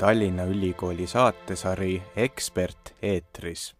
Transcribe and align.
Tallinna 0.00 0.44
Ülikooli 0.44 1.06
saatesari 1.06 2.02
Ekspert 2.16 2.94
eetris. 3.02 3.74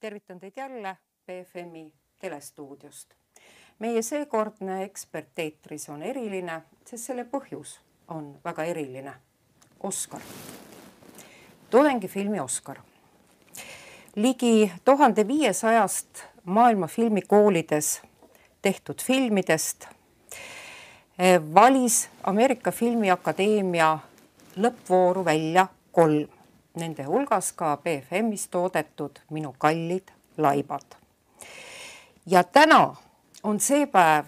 tervitan 0.00 0.40
teid 0.40 0.52
jälle 0.56 0.96
BFM-i 1.26 1.92
telestuudiost. 2.18 3.14
meie 3.78 4.02
seekordne 4.02 4.82
Ekspert 4.82 5.38
eetris 5.38 5.88
on 5.88 6.02
eriline, 6.02 6.62
sest 6.84 7.04
selle 7.04 7.24
põhjus 7.24 7.80
on 8.08 8.40
väga 8.44 8.64
eriline. 8.64 9.14
Oscar, 9.80 10.20
tudengifilmi 11.70 12.40
Oscar. 12.40 12.76
ligi 14.16 14.72
tuhande 14.84 15.28
viiesajast 15.28 16.24
maailma 16.44 16.86
filmikoolides 16.86 18.02
tehtud 18.62 19.02
filmidest 19.02 19.86
eh, 21.18 21.40
valis 21.54 22.10
Ameerika 22.22 22.72
Filmiakadeemia 22.72 23.98
lõppvooru 24.58 25.24
välja 25.24 25.66
kolm, 25.92 26.28
nende 26.78 27.04
hulgas 27.06 27.52
ka 27.52 27.76
BFM-is 27.82 28.48
toodetud 28.50 29.18
Minu 29.30 29.54
kallid 29.58 30.10
laibad. 30.36 30.96
ja 32.26 32.44
täna 32.44 32.96
on 33.42 33.60
see 33.60 33.86
päev, 33.86 34.24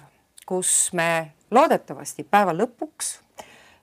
kus 0.46 0.92
me 0.92 1.32
loodetavasti 1.50 2.24
päeva 2.24 2.54
lõpuks 2.54 3.18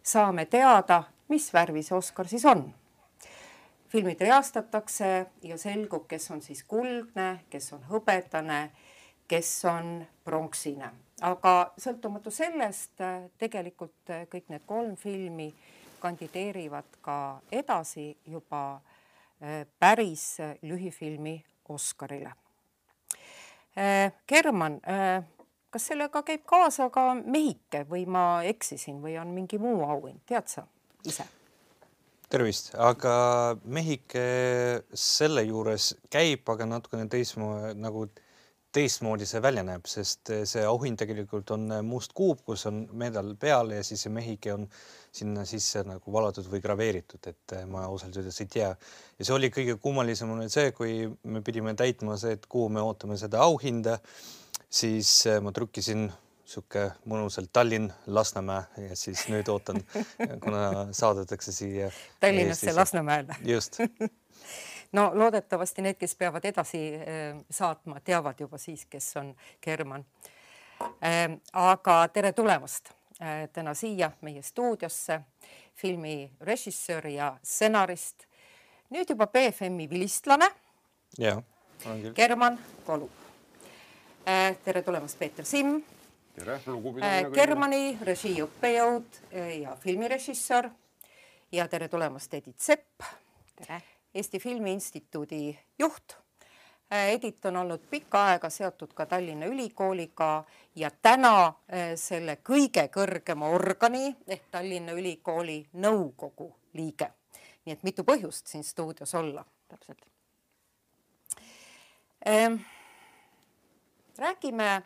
saame 0.04 0.46
teada, 0.46 1.04
mis 1.28 1.50
värvi 1.54 1.84
see 1.84 1.98
Oscar 1.98 2.28
siis 2.28 2.46
on. 2.46 2.74
filmid 3.88 4.20
reastatakse 4.20 5.26
ja 5.42 5.58
selgub, 5.58 6.08
kes 6.08 6.32
on 6.32 6.42
siis 6.42 6.64
kuldne, 6.64 7.40
kes 7.50 7.74
on 7.74 7.86
hõbedane, 7.88 8.70
kes 9.28 9.66
on 9.66 10.06
pronksine, 10.24 10.90
aga 11.22 11.54
sõltumatu 11.80 12.32
sellest 12.32 13.00
tegelikult 13.40 14.12
kõik 14.32 14.50
need 14.52 14.66
kolm 14.66 14.96
filmi 14.96 15.54
kandideerivad 16.00 17.00
ka 17.02 17.42
edasi 17.52 18.10
juba 18.26 18.82
päris 19.80 20.38
lühifilmi 20.62 21.44
Oscarile. 21.70 22.32
German, 24.28 24.80
kas 25.70 25.90
sellega 25.92 26.24
käib 26.26 26.46
kaasa 26.50 26.90
ka 26.90 27.12
Mehike 27.20 27.84
või 27.90 28.08
ma 28.10 28.42
eksisin 28.48 29.02
või 29.04 29.18
on 29.22 29.36
mingi 29.36 29.60
muu 29.62 29.84
auhind, 29.86 30.24
tead 30.26 30.50
sa 30.50 30.66
ise? 31.06 31.28
tervist, 32.30 32.74
aga 32.76 33.56
Mehike 33.64 34.24
selle 34.92 35.46
juures 35.48 35.94
käib, 36.12 36.44
aga 36.52 36.68
natukene 36.68 37.08
teistmoodi 37.12 37.78
nagu 37.80 38.08
teistmoodi 38.78 39.26
see 39.26 39.42
välja 39.42 39.64
näeb, 39.66 39.88
sest 39.90 40.32
see 40.46 40.64
auhind 40.68 41.00
tegelikult 41.02 41.50
on 41.56 41.66
must 41.86 42.14
kuup, 42.18 42.44
kus 42.46 42.68
on 42.70 42.84
medal 42.98 43.34
peal 43.40 43.74
ja 43.74 43.82
siis 43.86 44.06
see 44.06 44.14
mehike 44.14 44.54
on 44.54 44.68
sinna 45.18 45.46
sisse 45.50 45.82
nagu 45.88 46.14
valatud 46.14 46.46
või 46.52 46.62
graveeritud, 46.62 47.32
et 47.32 47.56
ma 47.72 47.88
ausalt 47.88 48.20
öeldes 48.20 48.38
ei 48.44 48.52
tea. 48.54 48.70
ja 49.18 49.26
see 49.26 49.34
oli 49.34 49.50
kõige 49.54 49.78
kummalisem 49.82 50.32
on 50.34 50.46
see, 50.54 50.72
kui 50.78 51.08
me 51.24 51.42
pidime 51.42 51.74
täitma 51.80 52.20
see, 52.22 52.38
et 52.38 52.46
kuhu 52.46 52.70
me 52.70 52.84
ootame 52.86 53.18
seda 53.18 53.42
auhinda, 53.48 53.98
siis 54.70 55.24
ma 55.42 55.54
trükkisin 55.56 56.08
sihuke 56.48 56.86
mõnusalt 57.10 57.50
Tallinn, 57.54 57.92
Lasnamäe 58.08 58.88
ja 58.90 58.96
siis 58.96 59.26
nüüd 59.32 59.50
ootan, 59.52 59.82
kuna 60.44 60.88
saadetakse 60.96 61.52
siia. 61.52 61.90
Tallinnasse, 62.24 62.72
Lasnamäele. 62.76 63.42
just 63.44 63.82
no 64.92 65.12
loodetavasti 65.14 65.82
need, 65.82 65.98
kes 66.00 66.16
peavad 66.16 66.46
edasi 66.46 66.80
saatma, 67.50 68.00
teavad 68.00 68.40
juba 68.40 68.58
siis, 68.58 68.86
kes 68.86 69.18
on 69.18 69.36
German. 69.64 70.06
aga 71.54 72.08
tere 72.14 72.32
tulemast 72.34 72.94
täna 73.54 73.74
siia 73.74 74.12
meie 74.22 74.42
stuudiosse, 74.42 75.22
filmi 75.76 76.32
režissöör 76.42 77.08
ja 77.08 77.38
stsenarist, 77.44 78.28
nüüd 78.90 79.10
juba 79.10 79.28
BFM-i 79.28 79.90
vilistlane. 79.90 80.50
jah, 81.18 81.44
olen 81.86 82.02
küll. 82.02 82.14
German 82.14 82.60
Kolu. 82.86 83.10
tere 84.64 84.82
tulemast, 84.82 85.20
Peeter 85.20 85.46
Simm. 85.46 85.84
tere, 86.36 86.60
lugupidamine. 86.66 87.30
Germani 87.34 87.98
režii 88.02 88.42
õppejõud 88.44 89.22
ja 89.62 89.76
filmirežissöör 89.76 90.70
ja 91.52 91.68
tere 91.68 91.88
tulemast, 91.88 92.34
Edith 92.34 92.62
Sepp. 92.62 93.04
tere 93.56 93.82
Eesti 94.16 94.40
Filmi 94.40 94.74
Instituudi 94.74 95.60
juht. 95.80 96.18
Edith 96.92 97.48
on 97.48 97.56
olnud 97.56 97.84
pikka 97.90 98.22
aega 98.26 98.50
seotud 98.50 98.94
ka 98.96 99.06
Tallinna 99.06 99.46
Ülikooliga 99.46 100.44
ja 100.76 100.92
täna 100.92 101.54
selle 102.00 102.38
kõige 102.40 102.86
kõrgema 102.88 103.50
organi 103.52 104.16
ehk 104.28 104.48
Tallinna 104.52 104.96
Ülikooli 104.96 105.60
nõukogu 105.74 106.48
liige. 106.74 107.12
nii 107.66 107.74
et 107.74 107.84
mitu 107.84 108.04
põhjust 108.08 108.48
siin 108.48 108.64
stuudios 108.64 109.16
olla 109.16 109.44
täpselt 109.68 110.06
ehm,. 112.26 112.56
räägime, 114.18 114.82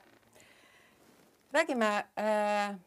räägime 1.52 2.06
äh, 2.20 2.80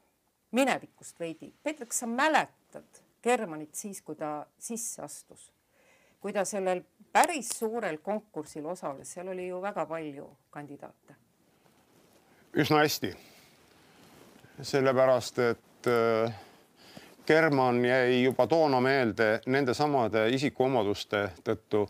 minevikust 0.51 1.21
veidi. 1.21 1.53
Peeter, 1.63 1.87
kas 1.87 1.99
sa 1.99 2.07
mäletad 2.07 3.03
Germanit 3.23 3.75
siis, 3.75 4.03
kui 4.03 4.17
ta 4.17 4.47
sisse 4.59 5.03
astus? 5.03 5.51
Kui 6.25 6.33
ta 6.33 6.41
sellel 6.49 6.79
päris 7.13 7.51
suurel 7.53 7.99
konkursil 8.01 8.65
osales, 8.73 9.11
seal 9.13 9.29
oli 9.29 9.51
ju 9.51 9.59
väga 9.61 9.83
palju 9.87 10.25
kandidaate. 10.51 11.15
üsna 12.57 12.79
hästi. 12.79 13.11
sellepärast, 14.63 15.39
et 15.39 15.89
German 17.27 17.85
jäi 17.85 18.23
juba 18.23 18.47
toona 18.47 18.81
meelde 18.81 19.41
nendesamade 19.47 20.29
isikuomaduste 20.31 21.29
tõttu, 21.45 21.85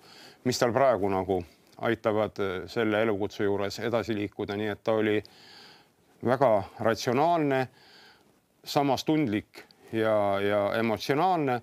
mis 0.45 0.59
tal 0.59 0.73
praegu 0.73 1.09
nagu 1.09 1.39
aitavad 1.79 2.43
selle 2.67 3.03
elukutse 3.03 3.45
juures 3.45 3.79
edasi 3.79 4.15
liikuda, 4.15 4.57
nii 4.57 4.69
et 4.69 4.83
ta 4.83 4.93
oli 4.99 5.23
väga 6.25 6.53
ratsionaalne, 6.81 7.69
samas 8.65 9.05
tundlik 9.05 9.63
ja, 9.93 10.41
ja 10.41 10.75
emotsionaalne 10.75 11.61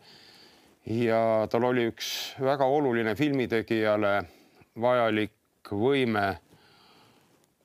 ja 0.85 1.47
tal 1.51 1.63
oli 1.63 1.85
üks 1.91 2.35
väga 2.41 2.65
oluline 2.65 3.13
filmitegijale 3.15 4.21
vajalik 4.81 5.69
võime 5.71 6.39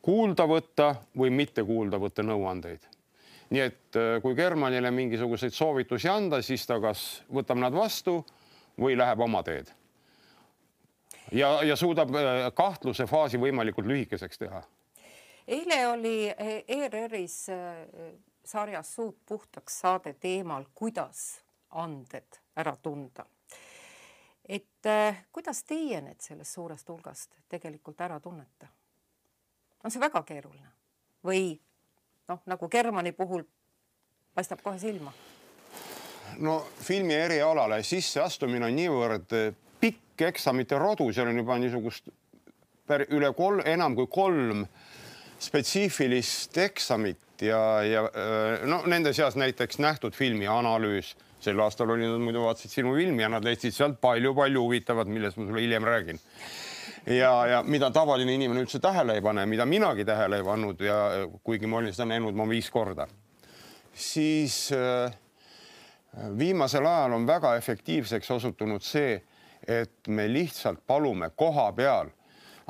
kuulda 0.03 0.47
võtta 0.47 0.91
või 1.19 1.33
mitte 1.35 1.65
kuulda 1.65 1.99
võtta 1.99 2.23
nõuandeid. 2.23 2.81
nii 3.51 3.61
et 3.63 3.99
kui 4.23 4.35
Germanile 4.35 4.91
mingisuguseid 4.91 5.55
soovitusi 5.55 6.09
anda, 6.09 6.43
siis 6.43 6.67
ta 6.67 6.81
kas 6.81 7.23
võtab 7.33 7.59
nad 7.59 7.73
vastu 7.73 8.25
või 8.79 8.97
läheb 8.99 9.21
oma 9.21 9.43
teed. 9.43 9.71
ja, 11.33 11.63
ja 11.63 11.77
suudab 11.77 12.11
kahtluse 12.55 13.07
faasi 13.07 13.39
võimalikult 13.39 13.87
lühikeseks 13.87 14.39
teha. 14.39 14.63
eile 15.47 15.87
oli 15.89 16.29
ERR-is 16.69 17.47
sarjas 18.45 18.95
Suud 18.95 19.17
puhtaks 19.27 19.81
saade 19.81 20.13
teemal, 20.13 20.65
kuidas 20.75 21.46
anded 21.71 22.41
ära 22.57 22.77
tunda. 22.83 23.27
et 24.49 24.87
äh, 24.87 25.25
kuidas 25.33 25.65
teie 25.65 26.01
need 26.01 26.21
sellest 26.21 26.55
suurest 26.55 26.89
hulgast 26.89 27.35
tegelikult 27.49 28.01
ära 28.01 28.21
tunnete? 28.21 28.69
on 29.85 29.91
see 29.91 30.01
väga 30.01 30.23
keeruline 30.23 30.71
või 31.25 31.59
noh, 32.29 32.43
nagu 32.47 32.69
Germani 32.69 33.13
puhul 33.13 33.45
paistab 34.35 34.63
kohe 34.63 34.79
silma? 34.79 35.13
no 36.39 36.61
filmi 36.83 37.15
erialale 37.15 37.83
sisseastumine 37.83 38.67
on 38.67 38.77
niivõrd 38.77 39.35
pikk 39.81 40.27
eksamite 40.29 40.79
rodu, 40.79 41.09
seal 41.13 41.31
on 41.31 41.43
juba 41.43 41.59
niisugust 41.59 42.11
üle 43.11 43.33
kolm, 43.35 43.63
enam 43.67 43.97
kui 43.99 44.07
kolm 44.11 44.67
spetsiifilist 45.43 46.57
eksamit 46.59 47.43
ja, 47.45 47.61
ja 47.85 48.05
no 48.69 48.83
nende 48.89 49.13
seas 49.17 49.37
näiteks 49.37 49.81
nähtud 49.83 50.15
filmi 50.17 50.47
analüüs 50.49 51.15
sel 51.47 51.61
aastal 51.63 51.95
oli 51.95 52.07
nad 52.09 52.23
muidu 52.23 52.43
vaatasid 52.45 52.73
sinu 52.79 52.95
filmi 52.97 53.25
ja 53.25 53.31
nad 53.33 53.45
leidsid 53.47 53.75
sealt 53.75 54.01
palju-palju 54.03 54.63
huvitavat, 54.63 55.11
millest 55.11 55.39
ma 55.39 55.47
sulle 55.49 55.63
hiljem 55.63 55.87
räägin. 55.87 56.19
ja, 57.07 57.33
ja 57.47 57.63
mida 57.63 57.91
tavaline 57.95 58.35
inimene 58.35 58.65
üldse 58.65 58.81
tähele 58.83 59.15
ei 59.19 59.23
pane, 59.23 59.47
mida 59.47 59.67
minagi 59.67 60.05
tähele 60.05 60.41
ei 60.41 60.45
pannud 60.45 60.83
ja 60.83 60.99
kuigi 61.47 61.71
ma 61.71 61.79
olin 61.79 61.95
seda 61.95 62.09
näinud 62.11 62.35
ma 62.35 62.49
viis 62.51 62.71
korda, 62.71 63.07
siis 63.95 64.59
äh, 64.75 65.15
viimasel 66.39 66.87
ajal 66.87 67.13
on 67.13 67.27
väga 67.27 67.55
efektiivseks 67.57 68.31
osutunud 68.31 68.83
see, 68.83 69.21
et 69.67 70.09
me 70.09 70.27
lihtsalt 70.33 70.83
palume 70.87 71.31
koha 71.37 71.71
peal, 71.73 72.11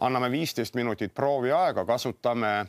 anname 0.01 0.31
viisteist 0.31 0.75
minutit 0.77 1.15
prooviaega, 1.15 1.85
kasutame 1.85 2.67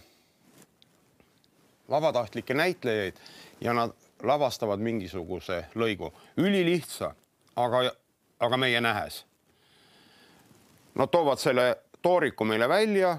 vabatahtlikke 1.89 2.53
näitlejaid 2.53 3.19
ja 3.61 3.73
nad 3.73 3.93
lavastavad 4.23 4.79
mingisuguse 4.79 5.65
lõigu, 5.75 6.11
ülilihtsa, 6.37 7.13
aga, 7.55 7.91
aga 8.39 8.57
meie 8.57 8.81
nähes. 8.81 9.25
Nad 10.95 11.11
toovad 11.13 11.37
selle 11.37 11.75
tooriku 12.01 12.45
meile 12.45 12.69
välja, 12.69 13.17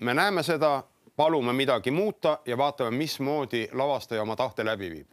me 0.00 0.14
näeme 0.14 0.42
seda, 0.42 0.82
palume 1.16 1.52
midagi 1.52 1.90
muuta 1.90 2.38
ja 2.46 2.56
vaatame, 2.56 2.96
mismoodi 2.96 3.68
lavastaja 3.72 4.22
oma 4.22 4.36
tahte 4.36 4.64
läbi 4.64 4.90
viib. 4.90 5.08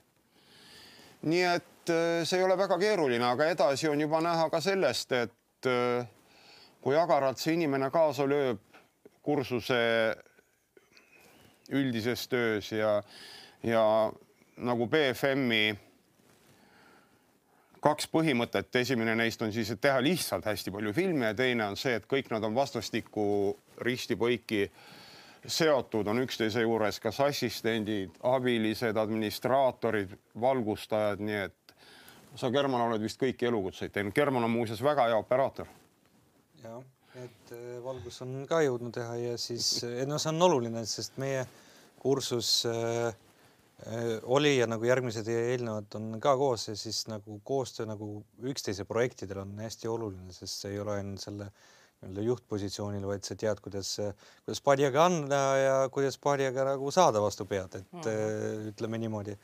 nii 1.22 1.44
et 1.44 1.90
äh, 1.90 2.24
see 2.24 2.38
ei 2.40 2.44
ole 2.46 2.58
väga 2.58 2.78
keeruline, 2.78 3.26
aga 3.26 3.46
edasi 3.50 3.90
on 3.90 4.02
juba 4.02 4.22
näha 4.22 4.50
ka 4.50 4.62
sellest, 4.62 5.12
et 5.12 5.68
äh, 5.68 6.08
kui 6.82 6.96
agaralt 6.96 7.42
see 7.42 7.58
inimene 7.58 7.90
kaasa 7.92 8.28
lööb 8.30 8.62
kursuse 9.26 9.80
üldises 11.70 12.28
töös 12.28 12.72
ja, 12.72 13.02
ja 13.64 13.84
nagu 14.58 14.88
BFM-i 14.90 15.76
kaks 17.84 18.08
põhimõtet, 18.12 18.74
esimene 18.82 19.14
neist 19.16 19.42
on 19.46 19.54
siis, 19.54 19.70
et 19.72 19.82
teha 19.82 20.00
lihtsalt 20.04 20.48
hästi 20.50 20.74
palju 20.74 20.94
filme 20.98 21.30
ja 21.30 21.36
teine 21.38 21.68
on 21.70 21.78
see, 21.80 21.94
et 21.98 22.08
kõik 22.10 22.32
nad 22.34 22.44
on 22.44 22.56
vastastikku 22.58 23.26
risti-põiki 23.86 24.66
seotud, 25.48 26.10
on 26.10 26.24
üksteise 26.24 26.64
juures 26.66 27.00
kas 27.00 27.22
assistendid, 27.24 28.18
abilised, 28.26 28.98
administraatorid, 28.98 30.18
valgustajad, 30.42 31.22
nii 31.24 31.40
et 31.46 31.76
sa, 32.36 32.50
German, 32.52 32.82
oled 32.90 33.06
vist 33.06 33.22
kõiki 33.22 33.48
elukutseid 33.48 33.94
teinud. 33.94 34.16
German 34.18 34.46
on 34.48 34.54
muuseas 34.54 34.82
väga 34.84 35.08
hea 35.12 35.22
operaator. 35.22 35.70
jah, 36.64 36.82
et 37.16 37.54
äh, 37.54 37.78
valgus 37.86 38.20
on 38.26 38.42
ka 38.50 38.64
jõudnud 38.66 38.94
teha 38.98 39.16
ja 39.22 39.38
siis, 39.38 39.86
no 40.10 40.18
see 40.18 40.34
on 40.34 40.50
oluline, 40.50 40.84
sest 40.90 41.22
meie 41.22 41.46
kursus 42.02 42.66
äh, 42.66 43.14
Äh, 43.14 43.27
oli 44.24 44.56
ja 44.58 44.66
nagu 44.66 44.86
järgmised 44.88 45.28
eelnevad 45.30 45.96
on 46.00 46.16
ka 46.22 46.34
koos 46.38 46.68
ja 46.68 46.76
siis 46.76 47.04
nagu 47.12 47.40
koostöö 47.46 47.86
nagu 47.86 48.24
üksteise 48.42 48.88
projektidel 48.90 49.44
on 49.44 49.52
hästi 49.62 49.88
oluline, 49.88 50.34
sest 50.34 50.64
see 50.64 50.72
ei 50.74 50.80
ole 50.82 50.96
ainult 50.98 51.22
selle 51.22 51.52
nii-öelda 51.98 52.24
juhtpositsioonil, 52.26 53.06
vaid 53.10 53.26
sa 53.26 53.38
tead, 53.38 53.62
kuidas, 53.62 53.96
kuidas 54.46 54.62
paadijaga 54.66 55.06
anda 55.10 55.42
ja 55.58 55.78
kuidas 55.94 56.18
paadijaga 56.22 56.66
nagu 56.72 56.92
saada 56.94 57.22
vastu 57.22 57.46
pead, 57.46 57.80
et 57.80 57.94
mm 57.94 58.02
-hmm. 58.02 58.68
ütleme 58.74 58.98
niimoodi. 58.98 59.38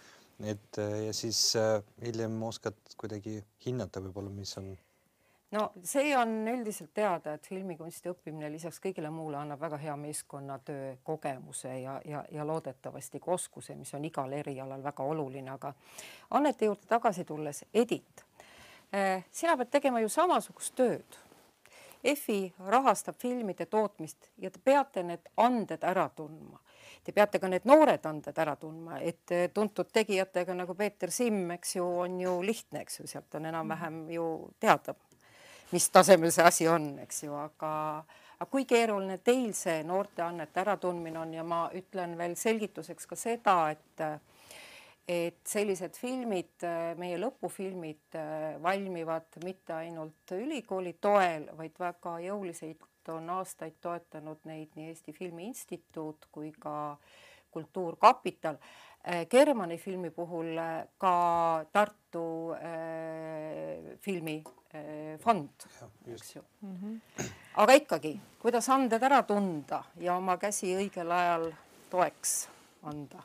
et 0.43 0.77
ja 1.05 1.13
siis 1.13 1.53
hiljem 2.01 2.43
oskad 2.43 2.75
kuidagi 2.97 3.43
hinnata 3.65 4.01
võib-olla, 4.01 4.29
mis 4.29 4.57
on 4.57 4.77
no 5.53 5.71
see 5.83 6.17
on 6.17 6.47
üldiselt 6.47 6.93
teada, 6.93 7.33
et 7.33 7.47
filmikunsti 7.47 8.09
õppimine 8.11 8.49
lisaks 8.51 8.79
kõigile 8.83 9.11
muule 9.13 9.37
annab 9.37 9.61
väga 9.61 9.77
hea 9.81 9.95
meeskonnatöö 9.99 10.95
kogemuse 11.05 11.73
ja, 11.79 11.99
ja, 12.05 12.23
ja 12.31 12.47
loodetavasti 12.47 13.21
ka 13.21 13.35
oskuse, 13.37 13.75
mis 13.77 13.93
on 13.93 14.05
igal 14.09 14.33
erialal 14.33 14.83
väga 14.83 15.05
oluline, 15.05 15.53
aga 15.53 15.73
annete 16.31 16.69
juurde 16.69 16.89
tagasi 16.89 17.25
tulles, 17.29 17.65
Edit, 17.73 18.25
eh, 18.91 19.25
sina 19.31 19.57
pead 19.57 19.69
tegema 19.77 20.01
ju 20.01 20.09
samasugust 20.09 20.75
tööd. 20.79 21.21
EFI 22.03 22.53
rahastab 22.67 23.15
filmide 23.15 23.65
tootmist 23.71 24.27
ja 24.37 24.49
te 24.51 24.59
peate 24.59 25.05
need 25.07 25.29
anded 25.39 25.85
ära 25.87 26.09
tundma. 26.11 26.59
Te 27.03 27.13
peate 27.15 27.39
ka 27.39 27.47
need 27.47 27.63
noored 27.63 28.03
anded 28.09 28.37
ära 28.43 28.57
tundma, 28.59 28.99
et 28.99 29.31
tuntud 29.53 29.87
tegijatega 29.91 30.55
nagu 30.55 30.75
Peeter 30.75 31.11
Simm, 31.11 31.51
eks 31.55 31.77
ju, 31.77 31.85
on 32.03 32.19
ju 32.19 32.35
lihtne, 32.43 32.81
eks 32.83 32.99
ju, 32.99 33.07
sealt 33.07 33.39
on 33.39 33.47
enam-vähem 33.47 34.03
ju 34.11 34.27
teada 34.59 34.95
mis 35.71 35.89
tasemel 35.89 36.31
see 36.31 36.45
asi 36.45 36.67
on, 36.67 36.99
eks 37.03 37.23
ju, 37.23 37.33
aga, 37.37 37.71
aga 38.37 38.49
kui 38.51 38.65
keeruline 38.69 39.17
teil 39.23 39.53
see 39.57 39.83
noorteannete 39.87 40.61
äratundmine 40.61 41.19
on 41.19 41.33
ja 41.33 41.43
ma 41.43 41.65
ütlen 41.73 42.17
veel 42.17 42.35
selgituseks 42.39 43.09
ka 43.09 43.19
seda, 43.19 43.57
et 43.71 44.07
et 45.03 45.41
sellised 45.43 45.97
filmid, 45.99 46.63
meie 46.95 47.17
lõpufilmid 47.19 48.15
valmivad 48.63 49.35
mitte 49.43 49.75
ainult 49.75 50.31
ülikooli 50.31 50.93
toel, 51.01 51.49
vaid 51.57 51.75
väga 51.79 52.13
jõuliselt 52.23 53.11
on 53.11 53.29
aastaid 53.35 53.75
toetanud 53.83 54.45
neid 54.47 54.77
nii 54.77 54.93
Eesti 54.93 55.13
Filmi 55.13 55.49
Instituut 55.49 56.29
kui 56.31 56.53
ka 56.59 56.95
Kultuurkapital. 57.51 58.55
Germani 59.29 59.77
filmi 59.77 60.09
puhul 60.15 60.55
ka 60.97 61.15
Tartu 61.71 62.53
äh, 62.55 63.97
filmi 63.99 64.37
Eh, 64.73 65.19
fond, 65.21 65.49
eks 66.13 66.35
ju 66.35 66.41
mm. 66.61 66.77
-hmm. 66.77 67.25
aga 67.53 67.73
ikkagi, 67.73 68.19
kuidas 68.41 68.69
anded 68.69 69.03
ära 69.03 69.21
tunda 69.23 69.83
ja 70.01 70.15
oma 70.17 70.37
käsi 70.37 70.71
õigel 70.73 71.11
ajal 71.11 71.51
toeks 71.91 72.47
anda? 72.81 73.21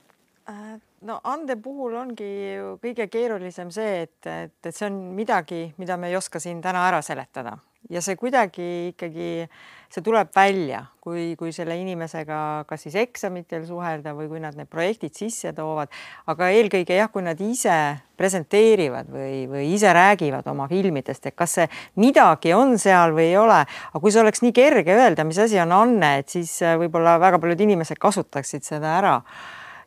Äh, 0.48 0.76
no 1.00 1.20
ande 1.24 1.56
puhul 1.56 1.94
ongi 1.96 2.28
ju 2.56 2.76
kõige 2.82 3.08
keerulisem 3.08 3.70
see, 3.70 4.02
et, 4.02 4.26
et, 4.26 4.66
et 4.66 4.76
see 4.76 4.90
on 4.90 5.00
midagi, 5.16 5.72
mida 5.78 5.96
me 5.96 6.08
ei 6.12 6.16
oska 6.16 6.38
siin 6.40 6.60
täna 6.60 6.84
ära 6.88 7.00
seletada 7.02 7.56
ja 7.92 8.02
see 8.04 8.16
kuidagi 8.20 8.68
ikkagi, 8.92 9.48
see 9.92 10.04
tuleb 10.04 10.30
välja, 10.36 10.82
kui, 11.04 11.32
kui 11.40 11.52
selle 11.56 11.76
inimesega 11.80 12.38
kas 12.68 12.84
siis 12.84 12.98
eksamitel 13.00 13.64
suhelda 13.68 14.12
või 14.16 14.28
kui 14.30 14.42
nad 14.42 14.56
need 14.58 14.68
projektid 14.70 15.16
sisse 15.16 15.54
toovad, 15.56 15.92
aga 16.28 16.50
eelkõige 16.56 16.98
jah, 16.98 17.10
kui 17.12 17.24
nad 17.24 17.40
ise 17.40 17.78
presenteerivad 18.20 19.08
või, 19.12 19.46
või 19.50 19.68
ise 19.76 19.92
räägivad 19.94 20.48
oma 20.52 20.68
filmidest, 20.70 21.30
et 21.30 21.36
kas 21.38 21.58
see 21.60 21.68
midagi 22.00 22.52
on 22.56 22.76
seal 22.80 23.14
või 23.16 23.30
ei 23.30 23.38
ole, 23.40 23.62
aga 23.64 24.02
kui 24.02 24.12
see 24.12 24.24
oleks 24.24 24.44
nii 24.44 24.56
kerge 24.56 24.96
öelda, 24.98 25.24
mis 25.28 25.40
asi 25.40 25.60
on 25.62 25.72
anne, 25.76 26.18
et 26.22 26.28
siis 26.28 26.58
võib-olla 26.82 27.16
väga 27.22 27.40
paljud 27.40 27.64
inimesed 27.68 28.00
kasutaksid 28.02 28.66
seda 28.68 28.98
ära 28.98 29.16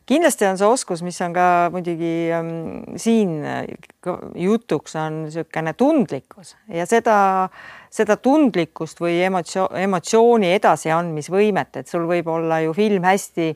kindlasti 0.06 0.46
on 0.48 0.58
see 0.58 0.68
oskus, 0.68 1.02
mis 1.06 1.20
on 1.24 1.34
ka 1.36 1.46
muidugi 1.74 2.12
ähm, 2.34 2.50
siin 2.96 3.40
jutuks, 4.34 4.96
on 4.96 5.22
niisugune 5.26 5.72
tundlikkus 5.78 6.56
ja 6.72 6.86
seda, 6.90 7.16
seda 7.92 8.16
tundlikkust 8.16 9.00
või 9.02 9.20
emotsio-, 9.26 9.70
emotsiooni 9.78 10.52
edasiandmisvõimet, 10.58 11.82
et 11.82 11.88
sul 11.88 12.06
võib 12.10 12.28
olla 12.32 12.60
ju 12.64 12.74
film 12.76 13.06
hästi 13.08 13.54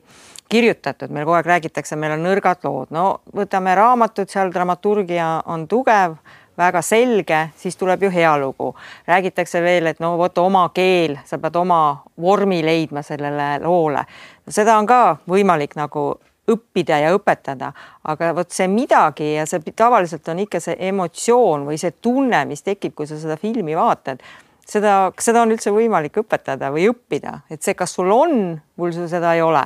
kirjutatud, 0.49 1.11
meil 1.11 1.27
kogu 1.27 1.37
aeg 1.37 1.51
räägitakse, 1.51 1.99
meil 1.99 2.15
on 2.15 2.23
nõrgad 2.23 2.63
lood, 2.63 2.91
no 2.95 3.21
võtame 3.35 3.75
raamatud, 3.75 4.29
seal 4.31 4.51
dramaturgia 4.53 5.41
on 5.51 5.67
tugev, 5.67 6.15
väga 6.57 6.81
selge, 6.81 7.41
siis 7.55 7.75
tuleb 7.77 8.03
ju 8.03 8.09
hea 8.11 8.37
lugu. 8.37 8.75
räägitakse 9.07 9.61
veel, 9.61 9.85
et 9.85 9.99
no 9.99 10.17
vot 10.17 10.37
oma 10.37 10.69
keel, 10.73 11.17
sa 11.25 11.37
pead 11.37 11.55
oma 11.55 12.03
vormi 12.21 12.63
leidma 12.65 13.01
sellele 13.01 13.59
loole. 13.63 14.05
seda 14.49 14.77
on 14.77 14.85
ka 14.85 15.17
võimalik 15.27 15.75
nagu 15.75 16.15
õppida 16.51 16.99
ja 17.03 17.13
õpetada, 17.15 17.71
aga 18.07 18.31
vot 18.35 18.51
see 18.53 18.67
midagi 18.71 19.33
ja 19.35 19.45
see 19.49 19.73
tavaliselt 19.75 20.27
on 20.31 20.43
ikka 20.45 20.61
see 20.63 20.77
emotsioon 20.89 21.65
või 21.67 21.79
see 21.81 21.93
tunne, 22.01 22.43
mis 22.49 22.63
tekib, 22.63 22.95
kui 22.95 23.07
sa 23.09 23.19
seda 23.19 23.37
filmi 23.39 23.75
vaatad, 23.77 24.23
seda, 24.67 24.97
seda 25.19 25.43
on 25.43 25.55
üldse 25.55 25.73
võimalik 25.75 26.21
õpetada 26.23 26.71
või 26.73 26.87
õppida, 26.91 27.41
et 27.51 27.63
see, 27.63 27.75
kas 27.77 27.97
sul 27.97 28.11
on, 28.13 28.37
mul 28.79 28.95
seda 28.97 29.33
ei 29.35 29.41
ole. 29.43 29.65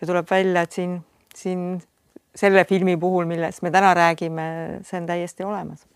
ja 0.00 0.08
tuleb 0.08 0.28
välja, 0.30 0.64
et 0.64 0.72
siin, 0.72 0.98
siin 1.36 1.80
selle 2.34 2.64
filmi 2.64 2.96
puhul, 2.96 3.26
millest 3.28 3.62
me 3.62 3.72
täna 3.72 3.94
räägime, 3.94 4.44
see 4.84 5.00
on 5.00 5.08
täiesti 5.08 5.44
olemas. 5.44 5.86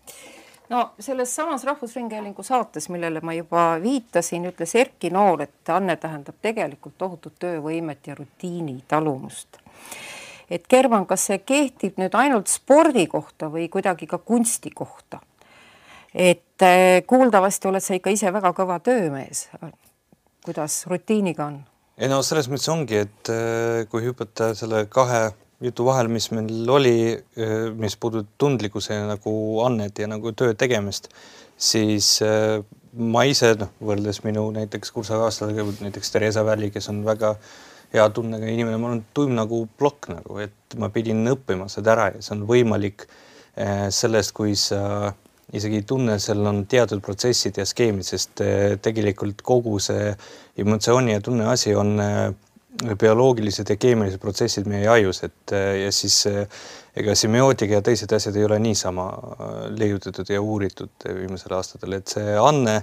No 0.69 0.95
selles 0.99 1.29
samas 1.35 1.63
Rahvusringhäälingu 1.63 2.43
saates, 2.43 2.89
millele 2.89 3.21
ma 3.21 3.35
juba 3.37 3.75
viitasin, 3.81 4.47
ütles 4.49 4.73
Erki 4.75 5.11
Nool, 5.13 5.45
et 5.45 5.69
anne 5.69 5.93
tähendab 6.01 6.41
tegelikult 6.41 6.97
tohutut 6.97 7.37
töövõimet 7.39 8.09
ja 8.09 8.17
rutiini 8.17 8.79
talumust 8.87 9.61
et 10.49 10.65
German, 10.69 11.05
kas 11.09 11.27
see 11.29 11.39
kehtib 11.41 11.99
nüüd 12.01 12.15
ainult 12.17 12.51
spordi 12.51 13.07
kohta 13.11 13.49
või 13.53 13.69
kuidagi 13.71 14.07
ka 14.09 14.19
kunsti 14.21 14.71
kohta? 14.75 15.21
et 16.15 16.63
eh, 16.63 17.01
kuuldavasti 17.07 17.67
oled 17.67 17.83
sa 17.83 17.97
ikka 17.97 18.13
ise 18.13 18.31
väga 18.31 18.53
kõva 18.55 18.77
töömees. 18.79 19.49
kuidas 20.45 20.85
rutiiniga 20.87 21.49
on? 21.49 21.57
ei 21.97 22.11
no 22.11 22.21
selles 22.23 22.47
mõttes 22.51 22.69
ongi, 22.71 23.01
et 23.03 23.33
eh, 23.33 23.81
kui 23.91 24.05
hüpata 24.05 24.53
selle 24.55 24.85
kahe 24.87 25.27
jutu 25.63 25.85
vahel, 25.87 26.07
mis 26.11 26.29
meil 26.31 26.69
oli, 26.71 26.97
eh, 27.15 27.67
mis 27.75 27.97
puudutab 27.99 28.31
tundlikkuse 28.37 29.01
nagu 29.09 29.35
annet 29.65 29.99
ja 29.99 30.07
nagu 30.07 30.31
töö 30.31 30.55
tegemist, 30.55 31.09
siis 31.57 32.19
ma 32.95 33.23
ise 33.27 33.53
noh, 33.59 33.71
võrreldes 33.83 34.21
minu 34.23 34.47
näiteks 34.55 34.91
kursakaaslasega, 34.95 35.63
näiteks 35.83 36.11
Theresa 36.11 36.43
Väli, 36.47 36.69
kes 36.71 36.87
on 36.91 37.01
väga 37.07 37.33
äh, 37.35 37.47
hea 37.95 38.05
tundega 38.13 38.49
inimene, 38.49 38.79
mul 38.81 38.97
on 38.97 39.03
tuim 39.15 39.35
nagu 39.37 39.65
plokk 39.79 40.09
nagu, 40.13 40.39
et 40.43 40.77
ma 40.79 40.89
pidin 40.93 41.23
õppima 41.31 41.69
seda 41.71 41.95
ära 41.95 42.09
ja 42.15 42.23
see 42.23 42.35
on 42.35 42.43
võimalik 42.49 43.05
eh, 43.07 43.87
sellest, 43.93 44.33
kui 44.35 44.55
sa 44.59 45.13
isegi 45.55 45.79
ei 45.81 45.85
tunne, 45.87 46.17
seal 46.19 46.41
on 46.49 46.63
teatud 46.69 47.03
protsessid 47.05 47.59
ja 47.61 47.67
skeemid, 47.69 48.07
sest 48.07 48.41
eh, 48.43 48.75
tegelikult 48.83 49.43
kogu 49.45 49.77
see 49.83 50.11
emotsiooni 50.61 51.15
ja 51.15 51.23
tunne 51.23 51.47
asi 51.51 51.75
on 51.77 51.95
eh, 52.03 52.27
bioloogilised 52.99 53.71
ja 53.71 53.79
keemilised 53.79 54.19
protsessid 54.19 54.67
meie 54.67 54.89
ajus, 54.91 55.21
et 55.23 55.53
ja 55.55 55.91
siis 55.95 56.25
ega 56.27 57.13
semiootika 57.15 57.77
ja 57.77 57.83
teised 57.85 58.11
asjad 58.11 58.35
ei 58.35 58.43
ole 58.43 58.57
niisama 58.59 59.05
leiutatud 59.71 60.27
ja 60.27 60.41
uuritud 60.43 61.05
viimasel 61.07 61.55
aastatel, 61.55 61.95
et 61.95 62.11
see 62.11 62.33
anne 62.35 62.81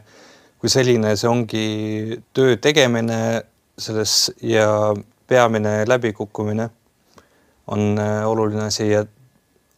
kui 0.63 0.71
selline, 0.71 1.13
see 1.19 1.29
ongi 1.29 1.67
töö 2.33 2.55
tegemine 2.63 3.19
selles 3.83 4.31
ja 4.43 4.69
peamine 5.29 5.83
läbikukkumine 5.89 6.71
on 7.67 7.99
äh, 7.99 8.29
oluline 8.29 8.65
asi 8.69 8.91
ja 8.91 9.05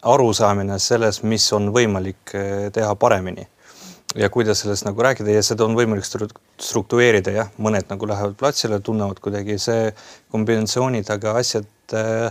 arusaamine 0.02 0.78
selles, 0.78 1.22
mis 1.22 1.46
on 1.52 1.70
võimalik 1.74 2.34
äh, 2.36 2.70
teha 2.72 2.94
paremini. 3.00 3.46
Ja 4.14 4.28
kuidas 4.30 4.60
sellest 4.62 4.86
nagu 4.86 5.02
rääkida 5.02 5.32
ja 5.34 5.42
seda 5.42 5.64
on 5.66 5.74
võimalik 5.74 6.06
struktureerida 6.06 7.32
jah, 7.34 7.48
mõned 7.58 7.88
nagu 7.90 8.06
lähevad 8.06 8.36
platsile, 8.38 8.78
tunnevad 8.80 9.18
kuidagi 9.22 9.56
see 9.58 9.88
kombinatsioonid, 10.30 11.10
aga 11.10 11.34
asjad 11.40 11.96
äh, 11.98 12.28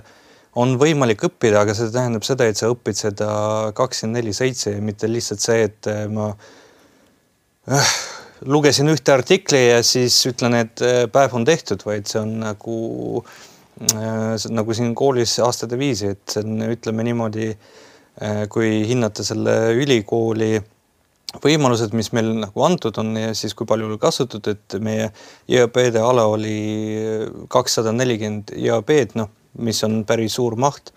on 0.56 0.77
võimalik 0.80 1.25
õppida, 1.27 1.63
aga 1.63 1.75
see 1.75 1.92
tähendab 1.92 2.24
seda, 2.27 2.48
et 2.48 2.60
sa 2.60 2.72
õpid 2.72 3.00
seda 3.00 3.30
kakskümmend 3.75 4.22
neli 4.22 4.36
seitse 4.38 4.77
ja 4.77 4.84
mitte 4.86 5.10
lihtsalt 5.12 5.44
see, 5.44 5.68
et 5.68 5.92
ma 6.13 6.30
äh, 7.68 7.96
lugesin 8.45 8.91
ühte 8.91 9.13
artikli 9.13 9.62
ja 9.69 9.81
siis 9.85 10.17
ütlen, 10.29 10.57
et 10.63 10.83
äh, 10.83 11.03
päev 11.12 11.35
on 11.38 11.45
tehtud, 11.47 11.85
vaid 11.88 12.09
see 12.09 12.21
on 12.21 12.35
nagu 12.43 12.77
äh, 13.21 14.35
nagu 14.50 14.75
siin 14.75 14.93
koolis 14.95 15.38
aastate 15.43 15.79
viisi, 15.79 16.13
et 16.13 16.35
see 16.35 16.43
on, 16.45 16.63
ütleme 16.75 17.05
niimoodi 17.07 17.50
äh,, 17.51 18.45
kui 18.53 18.83
hinnata 18.89 19.25
selle 19.25 19.75
ülikooli 19.77 20.57
võimalused, 21.43 21.95
mis 21.97 22.12
meil 22.13 22.29
nagu 22.38 22.65
antud 22.65 22.97
on 23.01 23.15
ja 23.17 23.31
siis 23.38 23.55
kui 23.57 23.65
palju 23.69 23.97
kasutatud, 24.01 24.53
et 24.53 24.81
meie 24.83 25.07
IAP-de 25.50 26.01
ala 26.01 26.27
oli 26.29 26.57
kakssada 27.50 27.95
nelikümmend 27.95 28.53
IAP-d, 28.53 29.17
noh 29.17 29.31
mis 29.57 29.83
on 29.85 30.03
päris 30.05 30.38
suur 30.39 30.55
maht. 30.59 30.93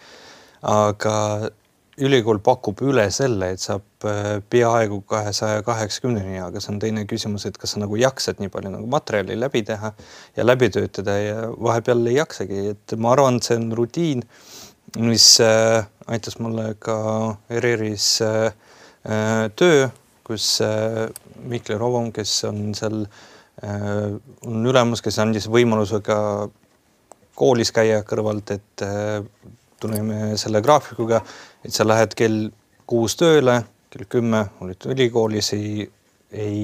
aga 0.66 1.50
ülikool 1.96 2.38
pakub 2.44 2.80
üle 2.84 3.06
selle, 3.14 3.52
et 3.54 3.62
saab 3.62 4.04
äh, 4.04 4.36
peaaegu 4.52 5.00
kahesaja 5.08 5.62
kaheksakümneni, 5.64 6.36
aga 6.44 6.60
see 6.60 6.74
on 6.74 6.80
teine 6.82 7.06
küsimus, 7.08 7.46
et 7.48 7.56
kas 7.60 7.72
sa 7.72 7.80
nagu 7.80 7.96
jaksad 8.00 8.42
nii 8.42 8.52
palju 8.52 8.72
nagu 8.74 8.88
materjali 8.92 9.38
läbi 9.38 9.62
teha 9.66 9.92
ja 10.36 10.44
läbi 10.44 10.68
töötada 10.74 11.16
ja 11.16 11.46
vahepeal 11.56 12.04
ei 12.10 12.18
jaksagi, 12.18 12.62
et 12.74 12.96
ma 13.00 13.14
arvan, 13.14 13.40
et 13.40 13.48
see 13.48 13.56
on 13.60 13.70
rutiin, 13.78 14.24
mis 15.00 15.30
äh, 15.44 15.88
aitas 16.12 16.36
mulle 16.42 16.74
ka 16.84 16.98
ERR-is 17.48 18.10
äh, 18.26 18.52
töö, 19.56 19.88
kus 20.26 20.58
Mihkel 21.46 21.78
Rovom, 21.78 22.10
kes 22.12 22.40
on 22.48 22.72
seal 22.74 23.04
on 23.62 24.66
ülemus, 24.66 24.98
kes 25.00 25.20
andis 25.22 25.46
võimaluse 25.48 26.00
ka 26.04 26.16
koolis 27.38 27.70
käia 27.72 28.00
kõrvalt, 28.04 28.50
et 28.50 28.82
tulime 29.80 30.34
selle 30.40 30.60
graafikuga, 30.64 31.20
et 31.66 31.74
sa 31.74 31.86
lähed 31.86 32.14
kell 32.18 32.46
kuus 32.86 33.16
tööle, 33.18 33.60
kell 33.90 34.06
kümme 34.10 34.44
olid 34.62 34.86
ülikoolis, 34.86 35.52
ei, 35.56 35.86
ei 36.30 36.60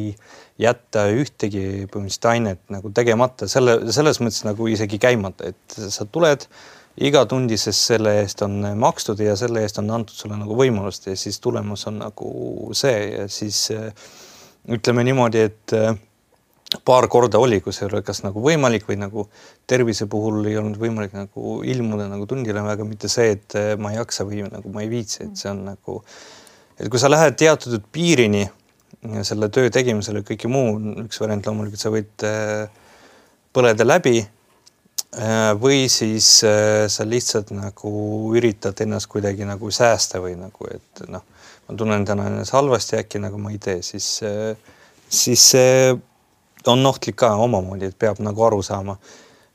jätta 0.62 1.09
ühtegi 1.11 1.88
põhimõtteliselt 1.90 2.28
ainet 2.30 2.62
nagu 2.73 2.92
tegemata, 2.94 3.49
selle, 3.50 3.80
selles 3.94 4.21
mõttes 4.23 4.44
nagu 4.47 4.68
isegi 4.71 5.00
käimata, 5.02 5.50
et 5.52 5.76
sa 5.90 6.06
tuled 6.06 6.47
iga 7.02 7.25
tundi, 7.26 7.56
sest 7.59 7.88
selle 7.92 8.14
eest 8.21 8.42
on 8.44 8.61
makstud 8.78 9.21
ja 9.25 9.35
selle 9.38 9.64
eest 9.64 9.80
on 9.80 9.90
antud 9.97 10.14
sulle 10.14 10.37
nagu 10.38 10.56
võimalust 10.59 11.09
ja 11.09 11.16
siis 11.16 11.40
tulemus 11.42 11.87
on 11.88 12.02
nagu 12.02 12.30
see 12.76 12.99
ja 13.16 13.28
siis 13.32 13.64
ütleme 14.71 15.04
niimoodi, 15.09 15.47
et 15.49 15.76
paar 16.85 17.09
korda 17.09 17.38
oli, 17.38 17.61
kus 17.61 17.83
ei 17.83 17.88
ole 17.88 18.02
kas 18.07 18.23
nagu 18.25 18.43
võimalik 18.43 18.87
või 18.88 18.99
nagu 19.00 19.26
tervise 19.69 20.07
puhul 20.11 20.45
ei 20.49 20.57
olnud 20.61 20.79
võimalik 20.81 21.14
nagu 21.17 21.61
ilmuda 21.69 22.09
nagu 22.11 22.26
tundile, 22.29 22.62
aga 22.73 22.87
mitte 22.88 23.11
see, 23.12 23.37
et 23.37 23.57
eh, 23.59 23.73
ma 23.76 23.93
ei 23.93 23.99
jaksa 23.99 24.26
või 24.29 24.45
nagu 24.47 24.73
ma 24.73 24.85
ei 24.85 24.91
viitsi, 24.93 25.26
et 25.26 25.41
see 25.41 25.50
on 25.52 25.64
nagu, 25.73 26.00
et 26.79 26.88
kui 26.93 27.00
sa 27.00 27.11
lähed 27.12 27.37
teatud 27.41 27.88
piirini 27.93 28.47
selle 29.26 29.49
töö 29.52 29.71
tegemisele, 29.73 30.23
kõike 30.26 30.50
muu, 30.50 30.76
üks 31.05 31.19
variant 31.21 31.49
loomulikult 31.49 31.83
sa 31.83 31.93
võid 31.93 32.26
eh, 32.29 32.69
põleda 33.52 33.87
läbi 33.87 34.21
eh, 34.23 35.50
või 35.59 35.88
siis 35.93 36.31
sa 36.43 37.09
lihtsalt 37.09 37.52
nagu 37.57 37.93
üritad 38.38 38.81
ennast 38.85 39.11
kuidagi 39.12 39.49
nagu 39.49 39.73
säästa 39.75 40.23
või 40.23 40.38
nagu, 40.41 40.71
et 40.71 41.05
noh, 41.12 41.26
ma 41.67 41.76
tunnen 41.76 42.07
täna 42.09 42.31
ennast 42.31 42.57
halvasti, 42.57 42.97
äkki 43.02 43.21
nagu 43.21 43.41
ma 43.43 43.52
ei 43.52 43.61
tee, 43.62 43.83
siis, 43.85 44.14
siis 45.12 45.50
see 45.52 45.93
on 46.69 46.87
ohtlik 46.87 47.16
ka 47.23 47.35
omamoodi, 47.42 47.90
et 47.90 47.99
peab 47.99 48.21
nagu 48.25 48.45
aru 48.45 48.62
saama. 48.62 48.97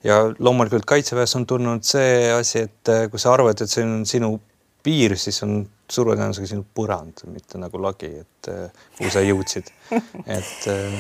ja 0.04 0.20
loomulikult 0.40 0.86
kaitseväes 0.86 1.36
on 1.36 1.46
tulnud 1.46 1.84
see 1.84 2.32
asi, 2.32 2.60
et 2.68 2.90
eh, 2.94 3.08
kui 3.10 3.20
sa 3.20 3.34
arvad, 3.34 3.62
et 3.62 3.70
see 3.70 3.84
on 3.84 4.06
sinu 4.06 4.38
piir, 4.84 5.18
siis 5.20 5.42
on 5.44 5.64
suure 5.90 6.14
tõenäosusega 6.16 6.48
sinu 6.52 6.64
põrand, 6.76 7.24
mitte 7.32 7.60
nagu 7.60 7.80
lagi, 7.82 8.12
et 8.22 8.50
eh, 8.52 8.84
kuhu 9.00 9.12
sa 9.12 9.24
jõudsid. 9.26 9.72
et 10.38 10.68
eh, 10.72 10.98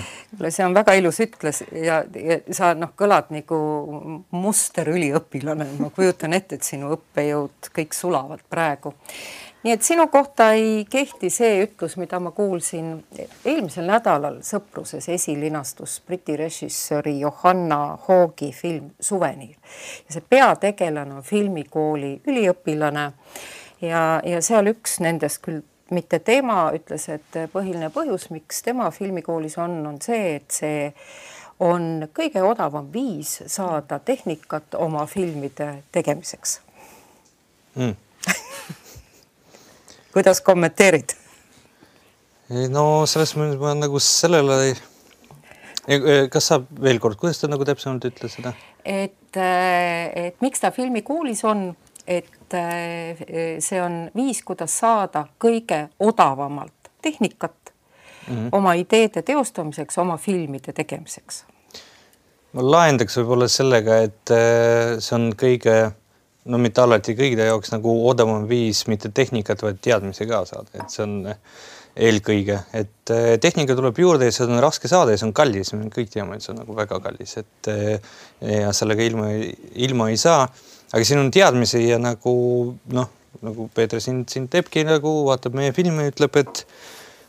see 0.50 0.66
on 0.66 0.76
väga 0.76 0.98
ilus 0.98 1.22
ütles 1.24 1.62
ja, 1.72 2.02
ja 2.02 2.40
sa 2.56 2.74
noh, 2.76 2.96
kõlad 2.98 3.30
nagu 3.36 3.60
musterüliõpilane, 4.36 5.70
ma 5.80 5.92
kujutan 5.94 6.36
ette, 6.36 6.58
et 6.58 6.68
sinu 6.68 6.90
õppejõud 6.98 7.72
kõik 7.78 7.96
sulavad 7.96 8.44
praegu 8.50 8.96
nii 9.68 9.74
et 9.74 9.84
sinu 9.84 10.08
kohta 10.08 10.52
ei 10.56 10.86
kehti 10.90 11.28
see 11.34 11.58
ütlus, 11.66 11.98
mida 12.00 12.22
ma 12.24 12.32
kuulsin 12.32 13.02
eelmisel 13.20 13.90
nädalal 13.90 14.38
Sõpruses 14.48 15.10
esilinastus 15.12 15.98
Briti 16.08 16.38
režissööri 16.40 17.18
Johanna 17.20 17.98
Hoogi 18.08 18.54
film 18.56 18.94
Suveniir. 19.00 19.58
see 20.10 20.24
peategelane 20.30 21.18
on 21.20 21.24
filmikooli 21.24 22.14
üliõpilane 22.28 23.12
ja, 23.82 24.22
ja 24.24 24.40
seal 24.42 24.72
üks 24.72 25.02
nendest 25.04 25.44
küll 25.44 25.60
mitte 25.92 26.20
tema 26.20 26.70
ütles, 26.72 27.10
et 27.12 27.42
põhiline 27.52 27.92
põhjus, 27.92 28.30
miks 28.32 28.64
tema 28.64 28.88
filmikoolis 28.92 29.60
on, 29.60 29.82
on 29.88 30.02
see, 30.02 30.36
et 30.40 30.52
see 30.62 30.90
on 31.60 32.08
kõige 32.16 32.40
odavam 32.40 32.88
viis 32.94 33.42
saada 33.52 34.00
tehnikat 34.00 34.80
oma 34.80 35.06
filmide 35.12 35.74
tegemiseks 35.92 36.62
mm 37.76 38.07
kuidas 40.14 40.42
kommenteerid? 40.42 41.16
no 42.70 43.06
selles 43.10 43.36
mõttes 43.36 43.60
ma 43.60 43.74
nagu 43.76 44.00
sellele 44.00 44.76
kas 46.32 46.50
sa 46.52 46.60
veel 46.84 47.00
kord, 47.00 47.16
kuidas 47.20 47.40
ta 47.40 47.48
nagu 47.48 47.66
täpsemalt 47.68 48.08
ütles 48.10 48.36
seda? 48.38 48.54
et, 48.84 49.36
äh, 49.36 50.28
et 50.28 50.42
miks 50.42 50.64
ta 50.64 50.72
filmikoolis 50.72 51.44
on, 51.48 51.70
et 52.08 52.56
äh, 52.56 53.60
see 53.64 53.80
on 53.84 54.08
viis, 54.16 54.42
kuidas 54.48 54.76
saada 54.80 55.28
kõige 55.44 55.88
odavamalt 56.00 56.92
tehnikat 57.02 57.74
mm 58.28 58.36
-hmm. 58.36 58.50
oma 58.52 58.74
ideede 58.74 59.22
teostamiseks, 59.22 59.98
oma 59.98 60.18
filmide 60.18 60.74
tegemiseks. 60.74 61.46
ma 62.54 62.72
lahendaks 62.72 63.18
võib-olla 63.18 63.48
sellega, 63.48 63.98
et 63.98 64.32
äh, 64.32 65.00
see 65.00 65.16
on 65.16 65.32
kõige 65.36 65.92
no 66.48 66.60
mitte 66.62 66.84
alati 66.84 67.16
kõigile 67.18 67.48
jaoks 67.50 67.74
nagu 67.74 67.94
odavam 68.10 68.46
viis 68.50 68.86
mitte 68.92 69.12
tehnikat, 69.16 69.63
vaid 69.66 69.82
teadmisi 69.84 70.27
ka 70.30 70.44
saada, 70.48 70.72
et 70.80 70.94
see 70.94 71.04
on 71.06 71.18
eelkõige, 71.98 72.58
et 72.77 73.13
eh, 73.13 73.36
tehnika 73.42 73.75
tuleb 73.77 73.98
juurde 74.00 74.27
ja 74.30 74.34
seda 74.34 74.54
on 74.54 74.62
raske 74.63 74.89
saada 74.89 75.13
ja 75.13 75.20
see 75.20 75.27
on 75.27 75.36
kallis, 75.38 75.74
me 75.74 75.89
kõik 75.94 76.12
teame, 76.13 76.38
et 76.38 76.46
see 76.46 76.54
on 76.54 76.62
nagu 76.62 76.75
väga 76.77 77.00
kallis, 77.04 77.38
et 77.42 77.70
eh, 77.74 78.12
ja 78.62 78.74
sellega 78.75 79.06
ilma, 79.06 79.32
ilma 79.88 80.10
ei 80.13 80.20
saa. 80.22 80.48
aga 80.94 81.04
siin 81.04 81.20
on 81.20 81.32
teadmisi 81.34 81.88
ja 81.88 81.98
nagu 82.00 82.34
noh, 82.94 83.10
nagu 83.44 83.70
Peeter 83.74 84.01
sind, 84.01 84.30
sind 84.30 84.51
teebki 84.54 84.86
nagu 84.88 85.24
vaatab 85.27 85.58
meie 85.58 85.74
filmi, 85.75 86.08
ütleb, 86.12 86.38
et 86.38 86.63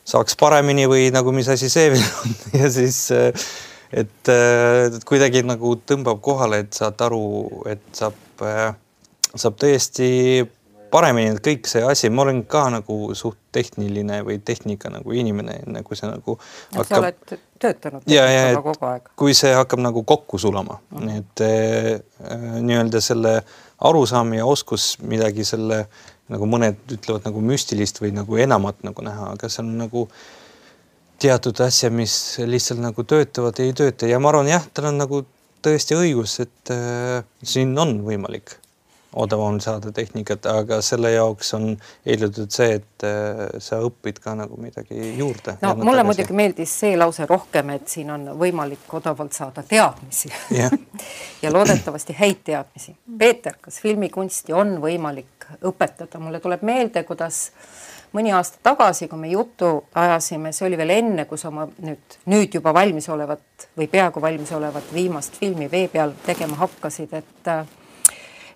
saaks 0.09 0.37
paremini 0.41 0.87
või 0.89 1.09
nagu 1.13 1.33
mis 1.37 1.49
asi 1.53 1.69
see 1.73 1.91
veel 1.95 2.05
on. 2.05 2.37
Ja 2.61 2.71
siis 2.73 3.01
eh, 3.17 3.33
et, 3.93 4.29
et 4.29 5.01
kuidagi 5.09 5.43
nagu 5.49 5.79
tõmbab 5.89 6.21
kohale, 6.25 6.61
et 6.67 6.77
saad 6.77 7.01
aru, 7.09 7.25
et 7.73 7.89
saab 7.97 8.45
saab 9.35 9.59
tõesti 9.61 10.09
paremini, 10.91 11.35
et 11.35 11.43
kõik 11.45 11.69
see 11.69 11.83
asi, 11.85 12.09
ma 12.13 12.25
olen 12.25 12.43
ka 12.49 12.65
nagu 12.73 12.97
suht 13.19 13.39
tehniline 13.55 14.21
või 14.27 14.39
tehnika 14.45 14.91
nagu 14.93 15.15
inimene, 15.15 15.61
enne 15.67 15.83
kui 15.87 15.99
see 15.99 16.09
nagu 16.09 16.37
hakkab. 16.39 16.89
sa 16.89 17.01
oled 17.03 17.39
töötanud 17.61 18.09
ja, 18.11 18.25
ja 18.31 18.45
kogu 18.57 18.89
aeg. 18.89 19.11
kui 19.19 19.37
see 19.37 19.53
hakkab 19.57 19.83
nagu 19.85 20.03
kokku 20.09 20.39
sulama 20.41 20.79
mm, 20.79 20.99
-hmm. 20.99 21.19
et 21.19 21.45
äh, 21.45 22.61
nii-öelda 22.61 23.01
selle 23.05 23.43
arusaam 23.79 24.33
ja 24.35 24.47
oskus 24.47 24.97
midagi 25.03 25.45
selle 25.45 25.87
nagu 26.29 26.47
mõned 26.47 26.81
ütlevad 26.93 27.25
nagu 27.29 27.41
müstilist 27.41 28.01
või 28.03 28.13
nagu 28.17 28.37
enamat 28.37 28.83
nagu 28.85 29.05
näha, 29.05 29.33
aga 29.37 29.49
see 29.49 29.65
on 29.65 29.77
nagu 29.79 30.09
teatud 31.19 31.61
asja, 31.61 31.91
mis 31.91 32.39
lihtsalt 32.39 32.81
nagu 32.81 33.05
töötavad, 33.05 33.59
ei 33.61 33.73
tööta 33.73 34.07
ja 34.07 34.21
ma 34.23 34.31
arvan 34.31 34.49
jah, 34.49 34.65
tal 34.73 34.93
on 34.93 35.01
nagu 35.03 35.25
tõesti 35.65 35.97
õigus, 35.99 36.39
et 36.45 36.73
äh, 36.73 37.25
siin 37.43 37.75
on 37.79 37.99
võimalik 38.07 38.57
odavam 39.19 39.59
saada 39.61 39.93
tehnikat, 39.95 40.47
aga 40.47 40.81
selle 40.85 41.11
jaoks 41.13 41.55
on 41.59 41.73
eeldatud 42.07 42.53
see, 42.55 42.79
et 42.79 43.07
äh, 43.07 43.43
sa 43.63 43.81
õpid 43.85 44.21
ka 44.23 44.35
nagu 44.39 44.59
midagi 44.61 45.15
juurde. 45.19 45.57
no 45.63 45.75
mulle 45.75 46.03
tagasi. 46.03 46.09
muidugi 46.11 46.39
meeldis 46.39 46.77
see 46.85 46.95
lause 46.99 47.27
rohkem, 47.27 47.75
et 47.77 47.89
siin 47.91 48.13
on 48.15 48.31
võimalik 48.39 48.95
odavalt 49.01 49.35
saada 49.37 49.65
teadmisi 49.67 50.31
yeah. 50.55 50.73
ja 51.43 51.53
loodetavasti 51.53 52.17
häid 52.19 52.45
teadmisi. 52.47 52.97
Peeter, 53.19 53.59
kas 53.61 53.81
filmikunsti 53.83 54.57
on 54.57 54.79
võimalik 54.83 55.51
õpetada? 55.67 56.21
mulle 56.23 56.41
tuleb 56.45 56.63
meelde, 56.67 57.03
kuidas 57.09 57.49
mõni 58.13 58.33
aasta 58.35 58.61
tagasi, 58.63 59.09
kui 59.09 59.19
me 59.19 59.33
juttu 59.33 59.73
ajasime, 59.95 60.53
see 60.53 60.67
oli 60.69 60.79
veel 60.81 60.95
enne, 60.95 61.25
kui 61.29 61.41
sa 61.41 61.51
oma 61.51 61.67
nüüd, 61.85 62.21
nüüd 62.31 62.55
juba 62.61 62.73
valmisolevat 62.77 63.69
või 63.79 63.89
peaaegu 63.91 64.23
valmisolevat 64.23 64.95
viimast 64.95 65.37
filmi 65.41 65.69
vee 65.71 65.89
peal 65.93 66.15
tegema 66.27 66.57
hakkasid, 66.63 67.13
et 67.19 67.53
äh, 67.53 67.67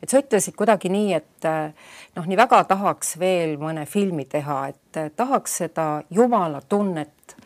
et 0.03 0.11
sa 0.11 0.19
ütlesid 0.19 0.57
kuidagi 0.59 0.91
nii, 0.93 1.13
et 1.15 1.47
eh, 1.49 1.91
noh, 2.17 2.27
nii 2.27 2.39
väga 2.39 2.63
tahaks 2.71 3.17
veel 3.21 3.57
mõne 3.61 3.87
filmi 3.87 4.25
teha, 4.31 4.65
et 4.73 5.01
eh, 5.01 5.11
tahaks 5.17 5.61
seda 5.63 5.87
jumala 6.11 6.63
tunnet, 6.69 7.37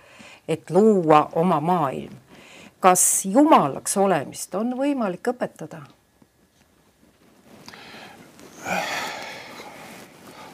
et 0.48 0.70
luua 0.70 1.26
oma 1.34 1.60
maailm. 1.60 2.22
kas 2.80 3.24
jumalaks 3.24 3.96
olemist 3.96 4.54
on 4.54 4.76
võimalik 4.78 5.28
õpetada? 5.32 5.80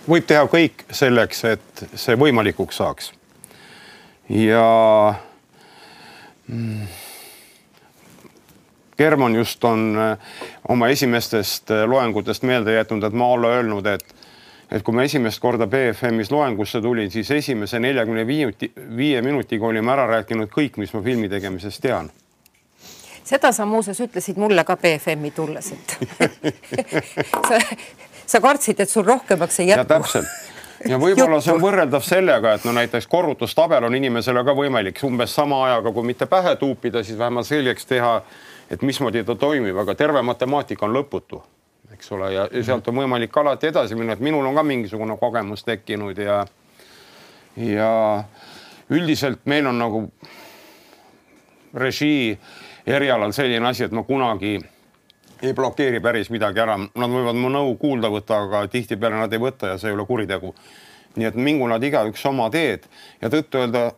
võib 0.09 0.26
teha 0.26 0.47
kõik 0.50 0.85
selleks, 0.90 1.44
et 1.44 1.85
see 1.94 2.16
võimalikuks 2.18 2.76
saaks. 2.76 3.12
ja 4.28 4.66
mm, 6.49 6.87
German 8.99 9.34
just 9.34 9.64
on 9.64 9.96
äh, 9.99 10.18
oma 10.68 10.88
esimestest 10.88 11.70
äh, 11.70 11.84
loengutest 11.88 12.42
meelde 12.42 12.75
jätnud, 12.76 13.04
et 13.04 13.12
ma 13.12 13.26
olla 13.37 13.56
öelnud, 13.58 13.87
et 13.87 14.14
et 14.72 14.80
kui 14.82 14.94
ma 14.96 15.04
esimest 15.04 15.40
korda 15.40 15.66
BFM-is 15.68 16.30
loengusse 16.32 16.80
tulin, 16.80 17.11
siis 17.12 17.30
esimese 17.30 17.80
neljakümne 17.80 18.25
viie 18.96 19.20
minutiga 19.20 19.66
olime 19.68 19.92
ära 19.92 20.06
rääkinud 20.08 20.49
kõik, 20.49 20.78
mis 20.80 20.94
ma 20.96 21.02
filmi 21.04 21.28
tegemisest 21.28 21.82
tean. 21.84 22.08
Seda 23.25 23.52
sa 23.52 23.66
muuseas 23.68 24.00
ütlesid 24.00 24.40
mulle 24.40 24.64
ka 24.64 24.78
BFM-i 24.80 25.30
tulles, 25.37 25.72
et 25.76 25.99
sa, 27.49 27.61
sa 28.26 28.40
kartsid, 28.40 28.80
et 28.80 28.90
sul 28.90 29.04
rohkemaks 29.06 29.61
ei 29.61 29.70
jätku. 29.75 29.88
täpselt. 29.92 30.32
Ja 30.88 30.99
võib-olla 30.99 31.38
see 31.42 31.52
on 31.54 31.61
võrreldav 31.62 32.02
sellega, 32.02 32.56
et 32.56 32.64
no 32.66 32.72
näiteks 32.75 33.06
korrutustabel 33.06 33.84
on 33.87 33.94
inimesele 33.94 34.42
ka 34.44 34.54
võimalik 34.56 34.99
umbes 35.06 35.34
sama 35.37 35.61
ajaga, 35.68 35.92
kui 35.94 36.08
mitte 36.08 36.26
pähe 36.26 36.56
tuupida, 36.58 37.04
siis 37.06 37.18
vähemalt 37.18 37.46
selgeks 37.46 37.87
teha, 37.87 38.16
et 38.73 38.83
mismoodi 38.83 39.25
ta 39.25 39.37
toimib, 39.37 39.76
aga 39.76 39.95
terve 39.95 40.23
matemaatika 40.25 40.87
on 40.88 40.97
lõputu, 40.97 41.43
eks 41.93 42.12
ole, 42.17 42.33
ja 42.33 42.49
sealt 42.64 42.88
on 42.88 42.97
võimalik 43.02 43.37
alati 43.37 43.69
edasi 43.69 43.99
minna, 43.99 44.17
et 44.17 44.25
minul 44.25 44.47
on 44.49 44.57
ka 44.57 44.64
mingisugune 44.64 45.17
kogemus 45.21 45.64
tekkinud 45.69 46.19
ja 46.19 46.43
ja 47.57 47.91
üldiselt 48.91 49.45
meil 49.45 49.67
on 49.69 49.79
nagu 49.79 50.07
režii 51.75 52.38
erialal 52.87 53.33
selline 53.33 53.69
asi, 53.69 53.85
et 53.85 53.93
ma 53.93 54.05
kunagi 54.09 54.57
ei 55.43 55.52
blokeeri 55.55 56.00
päris 56.00 56.31
midagi 56.31 56.62
ära, 56.62 56.76
nad 56.79 57.11
võivad 57.11 57.37
mu 57.37 57.50
nõu 57.50 57.75
kuulda 57.81 58.09
võtta, 58.12 58.45
aga 58.47 58.67
tihtipeale 58.71 59.19
nad 59.19 59.33
ei 59.33 59.43
võta 59.43 59.73
ja 59.73 59.79
see 59.79 59.91
ei 59.91 59.97
ole 59.97 60.07
kuritegu. 60.07 60.55
nii 61.17 61.26
et 61.29 61.35
mingu 61.37 61.67
nad 61.69 61.83
igaüks 61.85 62.23
oma 62.25 62.47
teed 62.50 62.87
ja 63.21 63.29
tõtt-öelda 63.29 63.91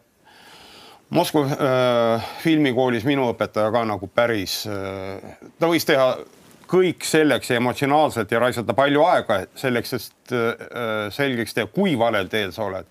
Moskva 1.15 1.45
äh, 1.47 2.25
filmikoolis 2.43 3.05
minu 3.07 3.29
õpetaja 3.31 3.71
ka 3.71 3.85
nagu 3.87 4.09
päris 4.11 4.65
äh,, 4.67 5.37
ta 5.63 5.69
võis 5.71 5.87
teha 5.87 6.09
kõik 6.71 7.07
selleks 7.07 7.53
emotsionaalselt 7.55 8.33
ja 8.35 8.41
raisata 8.43 8.75
palju 8.75 9.05
aega 9.07 9.45
selleks, 9.55 9.95
et 9.95 10.35
äh, 10.35 11.07
selgeks 11.15 11.55
teha, 11.55 11.71
kui 11.71 11.95
valel 11.99 12.27
teel 12.33 12.51
sa 12.57 12.67
oled. 12.67 12.91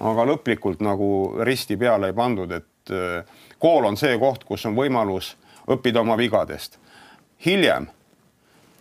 aga 0.00 0.24
lõplikult 0.24 0.80
nagu 0.80 1.10
risti 1.44 1.76
peale 1.76 2.08
ei 2.08 2.16
pandud, 2.16 2.52
et 2.52 2.94
äh, 2.96 3.44
kool 3.58 3.84
on 3.84 3.96
see 4.00 4.16
koht, 4.18 4.44
kus 4.48 4.64
on 4.66 4.76
võimalus 4.78 5.34
õppida 5.68 6.00
oma 6.00 6.16
vigadest. 6.16 6.78
hiljem 7.44 7.90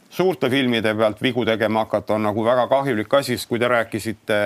suurte 0.10 0.50
filmide 0.50 0.96
pealt 0.96 1.22
vigu 1.22 1.46
tegema 1.46 1.84
hakata 1.86 2.16
on 2.16 2.24
nagu 2.24 2.46
väga 2.46 2.68
kahjulik 2.68 3.14
asi, 3.14 3.38
sest 3.38 3.50
kui 3.50 3.60
te 3.60 3.68
rääkisite 3.68 4.40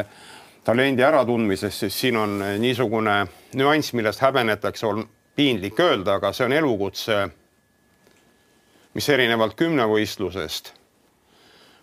talendi 0.63 1.03
äratundmisest, 1.03 1.79
siis 1.79 2.00
siin 2.00 2.17
on 2.17 2.43
niisugune 2.60 3.27
nüanss, 3.53 3.93
millest 3.93 4.22
häbenetakse, 4.22 4.88
on 4.88 5.08
piinlik 5.36 5.79
öelda, 5.79 6.13
aga 6.20 6.34
see 6.34 6.46
on 6.46 6.53
elukutse, 6.53 7.17
mis 8.93 9.10
erinevalt 9.10 9.58
kümnevõistlusest, 9.60 10.74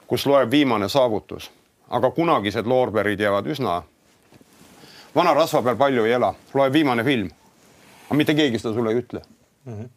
kus 0.06 0.26
loeb 0.26 0.50
viimane 0.50 0.88
saavutus, 0.88 1.50
aga 1.90 2.10
kunagised 2.10 2.66
loorberid 2.66 3.20
jäävad 3.20 3.46
üsna. 3.46 3.82
vana 5.14 5.34
rasva 5.34 5.62
peal 5.62 5.76
palju 5.76 6.04
ei 6.04 6.12
ela, 6.12 6.34
loeb 6.54 6.72
viimane 6.72 7.04
film 7.04 7.30
aga 8.10 8.18
mitte 8.18 8.34
keegi 8.34 8.58
seda 8.58 8.74
sulle 8.74 8.90
ei 8.90 9.02
ütle 9.04 9.22
mm. 9.64 9.72
-hmm 9.72 9.88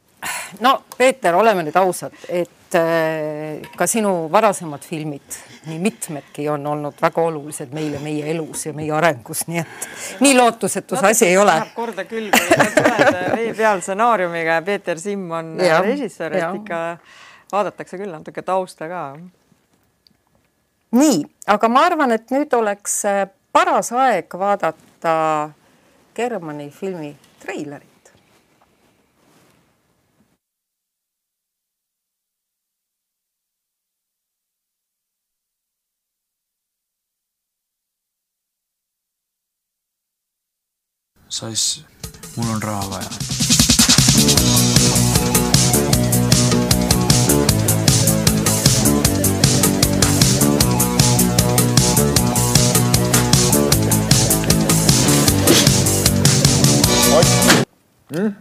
no 0.60 0.84
Peeter, 0.98 1.36
oleme 1.36 1.64
nüüd 1.64 1.76
ausad, 1.76 2.14
et 2.30 2.50
äh, 2.76 3.64
ka 3.78 3.88
sinu 3.88 4.30
varasemad 4.32 4.84
filmid, 4.86 5.38
nii 5.68 5.80
mitmedki 5.80 6.48
on 6.50 6.68
olnud 6.68 6.98
väga 7.02 7.22
olulised 7.22 7.74
meile 7.76 8.00
meie 8.04 8.26
elus 8.32 8.66
ja 8.68 8.74
meie 8.78 8.92
arengus, 8.96 9.46
nii 9.48 9.62
et 9.62 10.24
nii 10.24 10.34
lootusetu 10.38 11.00
see 11.00 11.12
asi 11.12 11.28
ei 11.32 11.38
ole. 11.38 11.56
korda 11.76 12.06
küll, 12.10 12.32
kui 12.34 12.72
tuled 12.78 13.20
vee 13.36 13.54
peal 13.58 13.84
stsenaariumiga 13.84 14.60
ja 14.60 14.66
Peeter 14.66 15.00
Simm 15.00 15.32
on 15.32 15.56
ja, 15.62 15.80
režissöör, 15.86 16.38
et 16.40 16.60
ikka 16.62 16.82
vaadatakse 17.54 17.98
küll 18.02 18.12
natuke 18.12 18.42
tausta 18.46 18.90
ka. 18.92 19.06
nii, 20.98 21.24
aga 21.48 21.70
ma 21.70 21.88
arvan, 21.90 22.16
et 22.18 22.32
nüüd 22.34 22.54
oleks 22.58 23.00
äh, 23.10 23.26
paras 23.54 23.92
aeg 23.94 24.34
vaadata 24.40 25.16
Germani 26.16 26.70
filmi 26.70 27.16
treilerit. 27.42 27.93
Sais, 41.34 41.84
mul 42.38 42.46
on 42.54 42.62
raha 42.62 42.90
vaja. 42.90 43.10
Mm?. 58.14 58.36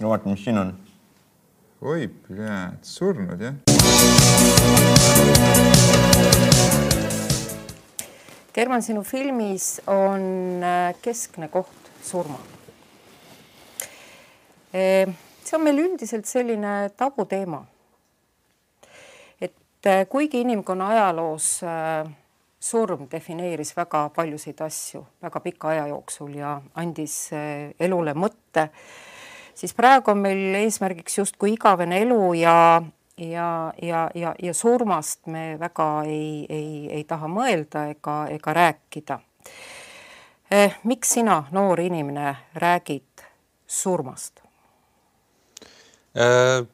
no 0.00 0.08
vaata, 0.08 0.28
mis 0.28 0.44
siin 0.44 0.58
on. 0.58 0.74
oi, 1.80 2.08
pljääd, 2.26 2.82
surnud 2.82 3.40
jah? 3.40 3.54
German, 8.56 8.80
sinu 8.80 9.02
filmis 9.04 9.82
on 9.86 10.62
äh, 10.64 10.94
keskne 11.04 11.50
koht 11.52 11.90
surma. 12.00 12.38
Äh, 14.72 15.12
see 15.44 15.58
on 15.58 15.64
meil 15.66 15.82
üldiselt 15.82 16.24
selline 16.24 16.88
tabuteema. 16.96 17.66
et 19.40 19.86
äh, 19.86 20.06
kuigi 20.08 20.40
inimkonna 20.40 20.88
ajaloos 20.88 21.50
surm 22.60 23.04
defineeris 23.12 23.76
väga 23.76 24.08
paljusid 24.16 24.60
asju 24.64 25.04
väga 25.22 25.40
pika 25.40 25.68
aja 25.68 25.86
jooksul 25.92 26.32
ja 26.40 26.56
andis 26.74 27.30
elule 27.80 28.16
mõtte, 28.16 28.70
siis 29.54 29.76
praegu 29.76 30.10
on 30.10 30.24
meil 30.24 30.62
eesmärgiks 30.64 31.18
justkui 31.18 31.52
igavene 31.58 32.00
elu 32.06 32.32
ja 32.40 32.56
ja, 33.16 33.72
ja, 33.82 34.10
ja, 34.14 34.34
ja 34.42 34.54
surmast 34.54 35.26
me 35.26 35.56
väga 35.60 36.02
ei, 36.06 36.46
ei, 36.48 36.88
ei 36.92 37.04
taha 37.08 37.28
mõelda 37.28 37.86
ega, 37.90 38.16
ega 38.32 38.54
rääkida 38.56 39.18
eh,. 40.50 40.76
miks 40.84 41.16
sina, 41.16 41.44
noor 41.52 41.80
inimene, 41.80 42.34
räägid 42.54 43.24
surmast 43.66 44.42
äh,? 46.16 46.66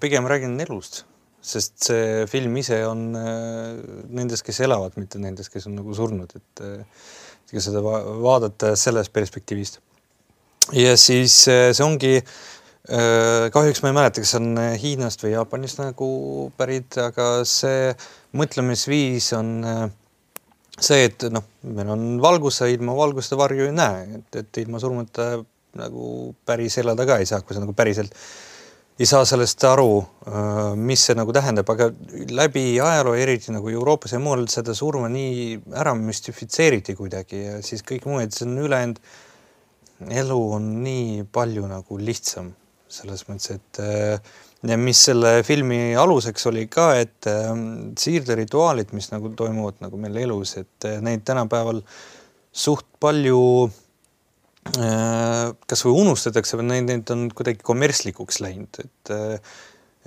pigem 0.00 0.28
räägin 0.28 0.60
elust, 0.60 1.04
sest 1.40 1.78
see 1.88 2.26
film 2.28 2.56
ise 2.60 2.82
on 2.86 3.10
äh, 3.16 3.80
nendest, 4.12 4.44
kes 4.46 4.60
elavad, 4.60 4.94
mitte 5.00 5.18
nendest, 5.18 5.50
kes 5.52 5.66
on 5.66 5.78
nagu 5.80 5.94
surnud, 5.96 6.36
et 6.36 6.64
äh, 6.66 7.04
seda 7.58 7.82
va 7.82 7.98
vaadata 8.22 8.76
sellest 8.78 9.10
perspektiivist. 9.12 9.80
ja 10.76 10.94
siis 11.00 11.42
see 11.48 11.82
ongi 11.82 12.20
Äh, 12.20 12.24
kahjuks 13.54 13.82
ma 13.84 13.90
ei 13.90 13.94
mäleta, 13.94 14.22
kas 14.24 14.34
on 14.38 14.50
äh, 14.58 14.74
Hiinast 14.80 15.22
või 15.22 15.34
Jaapanist 15.34 15.78
nagu 15.78 16.10
pärit, 16.58 16.96
aga 16.98 17.44
see 17.46 17.92
mõtlemisviis 18.38 19.30
on 19.38 19.52
äh, 19.62 19.82
see, 20.74 21.06
et 21.06 21.26
noh, 21.30 21.46
meil 21.70 21.92
on 21.94 22.04
valgus, 22.22 22.58
sa 22.60 22.68
ilma 22.70 22.96
valguste 22.98 23.38
varju 23.38 23.68
ei 23.68 23.74
näe, 23.76 24.20
et, 24.20 24.40
et 24.42 24.62
ilma 24.64 24.82
surmata 24.82 25.32
nagu 25.78 26.34
päris 26.46 26.80
elada 26.82 27.06
ka 27.06 27.20
ei 27.22 27.28
saa, 27.30 27.44
kui 27.46 27.54
sa 27.54 27.62
nagu 27.62 27.76
päriselt 27.78 28.16
ei 29.00 29.06
saa 29.08 29.22
sellest 29.24 29.62
aru, 29.64 30.02
mis 30.76 31.06
see 31.06 31.14
nagu 31.16 31.32
tähendab, 31.32 31.70
aga 31.72 31.86
läbi 32.36 32.74
ajaloo, 32.84 33.14
eriti 33.16 33.54
nagu 33.54 33.70
Euroopas 33.72 34.12
ja 34.12 34.20
mujal 34.20 34.44
seda 34.52 34.74
surma 34.76 35.08
nii 35.08 35.54
ära 35.72 35.94
müstifitseeriti 35.96 36.98
kuidagi 36.98 37.40
ja 37.46 37.54
siis 37.64 37.86
kõik 37.86 38.04
muu, 38.10 38.18
et 38.20 38.36
see 38.36 38.44
on 38.44 38.58
ülejäänud 38.66 39.00
elu 40.20 40.40
on 40.58 40.68
nii 40.84 41.24
palju 41.32 41.64
nagu 41.70 41.96
lihtsam 42.00 42.50
selles 42.90 43.24
mõttes, 43.28 43.56
et 43.56 43.80
äh, 43.82 44.76
mis 44.80 45.00
selle 45.08 45.40
filmi 45.46 45.94
aluseks 45.98 46.48
oli 46.50 46.66
ka, 46.72 46.90
et 47.00 47.28
äh, 47.30 47.50
siirderituaalid, 48.00 48.94
mis 48.96 49.10
nagu 49.14 49.32
toimuvad 49.38 49.80
nagu 49.84 50.00
meil 50.00 50.18
elus, 50.24 50.56
et 50.60 50.88
äh, 50.88 50.98
neid 51.04 51.24
tänapäeval 51.28 51.82
suht 52.50 52.88
palju 53.00 53.70
kasvõi 54.60 55.92
unustatakse 56.02 56.58
või 56.60 56.66
neid, 56.68 56.84
neid 56.84 57.10
on 57.14 57.22
kuidagi 57.32 57.62
kommertslikuks 57.64 58.42
läinud, 58.44 58.82
et 58.82 59.12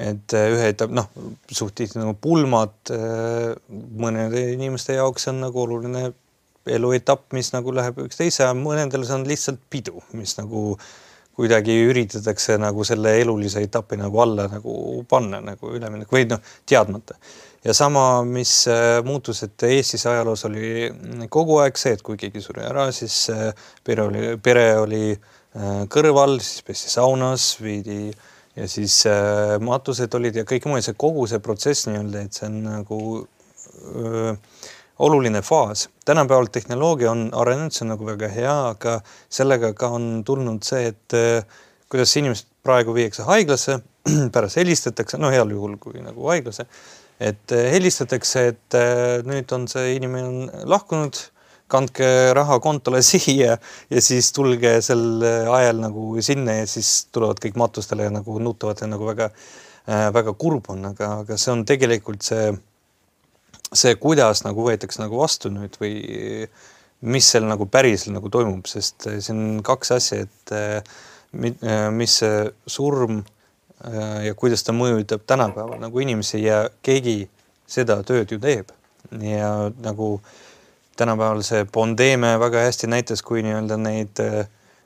et 0.03 0.33
ühe 0.37 0.67
etapp, 0.69 0.93
noh, 0.93 1.07
suht 1.53 1.73
tihti 1.77 1.97
nagu 1.97 2.13
pulmad 2.21 2.91
mõnede 3.97 4.43
inimeste 4.53 4.99
jaoks 4.99 5.25
on 5.31 5.41
nagu 5.41 5.63
oluline 5.63 6.03
eluetapp, 6.69 7.25
mis 7.33 7.49
nagu 7.55 7.73
läheb 7.75 7.97
üksteise, 8.05 8.45
mõnedel 8.57 9.07
see 9.07 9.17
on 9.17 9.25
lihtsalt 9.27 9.65
pidu, 9.73 10.03
mis 10.17 10.37
nagu 10.37 10.75
kuidagi 11.35 11.75
üritatakse 11.87 12.57
nagu 12.61 12.85
selle 12.85 13.15
elulise 13.21 13.63
etapi 13.65 13.97
nagu 13.97 14.21
alla 14.21 14.47
nagu 14.51 15.03
panna 15.09 15.41
nagu 15.41 15.73
üleminek 15.73 16.11
või 16.13 16.27
noh, 16.29 16.41
teadmata. 16.69 17.17
ja 17.63 17.73
sama, 17.73 18.23
mis 18.27 18.67
äh, 18.67 18.99
muutus, 19.05 19.43
et 19.43 19.63
Eestis 19.63 20.05
ajaloos 20.05 20.45
oli 20.45 20.91
kogu 21.29 21.57
aeg 21.63 21.79
see, 21.79 21.95
et 21.97 22.03
kui 22.05 22.19
keegi 22.19 22.41
suri 22.43 22.65
ära, 22.67 22.89
siis 22.91 23.29
äh, 23.33 23.49
pere 23.83 24.07
oli, 24.09 24.35
pere 24.43 24.67
oli 24.81 25.05
äh, 25.13 25.83
kõrval, 25.89 26.37
siis 26.43 26.61
pesti 26.67 26.93
saunas, 26.93 27.55
viidi 27.61 28.11
ja 28.53 28.67
siis 28.69 28.99
matused 29.65 30.13
olid 30.13 30.35
ja 30.37 30.43
kõik 30.45 30.67
muu 30.69 30.77
ja 30.77 30.85
see 30.85 30.97
kogu 30.99 31.23
see 31.25 31.41
protsess 31.41 31.87
nii-öelda, 31.87 32.27
et 32.27 32.37
see 32.37 32.45
on 32.45 32.59
nagu 32.67 32.99
öö, 33.17 34.35
oluline 34.99 35.41
faas. 35.41 35.89
tänapäeval 36.05 36.45
tehnoloogia 36.45 37.11
on 37.11 37.29
arenenud, 37.31 37.71
see 37.71 37.85
on 37.85 37.93
nagu 37.95 38.05
väga 38.05 38.29
hea, 38.29 38.55
aga 38.73 38.99
sellega 39.29 39.73
ka 39.73 39.89
on 39.97 40.23
tulnud 40.25 40.63
see, 40.65 40.87
et 40.91 41.17
äh, 41.17 41.45
kuidas 41.89 42.15
inimesed 42.17 42.49
praegu 42.63 42.93
viiakse 42.93 43.25
haiglasse, 43.27 43.79
pärast 44.35 44.59
helistatakse, 44.61 45.17
no 45.17 45.31
heal 45.33 45.49
juhul 45.49 45.77
kui 45.81 46.01
nagu 46.03 46.29
haiglasse, 46.29 46.67
et 47.19 47.55
äh, 47.55 47.69
helistatakse, 47.73 48.47
et 48.53 48.77
äh, 48.77 49.21
nüüd 49.25 49.51
on 49.55 49.67
see 49.71 49.95
inimene 49.97 50.27
on 50.29 50.67
lahkunud, 50.75 51.17
kandke 51.73 52.07
raha 52.37 52.59
kontole 52.61 53.01
siia 53.11 53.57
ja 53.89 54.01
siis 54.03 54.29
tulge 54.35 54.75
sel 54.85 55.23
ajal 55.23 55.79
nagu 55.81 56.21
sinna 56.21 56.59
ja 56.59 56.67
siis 56.69 57.07
tulevad 57.11 57.41
kõik 57.41 57.57
matustele 57.57 58.05
ja 58.05 58.13
nagu 58.13 58.37
nutavad 58.39 58.83
ja 58.83 58.89
nagu 58.91 59.07
väga 59.09 59.31
väga 60.13 60.31
kurb 60.39 60.69
on, 60.71 60.85
aga, 60.93 61.09
aga 61.23 61.35
see 61.35 61.51
on 61.51 61.65
tegelikult 61.67 62.21
see 62.23 62.53
see, 63.77 63.95
kuidas 64.01 64.43
nagu 64.45 64.65
võetakse 64.67 65.01
nagu 65.01 65.19
vastu 65.19 65.51
nüüd 65.53 65.75
või 65.81 66.47
mis 67.03 67.27
seal 67.33 67.47
nagu 67.47 67.67
päriselt 67.71 68.15
nagu 68.15 68.31
toimub, 68.31 68.67
sest 68.69 69.07
eh, 69.11 69.19
siin 69.23 69.39
on 69.39 69.59
kaks 69.65 69.93
asja, 69.97 70.23
et 70.23 70.53
eh, 70.55 70.95
eh, 71.43 71.87
mis 71.91 72.19
see 72.21 72.43
surm 72.69 73.23
ja 73.83 74.31
kuidas 74.39 74.61
ta 74.63 74.71
mõjutab 74.71 75.25
tänapäeval 75.27 75.81
nagu 75.81 75.99
inimesi 75.99 76.37
ja 76.39 76.61
keegi 76.87 77.25
seda 77.67 77.97
tööd 78.07 78.31
ju 78.31 78.37
teeb. 78.39 78.69
ja 79.19 79.49
nagu 79.83 80.21
tänapäeval 80.95 81.43
see 81.43 81.65
pandeemia 81.67 82.37
väga 82.39 82.61
hästi 82.63 82.87
näitas, 82.87 83.21
kui 83.21 83.43
nii-öelda 83.43 83.75
neid 83.81 84.21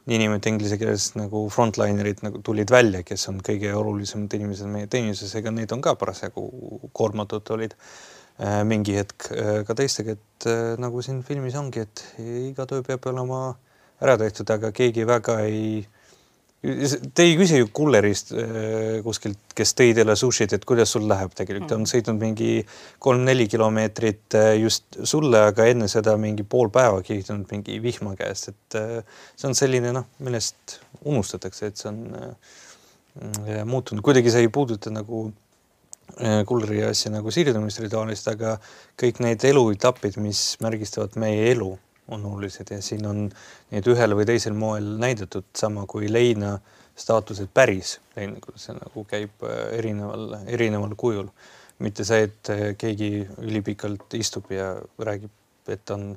niinimetatud 0.09 0.49
inglise 0.49 0.79
keeles 0.81 1.11
nagu 1.13 1.43
frontlinerid 1.53 2.23
nagu 2.25 2.41
tulid 2.41 2.73
välja, 2.73 3.03
kes 3.05 3.27
on 3.29 3.37
kõige 3.45 3.75
olulisemad 3.77 4.33
inimesed 4.33 4.71
meie 4.71 4.89
teenistuses, 4.89 5.35
ega 5.37 5.53
neid 5.53 5.77
on 5.77 5.83
ka 5.85 5.93
parasjagu 5.99 6.49
koormatud 6.97 7.53
olid 7.53 7.77
Äh, 7.77 8.16
mingi 8.37 8.97
hetk 8.99 9.31
äh, 9.33 9.61
ka 9.65 9.73
teistega, 9.77 10.13
et 10.17 10.49
äh, 10.49 10.75
nagu 10.81 11.01
siin 11.01 11.23
filmis 11.25 11.57
ongi, 11.57 11.85
et 11.87 12.03
iga 12.21 12.67
töö 12.69 12.83
peab 12.85 13.05
olema 13.09 13.55
ära 14.03 14.17
tehtud, 14.21 14.49
aga 14.53 14.69
keegi 14.75 15.07
väga 15.09 15.39
ei, 15.47 15.79
te 16.61 17.25
ei 17.25 17.33
küsi 17.37 17.63
ju 17.63 17.69
kullerist 17.73 18.29
kuskilt, 19.05 19.39
kes 19.57 19.73
tõi 19.77 19.95
teile 19.97 20.13
sushit, 20.19 20.53
et 20.53 20.67
kuidas 20.69 20.93
sul 20.93 21.07
läheb 21.09 21.33
tegelikult, 21.37 21.69
ta 21.71 21.77
on 21.79 21.85
mm. 21.85 21.89
sõitnud 21.89 22.21
mingi 22.21 22.51
kolm-neli 23.01 23.47
kilomeetrit 23.49 24.37
just 24.61 24.99
sulle, 25.01 25.41
aga 25.49 25.65
enne 25.71 25.89
seda 25.89 26.13
mingi 26.21 26.45
pool 26.45 26.69
päeva 26.73 27.01
kihtinud 27.05 27.49
mingi 27.53 27.79
vihma 27.81 28.13
käest, 28.19 28.53
et 28.53 28.79
see 29.33 29.49
on 29.49 29.57
selline 29.57 29.95
noh, 29.97 30.05
millest 30.21 30.77
unustatakse, 31.05 31.71
et 31.71 31.81
see 31.81 31.89
on 31.89 33.65
muutunud, 33.65 34.05
kuidagi 34.05 34.29
see 34.29 34.45
ei 34.45 34.53
puuduta 34.53 34.93
nagu 34.93 35.25
Äh, 35.25 35.46
kulri 36.49 36.79
asja 36.81 37.11
nagu 37.13 37.29
siirdumisrituaalist, 37.29 38.31
aga 38.31 38.55
kõik 38.97 39.19
need 39.21 39.43
eluetapid, 39.45 40.17
mis 40.23 40.55
märgistavad 40.65 41.13
meie 41.21 41.51
elu, 41.51 41.69
on 42.07 42.25
olulised 42.25 42.71
ja 42.71 42.79
siin 42.81 43.05
on 43.05 43.25
neid 43.71 43.87
ühel 43.91 44.15
või 44.15 44.25
teisel 44.25 44.55
moel 44.57 44.95
näidatud, 45.01 45.45
sama 45.57 45.85
kui 45.89 46.09
leina 46.09 46.55
staatused 46.97 47.51
päris 47.53 47.97
leina, 48.17 48.39
kuidas 48.41 48.67
see 48.67 48.75
nagu 48.77 49.03
käib 49.09 49.45
äh, 49.45 49.59
erineval, 49.77 50.33
erineval 50.47 50.95
kujul. 50.97 51.29
mitte 51.77 52.01
see, 52.07 52.23
et 52.25 52.49
äh, 52.49 52.63
keegi 52.73 53.27
ülipikalt 53.45 54.15
istub 54.17 54.49
ja 54.49 54.71
räägib, 54.97 55.33
et 55.69 55.91
on 55.93 56.15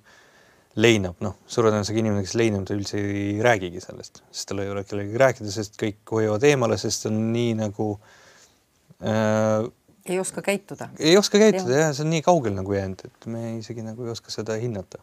leinab, 0.81 1.19
noh, 1.21 1.35
suure 1.51 1.69
tõenäosusega 1.69 2.01
inimene, 2.01 2.25
kes 2.25 2.37
leinab, 2.39 2.65
ta 2.65 2.77
üldse 2.79 2.97
ei 3.03 3.35
räägigi 3.45 3.83
sellest, 3.85 4.23
sest 4.31 4.49
tal 4.49 4.63
ei 4.63 4.71
ole 4.73 4.87
kellegagi 4.89 5.21
rääkida, 5.21 5.53
sest 5.53 5.77
kõik 5.81 6.15
hoiavad 6.15 6.47
eemale, 6.49 6.79
sest 6.81 7.11
on 7.11 7.19
nii 7.35 7.59
nagu 7.59 7.91
äh, 9.03 9.67
ei 10.11 10.19
oska 10.21 10.43
käituda. 10.43 10.91
ei 10.99 11.17
oska 11.19 11.39
käituda 11.39 11.73
jah 11.73 11.89
ja,, 11.89 11.95
see 11.95 12.05
on 12.07 12.13
nii 12.15 12.23
kaugel 12.27 12.57
nagu 12.59 12.75
jäänud, 12.75 13.07
et 13.07 13.27
me 13.31 13.57
isegi 13.59 13.85
nagu 13.87 14.05
ei 14.07 14.15
oska 14.15 14.33
seda 14.35 14.59
hinnata. 14.61 15.03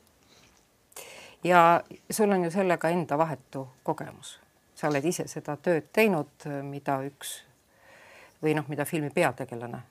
ja 1.44 1.84
sul 2.12 2.32
on 2.32 2.44
ju 2.44 2.52
sellega 2.52 2.92
enda 2.94 3.18
vahetu 3.18 3.68
kogemus, 3.84 4.38
sa 4.76 4.92
oled 4.92 5.06
ise 5.06 5.28
seda 5.32 5.58
tööd 5.58 5.92
teinud, 5.94 6.50
mida 6.70 7.00
üks 7.08 7.40
või 8.44 8.58
noh, 8.58 8.68
mida 8.70 8.86
filmi 8.86 9.10
peategelane 9.14 9.82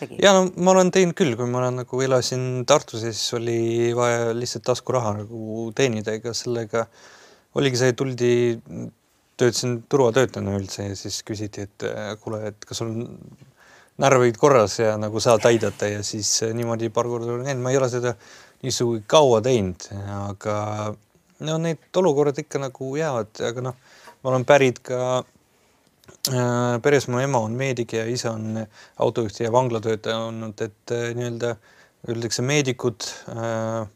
tegi. 0.00 0.18
ja 0.22 0.32
no 0.36 0.46
ma 0.56 0.74
olen 0.74 0.92
teinud 0.94 1.16
küll, 1.18 1.36
kui 1.38 1.48
ma 1.50 1.62
olen 1.62 1.82
nagu 1.82 2.04
elasin 2.04 2.64
Tartus 2.68 3.04
ja 3.06 3.12
siis 3.12 3.34
oli 3.38 3.92
vaja 3.96 4.34
lihtsalt 4.36 4.66
taskuraha 4.68 5.20
nagu 5.22 5.68
teenida, 5.76 6.14
ega 6.18 6.34
sellega 6.36 6.86
oligi 7.58 7.80
see, 7.80 7.94
tuldi, 7.98 8.32
töötasin 9.40 9.80
turvatöötajana 9.90 10.56
üldse 10.58 10.90
ja 10.90 10.98
siis 10.98 11.22
küsiti, 11.26 11.66
et 11.66 11.86
kuule, 12.22 12.42
et 12.52 12.68
kas 12.68 12.82
sul 12.82 12.92
närvid 14.00 14.38
korras 14.40 14.78
ja 14.78 14.94
nagu 15.00 15.20
saad 15.20 15.44
aidata 15.48 15.88
ja 15.88 16.04
siis 16.06 16.30
eh, 16.42 16.54
niimoodi 16.56 16.88
paar 16.94 17.08
korda 17.08 17.34
olen 17.34 17.48
käinud, 17.48 17.64
ma 17.64 17.72
ei 17.72 17.80
ole 17.80 17.88
seda 17.92 18.14
nii 18.62 18.72
sugugi 18.74 19.04
kaua 19.08 19.40
teinud, 19.44 19.88
aga 20.16 20.56
no 21.46 21.58
need 21.60 22.00
olukorrad 22.00 22.40
ikka 22.40 22.60
nagu 22.60 22.94
jäävad, 22.96 23.42
aga 23.48 23.64
noh, 23.68 23.76
ma 24.22 24.32
olen 24.32 24.44
pärit 24.48 24.80
ka 24.84 25.00
äh, 25.20 26.80
peres, 26.84 27.08
mu 27.12 27.20
ema 27.20 27.40
on 27.44 27.56
meedik 27.56 27.96
ja 27.96 28.06
isa 28.08 28.34
on 28.36 28.60
autojuht 29.00 29.40
ja 29.40 29.52
vanglatöötaja 29.52 30.18
olnud, 30.28 30.60
et 30.64 30.96
äh, 30.96 31.10
nii-öelda 31.16 31.54
öeldakse 32.08 32.42
meedikud 32.42 33.04
äh,, 33.28 33.88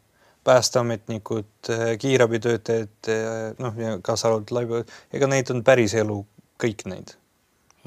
päästeametnikud 0.45 1.73
äh,, 1.73 1.87
kiirabitöötajad 1.99 3.09
äh,, 3.09 3.57
noh, 3.59 3.81
ja 3.81 3.97
kaasa 4.05 4.29
arvatud 4.29 4.53
laiba, 4.57 4.85
ega 5.13 5.33
neid 5.33 5.53
on 5.55 5.65
päris 5.65 5.97
elu 5.97 6.21
kõik 6.61 6.85
neid 6.93 7.17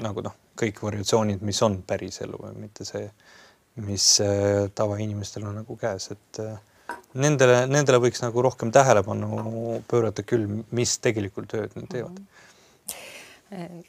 nagu 0.02 0.26
noh 0.26 0.47
kõik 0.58 0.82
variatsioonid, 0.82 1.42
mis 1.46 1.60
on 1.62 1.82
päriselu, 1.86 2.40
mitte 2.58 2.86
see, 2.88 3.06
mis 3.86 4.06
äh, 4.24 4.66
tavainimestel 4.74 5.46
on 5.46 5.60
nagu 5.60 5.76
käes, 5.78 6.10
et 6.14 6.40
äh, 6.42 6.58
nendele, 7.14 7.62
nendele 7.70 8.00
võiks 8.02 8.22
nagu 8.24 8.42
rohkem 8.42 8.72
tähelepanu 8.74 9.78
pöörata 9.90 10.24
küll, 10.26 10.62
mis 10.74 10.98
tegelikult 11.04 11.50
tööd 11.52 11.76
nad 11.78 11.88
teevad. 11.92 12.20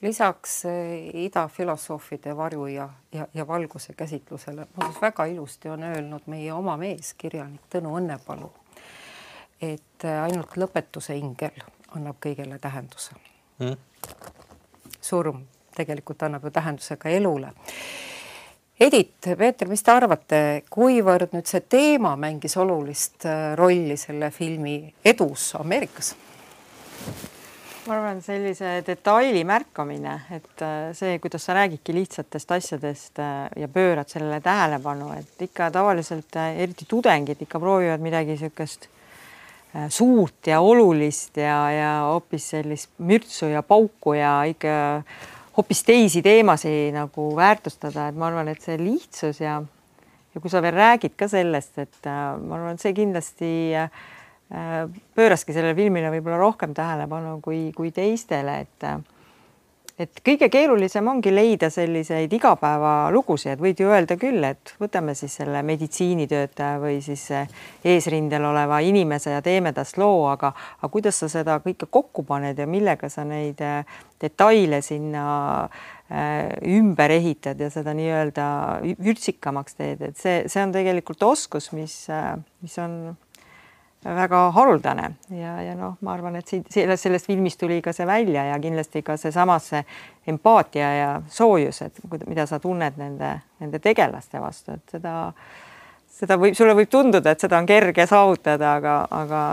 Lisaks 0.02 0.62
äh, 0.70 1.10
idafilosoofide 1.26 2.36
varju 2.38 2.70
ja, 2.72 2.88
ja, 3.12 3.28
ja 3.34 3.48
valguse 3.48 3.94
käsitlusele, 3.98 4.70
muuseas 4.76 5.02
väga 5.02 5.26
ilusti 5.34 5.74
on 5.74 5.84
öelnud 5.84 6.30
meie 6.32 6.54
oma 6.54 6.78
mees, 6.80 7.14
kirjanik 7.18 7.68
Tõnu 7.74 7.98
Õnnepalu, 8.00 8.52
et 9.62 10.08
ainult 10.08 10.56
lõpetuse 10.56 11.18
ingel 11.20 11.60
annab 11.98 12.22
kõigele 12.24 12.60
tähenduse. 12.62 13.18
Mm.. 13.60 13.76
surm 15.02 15.42
tegelikult 15.80 16.28
annab 16.28 16.46
ju 16.46 16.54
tähenduse 16.54 17.00
ka 17.00 17.10
elule. 17.10 17.54
Edith, 18.80 19.34
Peeter, 19.36 19.68
mis 19.68 19.82
te 19.84 19.92
arvate, 19.92 20.38
kuivõrd 20.72 21.34
nüüd 21.36 21.50
see 21.50 21.66
teema 21.68 22.14
mängis 22.16 22.54
olulist 22.62 23.26
äh, 23.28 23.52
rolli 23.60 23.98
selle 24.00 24.30
filmi 24.32 24.78
edus 25.04 25.50
Ameerikas? 25.60 26.14
ma 27.90 27.98
arvan, 27.98 28.22
sellise 28.24 28.78
detaili 28.88 29.42
märkamine, 29.48 30.14
et 30.32 30.64
äh, 30.64 30.94
see, 30.96 31.18
kuidas 31.20 31.44
sa 31.44 31.58
räägidki 31.58 31.96
lihtsatest 31.98 32.56
asjadest 32.56 33.20
äh, 33.20 33.50
ja 33.60 33.68
pöörad 33.68 34.08
sellele 34.08 34.40
tähelepanu, 34.46 35.10
et 35.18 35.44
ikka 35.50 35.68
tavaliselt 35.76 36.40
eriti 36.40 36.88
tudengid 36.88 37.44
ikka 37.44 37.60
proovivad 37.60 38.00
midagi 38.06 38.38
niisugust 38.38 38.88
suurt 39.92 40.48
ja 40.48 40.62
olulist 40.66 41.36
ja, 41.38 41.58
ja 41.72 41.92
hoopis 42.08 42.48
sellist 42.56 42.96
mürtsu 42.98 43.52
ja 43.52 43.62
pauku 43.62 44.16
ja 44.18 44.40
ikka 44.50 45.04
hoopis 45.60 45.84
teisi 45.84 46.22
teemasid 46.24 46.94
nagu 46.96 47.34
väärtustada, 47.36 48.08
et 48.08 48.16
ma 48.16 48.30
arvan, 48.30 48.48
et 48.48 48.64
see 48.64 48.80
lihtsus 48.80 49.42
ja 49.44 49.60
ja 50.34 50.42
kui 50.42 50.52
sa 50.52 50.62
veel 50.64 50.78
räägid 50.78 51.16
ka 51.20 51.28
sellest, 51.28 51.78
et 51.82 52.08
äh, 52.08 52.38
ma 52.40 52.56
arvan, 52.60 52.78
et 52.78 52.84
see 52.84 52.94
kindlasti 52.96 53.52
äh, 53.76 53.90
pööraski 55.18 55.56
sellele 55.56 55.76
filmile 55.78 56.12
võib-olla 56.14 56.40
rohkem 56.40 56.76
tähelepanu 56.78 57.40
kui, 57.44 57.70
kui 57.76 57.92
teistele, 57.92 58.60
et 58.66 58.88
äh, 58.88 59.02
et 60.00 60.22
kõige 60.26 60.48
keerulisem 60.52 61.08
ongi 61.12 61.32
leida 61.34 61.70
selliseid 61.74 62.32
igapäevalugusid, 62.38 63.54
et 63.54 63.64
võid 63.64 63.82
ju 63.84 63.92
öelda 63.92 64.16
küll, 64.20 64.44
et 64.48 64.74
võtame 64.80 65.16
siis 65.18 65.36
selle 65.42 65.62
meditsiinitöötaja 65.68 66.80
või 66.82 67.00
siis 67.04 67.26
eesrindel 67.84 68.48
oleva 68.50 68.80
inimese 68.86 69.36
ja 69.36 69.44
teeme 69.46 69.74
tast 69.76 70.00
loo, 70.00 70.24
aga, 70.32 70.54
aga 70.80 70.92
kuidas 70.94 71.20
sa 71.20 71.30
seda 71.32 71.60
kõike 71.64 71.90
kokku 71.92 72.24
paned 72.28 72.60
ja 72.60 72.68
millega 72.70 73.10
sa 73.12 73.26
neid 73.28 73.60
äh, 73.66 73.84
detaile 74.22 74.82
sinna 74.86 75.24
äh, 75.66 76.48
ümber 76.80 77.12
ehitad 77.16 77.60
ja 77.60 77.70
seda 77.74 77.96
nii-öelda 77.98 78.46
vürtsikamaks 79.04 79.80
teed, 79.80 80.06
et 80.12 80.20
see, 80.20 80.44
see 80.48 80.64
on 80.64 80.76
tegelikult 80.76 81.24
oskus, 81.28 81.74
mis, 81.76 82.02
äh, 82.14 82.38
mis 82.64 82.80
on 82.80 83.18
väga 84.04 84.52
haruldane. 84.56 85.12
Ja, 85.30 85.58
ja 85.64 85.76
noh, 85.76 85.98
ma 86.06 86.14
arvan, 86.16 86.38
et 86.40 86.48
siit 86.48 86.68
sellest, 86.72 87.04
sellest 87.04 87.28
filmist 87.28 87.60
tuli 87.60 87.82
ka 87.84 87.94
see 87.96 88.08
välja 88.08 88.46
ja 88.52 88.60
kindlasti 88.62 89.02
ka 89.06 89.18
seesamas 89.20 89.72
see 89.74 89.82
empaatia 90.28 90.92
ja 90.96 91.10
soojus, 91.28 91.82
et 91.88 92.00
mida 92.28 92.46
sa 92.48 92.62
tunned 92.64 93.00
nende, 93.00 93.34
nende 93.60 93.82
tegelaste 93.84 94.40
vastu, 94.42 94.78
et 94.78 94.96
seda, 94.96 95.16
seda 96.20 96.40
võib, 96.40 96.56
sulle 96.56 96.78
võib 96.78 96.92
tunduda, 96.92 97.34
et 97.34 97.44
seda 97.44 97.60
on 97.60 97.68
kerge 97.68 98.08
saavutada, 98.08 98.76
aga, 98.80 98.96
aga 99.12 99.44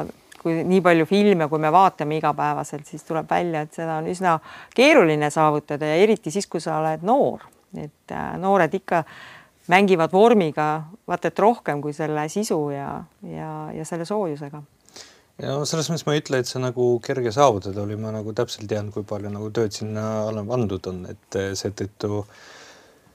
kui 0.43 0.61
nii 0.63 0.83
palju 0.85 1.09
filme, 1.11 1.49
kui 1.51 1.59
me 1.59 1.73
vaatame 1.75 2.21
igapäevaselt, 2.21 2.87
siis 2.87 3.03
tuleb 3.07 3.27
välja, 3.31 3.65
et 3.67 3.75
seda 3.75 3.99
on 3.99 4.07
üsna 4.13 4.39
keeruline 4.77 5.31
saavutada 5.35 5.91
ja 5.91 5.97
eriti 6.05 6.31
siis, 6.31 6.47
kui 6.47 6.63
sa 6.63 6.79
oled 6.79 7.03
noor, 7.07 7.43
et 7.75 8.15
äh, 8.15 8.37
noored 8.39 8.75
ikka 8.79 9.03
mängivad 9.73 10.13
vormiga 10.13 10.69
vaata 11.09 11.31
et 11.31 11.39
rohkem 11.43 11.83
kui 11.83 11.95
selle 11.97 12.29
sisu 12.33 12.59
ja, 12.75 12.91
ja, 13.27 13.51
ja 13.75 13.87
selle 13.89 14.07
soojusega. 14.09 14.63
Ja 15.43 15.57
selles 15.69 15.91
mõttes 15.91 16.07
ma 16.09 16.15
ei 16.17 16.23
ütle, 16.23 16.39
et 16.41 16.49
see 16.49 16.61
nagu 16.63 16.85
kerge 17.05 17.33
saavutada 17.35 17.83
oli, 17.83 17.99
ma 18.01 18.13
nagu 18.15 18.33
täpselt 18.37 18.71
tean, 18.71 18.89
kui 18.93 19.05
palju 19.05 19.33
nagu 19.33 19.51
tööd 19.53 19.75
sinna 19.77 20.05
alla 20.31 20.45
pandud 20.49 20.87
on, 20.89 21.03
et 21.13 21.39
seetõttu, 21.61 22.23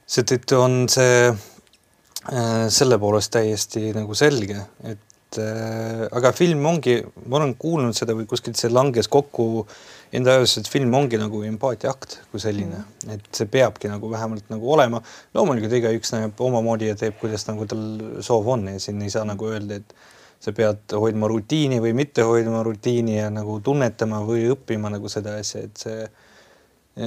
seetõttu 0.06 0.60
on 0.62 0.84
see 0.92 1.32
äh, 1.32 2.68
selle 2.70 3.00
poolest 3.02 3.34
täiesti 3.34 3.88
nagu 3.96 4.14
selge, 4.18 4.60
et 4.86 5.42
äh, 5.42 6.06
aga 6.14 6.30
film 6.38 6.68
ongi, 6.70 7.00
ma 7.26 7.40
olen 7.40 7.56
kuulnud 7.58 7.98
seda 7.98 8.14
või 8.14 8.30
kuskilt 8.30 8.60
see 8.60 8.70
langes 8.70 9.10
kokku 9.10 9.66
enda 10.16 10.36
ajus, 10.36 10.58
et 10.60 10.70
film 10.70 10.94
ongi 10.98 11.20
nagu 11.20 11.42
empaatiaakt 11.48 12.18
kui 12.32 12.42
selline 12.44 12.82
mm., 12.82 13.14
et 13.16 13.28
see 13.36 13.48
peabki 13.52 13.92
nagu 13.92 14.10
vähemalt 14.12 14.50
nagu 14.52 14.74
olema. 14.76 15.02
loomulikult 15.34 15.78
igaüks 15.80 16.12
näeb 16.16 16.42
omamoodi 16.48 16.92
ja 16.92 16.98
teeb, 17.00 17.16
kuidas 17.22 17.48
nagu 17.48 17.68
tal 17.70 17.86
soov 18.26 18.50
on 18.56 18.68
ja 18.74 18.80
siin 18.80 19.02
ei 19.02 19.14
saa 19.14 19.24
nagu 19.28 19.48
öelda, 19.48 19.80
et 19.80 19.96
sa 20.42 20.52
pead 20.58 20.96
hoidma 20.98 21.30
rutiini 21.32 21.80
või 21.84 21.94
mitte 21.96 22.26
hoidma 22.28 22.64
rutiini 22.66 23.20
ja 23.20 23.30
nagu 23.32 23.60
tunnetama 23.64 24.24
või 24.28 24.50
õppima 24.56 24.92
nagu 24.92 25.10
seda 25.12 25.38
asja, 25.40 25.64
et 25.68 25.84
see, 25.86 26.06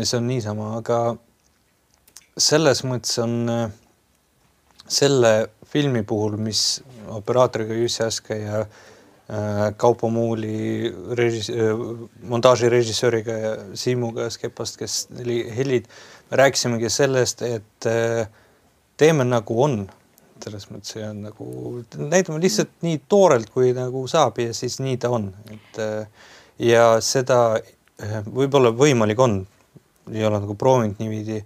see 0.00 0.18
on 0.20 0.28
niisama, 0.30 0.72
aga 0.78 1.00
selles 2.40 2.82
mõttes 2.88 3.18
on 3.22 3.36
äh, 3.50 3.68
selle 4.88 5.34
filmi 5.68 6.04
puhul, 6.06 6.38
mis 6.38 6.80
operaatoriga 7.10 7.76
Jussi 7.76 8.04
Aske 8.06 8.38
ja 8.38 8.62
äh, 8.62 8.82
Kaupo 9.76 10.10
Muuli 10.12 10.90
režis-, 11.16 11.48
äh, 11.48 11.72
montaažirežissööriga 12.28 13.37
ja 13.40 13.52
Siimuga 13.74 14.28
Skepast, 14.30 14.76
kes 14.76 14.96
oli 15.20 15.38
helid, 15.56 15.88
me 16.30 16.40
rääkisimegi 16.42 16.90
sellest, 16.92 17.42
et 17.42 17.88
äh, 17.88 18.26
teeme 19.00 19.24
nagu 19.24 19.56
on, 19.64 19.78
selles 20.44 20.68
mõttes 20.68 20.98
ja 20.98 21.08
nagu 21.16 21.80
näitame 21.96 22.42
lihtsalt 22.42 22.74
nii 22.84 23.00
toorelt, 23.08 23.48
kui 23.54 23.72
nagu 23.72 24.04
saab 24.10 24.42
ja 24.42 24.52
siis 24.52 24.76
nii 24.84 24.98
ta 25.00 25.08
on, 25.14 25.30
et 25.54 25.80
äh, 25.80 26.28
ja 26.60 26.88
seda 27.00 27.40
äh, 27.56 28.18
võib-olla 28.28 28.74
võimalik 28.76 29.24
on, 29.24 29.40
ei 30.12 30.24
ole 30.26 30.42
nagu 30.42 30.56
proovinud 30.60 31.00
niiviisi, 31.00 31.40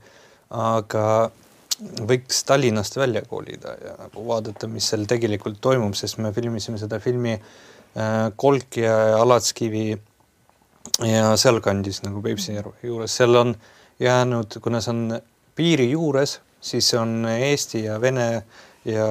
aga 0.50 1.30
võiks 1.78 2.42
Tallinnast 2.46 2.96
välja 2.98 3.22
kolida 3.28 3.74
ja 3.82 3.94
nagu 4.00 4.24
vaadata, 4.26 4.68
mis 4.70 4.88
seal 4.90 5.06
tegelikult 5.08 5.60
toimub, 5.62 5.94
sest 5.98 6.18
me 6.22 6.32
filmisime 6.34 6.78
seda 6.80 6.98
filmi 7.02 7.36
äh, 7.36 8.28
Kolk 8.36 8.80
ja 8.82 8.94
Alatskivi 9.20 9.90
ja 11.06 11.34
sealkandis 11.38 12.02
nagu 12.02 12.22
Peipsi 12.24 12.56
järve 12.56 12.74
juures, 12.82 13.14
seal 13.20 13.38
on 13.38 13.54
jäänud, 14.02 14.58
kuna 14.62 14.80
see 14.82 14.94
on 14.94 15.20
piiri 15.58 15.90
juures, 15.92 16.38
siis 16.60 16.90
on 16.98 17.22
Eesti 17.28 17.84
ja 17.84 18.00
Vene 18.00 18.28
ja 18.86 19.06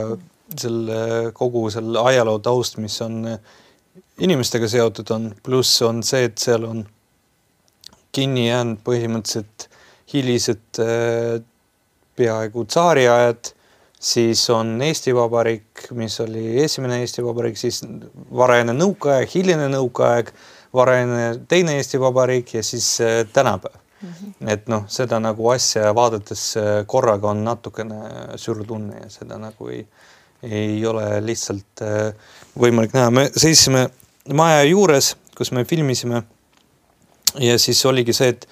selle 0.58 1.32
kogu 1.36 1.68
selle 1.72 2.04
ajaloo 2.12 2.40
taust, 2.44 2.78
mis 2.84 3.00
on 3.04 3.24
inimestega 4.24 4.68
seotud 4.72 5.12
on, 5.16 5.32
pluss 5.44 5.82
on 5.86 6.02
see, 6.04 6.28
et 6.30 6.40
seal 6.42 6.66
on 6.68 6.86
kinni 8.16 8.48
jäänud 8.48 8.82
põhimõtteliselt 8.88 9.68
hilised 10.14 10.82
äh, 10.82 11.38
peaaegu 12.18 12.66
tsaariajad, 12.66 13.52
siis 14.00 14.44
on 14.54 14.76
Eesti 14.82 15.16
Vabariik, 15.16 15.88
mis 15.98 16.20
oli 16.24 16.60
esimene 16.64 17.00
Eesti 17.04 17.26
Vabariik, 17.26 17.58
siis 17.58 17.82
varajane 18.38 18.76
nõukaaeg, 18.78 19.30
hiline 19.34 19.70
nõukaaeg, 19.74 20.32
varajane 20.76 21.28
teine 21.50 21.78
Eesti 21.80 22.02
Vabariik 22.02 22.58
ja 22.58 22.64
siis 22.64 22.90
äh, 23.02 23.22
tänapäev 23.34 23.78
mm. 24.02 24.10
-hmm. 24.10 24.50
et 24.54 24.68
noh, 24.68 24.84
seda 24.88 25.20
nagu 25.20 25.50
asja 25.50 25.96
vaadates 25.96 26.58
äh, 26.58 26.86
korraga 26.86 27.30
on 27.30 27.44
natukene 27.44 28.02
sürtunne 28.36 29.04
ja 29.04 29.10
seda 29.10 29.38
nagu 29.38 29.70
ei, 29.70 29.88
ei 30.44 30.86
ole 30.86 31.26
lihtsalt 31.26 31.82
võimalik 32.60 32.94
näha. 32.94 33.12
me 33.12 33.30
seisime 33.36 33.88
maja 34.34 34.64
juures, 34.64 35.16
kus 35.38 35.52
me 35.52 35.66
filmisime. 35.66 36.24
ja 37.40 37.60
siis 37.60 37.86
oligi 37.86 38.14
see, 38.14 38.30
et 38.34 38.48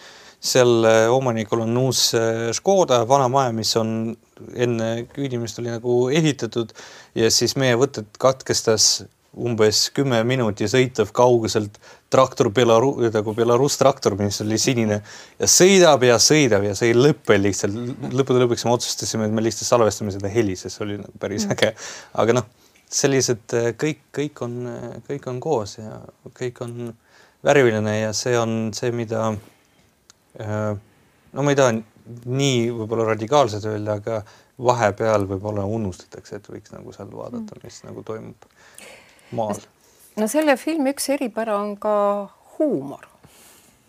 seal 0.45 0.86
omanikul 1.12 1.65
on 1.65 1.77
uus 1.86 2.08
äh, 2.17 2.51
Škoda 2.55 3.01
vana 3.10 3.27
maja, 3.31 3.53
mis 3.55 3.73
on 3.79 4.15
enne 4.55 4.89
küüdimist 5.13 5.60
oli 5.62 5.71
nagu 5.73 6.05
ehitatud 6.13 6.73
ja 7.17 7.31
siis 7.31 7.55
meie 7.60 7.77
võtet 7.79 8.17
katkestas 8.21 9.05
umbes 9.36 9.89
kümme 9.95 10.21
minutit 10.23 10.71
sõitev 10.71 11.10
kauguselt 11.15 11.79
traktor 12.13 12.47
Belaru-, 12.55 13.10
nagu 13.12 13.34
Belarus 13.36 13.75
traktor, 13.79 14.15
mis 14.19 14.39
oli 14.43 14.60
sinine 14.62 15.01
ja 15.39 15.49
sõidab 15.51 16.05
ja 16.08 16.19
sõidab 16.23 16.63
ja 16.69 16.75
see 16.77 16.93
ei 16.93 16.99
lõpe 16.99 17.36
lihtsalt. 17.41 17.75
lõppude 18.15 18.45
lõpuks 18.45 18.63
me 18.67 18.75
otsustasime, 18.77 19.27
et 19.27 19.36
me 19.36 19.43
lihtsalt 19.43 19.67
salvestame 19.67 20.13
seda 20.15 20.31
heli, 20.31 20.55
sest 20.55 20.77
see 20.77 20.86
oli 20.88 20.99
nagu 21.01 21.19
päris 21.19 21.49
äge. 21.51 21.73
aga 22.13 22.38
noh, 22.39 22.47
sellised 22.88 23.58
kõik, 23.81 24.05
kõik 24.15 24.45
on, 24.45 24.62
kõik 25.10 25.27
on 25.31 25.43
koos 25.43 25.79
ja 25.81 25.99
kõik 26.38 26.63
on 26.63 26.93
värviline 27.43 27.99
ja 27.99 28.15
see 28.15 28.39
on 28.39 28.71
see, 28.77 28.93
mida 28.95 29.34
Äh, 29.34 29.55
no 30.39 31.43
ma 31.43 31.54
ei 31.54 31.60
taha 31.60 31.76
nii 32.26 32.60
võib-olla 32.76 33.10
radikaalselt 33.12 33.65
öelda, 33.69 33.98
aga 34.00 34.21
vahepeal 34.62 35.28
võib-olla 35.30 35.65
unustatakse, 35.67 36.39
et 36.39 36.50
võiks 36.50 36.74
nagu 36.74 36.93
seal 36.95 37.10
vaadata, 37.12 37.58
mm. 37.58 37.63
mis 37.63 37.82
nagu 37.88 38.04
toimub 38.08 38.48
maal. 39.36 39.60
no 40.15 40.28
selle 40.32 40.56
filmi 40.58 40.93
üks 40.95 41.10
eripära 41.15 41.58
on 41.60 41.76
ka 41.82 41.95
huumor. 42.58 43.08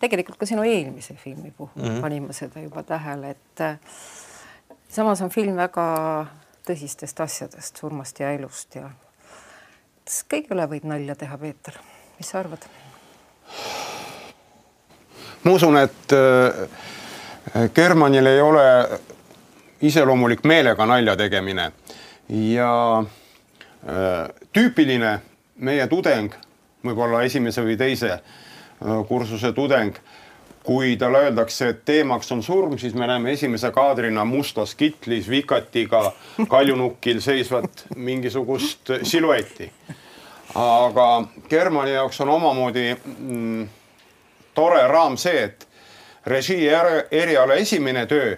tegelikult 0.01 0.39
ka 0.39 0.49
sinu 0.49 0.65
eelmise 0.67 1.15
filmi 1.15 1.51
puhul 1.51 1.81
mm 1.81 1.89
-hmm. 1.89 2.01
panime 2.01 2.33
seda 2.33 2.61
juba 2.61 2.83
tähele, 2.83 3.29
et 3.29 3.61
äh, 3.61 3.79
samas 4.89 5.21
on 5.21 5.29
film 5.29 5.55
väga 5.55 6.27
tõsistest 6.67 7.23
asjadest, 7.23 7.77
surmast 7.77 8.19
ja 8.19 8.31
elust 8.31 8.75
ja 8.75 8.89
kas 10.03 10.23
kõige 10.31 10.55
üle 10.55 10.67
võib 10.67 10.83
nalja 10.83 11.15
teha, 11.15 11.37
Peeter, 11.37 11.79
mis 12.17 12.29
sa 12.29 12.39
arvad? 12.39 12.67
Ma 15.43 15.51
usun, 15.51 15.77
et 15.77 16.13
äh, 16.13 17.69
Germanil 17.75 18.25
ei 18.25 18.41
ole 18.41 18.65
iseloomulik 19.81 20.43
meelega 20.43 20.85
nalja 20.85 21.15
tegemine 21.15 21.71
ja 22.29 22.73
äh, 22.99 24.29
tüüpiline 24.53 25.17
meie 25.57 25.87
tudeng, 25.87 26.33
võib-olla 26.85 27.23
esimese 27.25 27.63
või 27.65 27.77
teise 27.79 28.11
äh, 28.17 28.21
kursuse 29.07 29.53
tudeng, 29.55 29.95
kui 30.67 30.97
talle 30.99 31.21
öeldakse, 31.29 31.69
et 31.71 31.85
teemaks 31.87 32.31
on 32.35 32.41
surm, 32.43 32.75
siis 32.77 32.95
me 32.97 33.07
näeme 33.07 33.31
esimese 33.37 33.71
kaadrina 33.71 34.25
mustas 34.27 34.75
kitlis 34.75 35.29
vikatiga 35.31 36.11
kaljunukil 36.51 37.21
seisvat 37.23 37.85
mingisugust 37.95 38.91
siluetti. 39.03 39.71
aga 40.55 41.27
Germani 41.49 41.93
jaoks 41.93 42.21
on 42.21 42.29
omamoodi 42.29 42.97
mm, 43.05 43.67
tore 44.57 44.81
raam 44.89 45.17
see, 45.21 45.43
et 45.43 45.67
režii 46.25 46.65
eriala 47.11 47.59
esimene 47.61 48.05
töö 48.09 48.33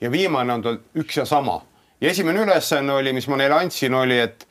ja 0.00 0.10
viimane 0.12 0.52
on 0.52 0.62
tal 0.62 0.78
üks 1.00 1.16
ja 1.16 1.24
sama. 1.24 1.62
ja 2.00 2.10
esimene 2.10 2.42
ülesanne 2.44 2.92
oli, 2.92 3.12
mis 3.12 3.28
ma 3.28 3.38
neile 3.40 3.56
andsin, 3.56 3.94
oli, 3.94 4.18
et 4.20 4.46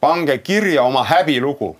pange 0.00 0.38
kirja 0.38 0.82
oma 0.82 1.04
häbilugu. 1.04 1.76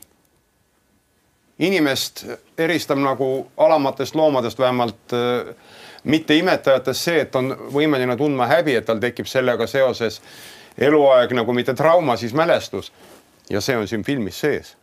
inimest 1.58 2.24
eristab 2.58 2.98
nagu 2.98 3.50
alamatest 3.56 4.14
loomadest 4.14 4.58
vähemalt 4.58 5.12
äh, 5.12 5.54
mitte 6.04 6.36
imetajatest 6.36 7.00
see, 7.00 7.20
et 7.20 7.36
on 7.36 7.52
võimeline 7.72 8.16
tundma 8.16 8.46
häbi, 8.46 8.74
et 8.74 8.84
tal 8.84 9.00
tekib 9.00 9.26
sellega 9.26 9.66
seoses 9.66 10.20
eluaeg 10.78 11.32
nagu 11.32 11.52
mitte 11.52 11.74
trauma, 11.74 12.16
siis 12.16 12.34
mälestus. 12.34 12.92
ja 13.50 13.60
see 13.60 13.76
on 13.76 13.88
siin 13.88 14.04
filmis 14.04 14.40
sees 14.40 14.76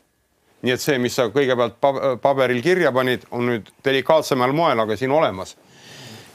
nii 0.63 0.71
et 0.71 0.81
see, 0.81 0.97
mis 1.01 1.15
sa 1.15 1.27
kõigepealt 1.31 1.79
paberil 2.23 2.61
kirja 2.63 2.91
panid, 2.95 3.25
on 3.31 3.49
nüüd 3.51 3.69
delikaatsemal 3.85 4.53
moel, 4.55 4.79
aga 4.79 4.97
siin 4.97 5.11
olemas. 5.11 5.57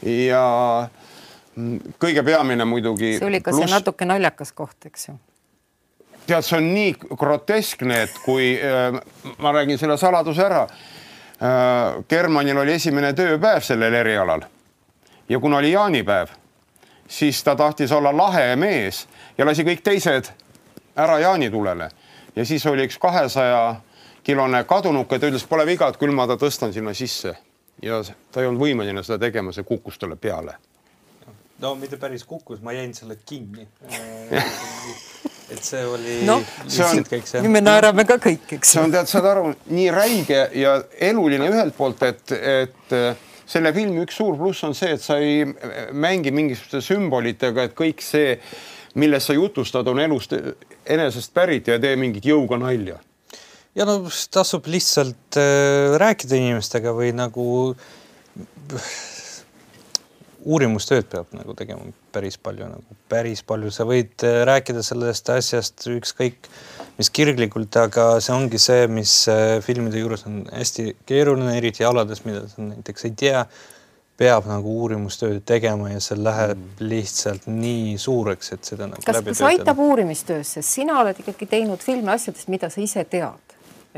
ja 0.03 0.89
kõige 1.99 2.23
peamine 2.25 2.65
muidugi. 2.65 3.17
see 3.19 3.27
oli 3.27 3.41
ka 3.41 3.51
plus... 3.51 3.65
see 3.65 3.75
natuke 3.75 4.07
naljakas 4.07 4.53
koht, 4.53 4.77
eks 4.87 5.09
ju 5.09 5.17
tead, 6.29 6.45
see 6.45 6.59
on 6.59 6.69
nii 6.75 6.93
groteskne, 7.17 8.03
et 8.05 8.21
kui 8.25 8.53
äh, 8.61 9.01
ma 9.39 9.53
räägin 9.53 9.79
selle 9.81 9.97
saladuse 9.99 10.45
ära 10.45 10.67
äh,. 10.69 12.05
Germanil 12.09 12.59
oli 12.59 12.77
esimene 12.77 13.13
tööpäev 13.17 13.65
sellel 13.65 13.95
erialal 13.95 14.45
ja 15.29 15.41
kuna 15.41 15.57
oli 15.63 15.73
jaanipäev, 15.73 16.29
siis 17.09 17.43
ta 17.45 17.57
tahtis 17.57 17.93
olla 17.93 18.13
lahe 18.17 18.57
mees 18.57 19.07
ja 19.39 19.47
lasi 19.47 19.65
kõik 19.65 19.83
teised 19.85 20.31
ära 20.97 21.19
jaanitulele 21.23 21.91
ja 22.37 22.45
siis 22.45 22.67
oli 22.67 22.87
üks 22.89 22.99
kahesaja 23.01 23.81
kilone 24.29 24.61
kadunuke, 24.69 25.17
ta 25.19 25.31
ütles, 25.33 25.47
pole 25.49 25.65
viga, 25.69 25.89
et 25.89 25.97
küll 26.01 26.13
ma 26.13 26.27
ta 26.29 26.37
tõstan 26.41 26.73
sinna 26.77 26.93
sisse 26.97 27.33
ja 27.83 28.03
ta 28.33 28.43
ei 28.43 28.49
olnud 28.51 28.61
võimeline 28.61 29.01
seda 29.07 29.17
tegema, 29.27 29.53
see 29.57 29.65
kukkus 29.65 29.97
talle 29.99 30.17
peale. 30.21 30.57
no 31.63 31.75
mitte 31.75 31.97
päris 31.99 32.25
kukkus, 32.29 32.61
ma 32.63 32.73
jäin 32.77 32.93
selle 32.95 33.17
kinni 33.27 33.65
et 35.53 35.63
see 35.65 35.81
oli 35.89 36.19
Noh, 36.29 36.43
see 36.69 36.85
on- 36.85 37.05
kõik 37.09 37.27
see. 37.27 37.41
me 37.49 37.63
naerame 37.65 38.05
ka 38.09 38.19
kõik, 38.23 38.45
eks 38.59 38.75
see 38.75 38.83
on, 38.85 38.93
tead, 38.93 39.09
saad 39.11 39.25
aru, 39.31 39.55
nii 39.73 39.89
räige 39.95 40.43
ja 40.61 40.75
eluline 41.09 41.49
ühelt 41.49 41.77
poolt, 41.79 42.03
et, 42.05 42.35
et 42.37 42.93
äh, 42.97 43.17
selle 43.49 43.73
filmi 43.73 44.03
üks 44.05 44.19
suur 44.21 44.37
pluss 44.37 44.61
on 44.69 44.75
see, 44.77 44.93
et 44.99 45.03
sa 45.03 45.17
ei 45.25 45.47
mängi 45.97 46.31
mingisuguste 46.37 46.83
sümbolitega, 46.85 47.65
et 47.71 47.77
kõik 47.79 48.05
see, 48.05 48.37
millest 49.01 49.31
sa 49.31 49.37
jutustad, 49.39 49.89
on 49.89 50.01
elust 50.05 50.35
enesest 50.85 51.33
pärit 51.37 51.69
ja 51.71 51.79
ei 51.79 51.85
tee 51.87 51.97
mingit 51.97 52.27
jõuga 52.29 52.59
nalja. 52.61 52.99
Ja 53.79 53.87
no 53.89 54.01
tasub 54.35 54.67
lihtsalt 54.71 55.39
äh, 55.39 55.95
rääkida 56.03 56.39
inimestega 56.39 56.95
või 56.97 57.13
nagu 57.17 57.47
uurimustööd 60.49 61.09
peab 61.11 61.33
nagu 61.37 61.55
tegema 61.59 61.89
päris 62.15 62.39
palju 62.43 62.69
nagu 62.71 62.99
päris 63.11 63.45
palju, 63.47 63.71
sa 63.75 63.87
võid 63.89 64.27
äh, 64.27 64.43
rääkida 64.49 64.85
sellest 64.87 65.31
asjast 65.35 65.89
ükskõik 65.95 66.51
mis 66.99 67.11
kirglikult, 67.15 67.75
aga 67.79 68.11
see 68.23 68.35
ongi 68.35 68.59
see, 68.61 68.87
mis 68.91 69.13
äh, 69.31 69.59
filmide 69.65 70.03
juures 70.03 70.25
on 70.29 70.43
hästi 70.51 70.91
keeruline, 71.07 71.55
eriti 71.59 71.87
alades, 71.87 72.25
mida 72.27 72.45
sa 72.51 72.65
näiteks 72.65 73.07
ei 73.07 73.13
tea, 73.19 73.43
peab 74.19 74.49
nagu 74.51 74.73
uurimustööd 74.83 75.45
tegema 75.47 75.93
ja 75.93 76.01
see 76.03 76.19
läheb 76.19 76.59
mm. 76.59 76.89
lihtsalt 76.91 77.47
nii 77.47 77.95
suureks, 78.03 78.51
et 78.57 78.73
seda 78.73 78.89
nagu 78.91 79.05
kas, 79.07 79.21
kas 79.29 79.45
aitab 79.47 79.79
uurimistöös, 79.85 80.57
sest 80.59 80.81
sina 80.81 80.99
oled 81.05 81.23
ikkagi 81.23 81.47
teinud 81.51 81.85
filme 81.85 82.17
asjadest, 82.17 82.51
mida 82.51 82.71
sa 82.73 82.83
ise 82.83 83.07
tead, 83.07 83.48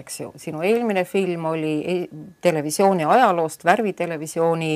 eks 0.00 0.20
ju, 0.20 0.32
sinu 0.40 0.64
eelmine 0.66 1.04
film 1.04 1.44
oli 1.52 1.74
e 1.86 1.96
televisiooni 2.42 3.04
ajaloost, 3.04 3.64
värvitelevisiooni 3.64 4.74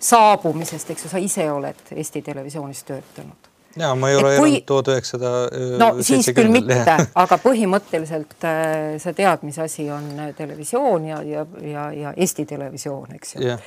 saabumisest, 0.00 0.90
eks 0.90 1.06
ju, 1.06 1.12
sa 1.12 1.20
ise 1.22 1.50
oled 1.50 1.92
Eesti 1.96 2.22
Televisioonis 2.22 2.84
töötanud. 2.84 3.52
ja 3.76 3.94
ma 3.94 4.08
ei 4.10 4.16
ole 4.16 4.34
elanud 4.34 4.64
tuhat 4.66 4.88
üheksasada. 4.88 5.30
no 5.78 5.90
siis 6.02 6.30
küll 6.34 6.50
mitte, 6.52 6.96
aga 7.14 7.38
põhimõtteliselt 7.42 8.44
äh, 8.44 8.96
sa 8.98 9.12
tead, 9.12 9.44
mis 9.46 9.58
asi 9.58 9.90
on 9.90 10.10
äh, 10.18 10.34
televisioon 10.36 11.08
ja, 11.08 11.22
ja, 11.22 11.46
ja, 11.62 11.92
ja 11.92 12.12
Eesti 12.16 12.46
Televisioon, 12.46 13.14
eks 13.14 13.34
ju. 13.36 13.46
Jah, 13.48 13.62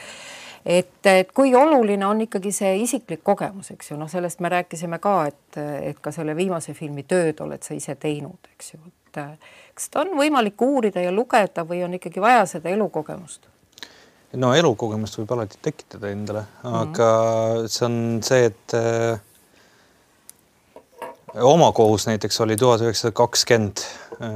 et, 0.65 1.05
et 1.05 1.31
kui 1.33 1.55
oluline 1.55 2.05
on 2.05 2.21
ikkagi 2.21 2.51
see 2.55 2.75
isiklik 2.83 3.23
kogemus, 3.23 3.71
eks 3.73 3.91
ju, 3.91 3.99
noh, 3.99 4.09
sellest 4.09 4.39
me 4.39 4.49
rääkisime 4.49 4.99
ka, 5.01 5.15
et, 5.31 5.61
et 5.91 6.01
ka 6.01 6.13
selle 6.15 6.35
viimase 6.37 6.73
filmi 6.77 7.03
tööd 7.03 7.41
oled 7.41 7.63
sa 7.63 7.77
ise 7.77 7.95
teinud, 7.99 8.51
eks 8.55 8.73
ju, 8.75 8.81
et 9.11 9.21
äh, 9.21 9.55
kas 9.75 9.89
seda 9.89 10.05
on 10.05 10.15
võimalik 10.19 10.61
uurida 10.61 11.03
ja 11.03 11.11
lugeda 11.11 11.65
või 11.67 11.83
on 11.85 11.97
ikkagi 11.99 12.23
vaja 12.23 12.45
seda 12.49 12.71
elukogemust? 12.71 13.47
no 14.39 14.53
elukogemust 14.55 15.19
võib 15.19 15.33
alati 15.35 15.59
tekitada 15.61 16.11
endale, 16.11 16.45
aga 16.63 17.09
see 17.67 17.85
on 17.87 17.97
see, 18.23 18.47
et 18.47 18.75
äh, 18.77 19.19
oma 21.43 21.71
kohus 21.75 22.07
näiteks 22.07 22.39
oli 22.45 22.55
tuhat 22.59 22.83
üheksasada 22.85 23.15
kakskümmend 23.19 23.83
äh, 23.83 24.31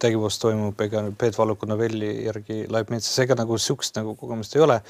tegevus 0.00 0.40
toimub, 0.40 0.80
ega 0.80 1.04
Peet 1.18 1.36
Valuku 1.38 1.68
novelli 1.68 2.14
järgi 2.24 2.64
Laip 2.72 2.92
metsas, 2.94 3.18
ega 3.24 3.36
nagu 3.36 3.58
sihukest 3.60 4.00
nagu 4.00 4.16
kogemust 4.16 4.56
ei 4.56 4.64
ole. 4.64 4.80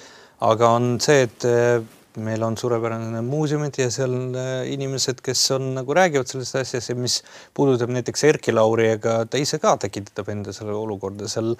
aga 0.41 0.71
on 0.79 0.95
see, 1.03 1.27
et 1.27 1.45
äh, 1.45 1.83
meil 2.19 2.43
on 2.43 2.57
suurepärane 2.59 3.21
muuseumid 3.23 3.77
ja 3.79 3.91
seal 3.95 4.15
on 4.17 4.35
äh, 4.35 4.65
inimesed, 4.73 5.21
kes 5.23 5.45
on 5.57 5.71
nagu 5.79 5.95
räägivad 5.95 6.27
sellest 6.31 6.57
asjast 6.63 6.91
ja 6.91 6.97
mis 6.99 7.21
puudutab 7.55 7.93
näiteks 7.95 8.25
Erki 8.33 8.53
Lauri, 8.55 8.89
ega 8.97 9.21
ta 9.31 9.39
ise 9.39 9.59
ka 9.63 9.77
tekitab 9.87 10.29
enda 10.33 10.53
selle 10.57 10.75
olukorda, 10.75 11.29
seal 11.31 11.55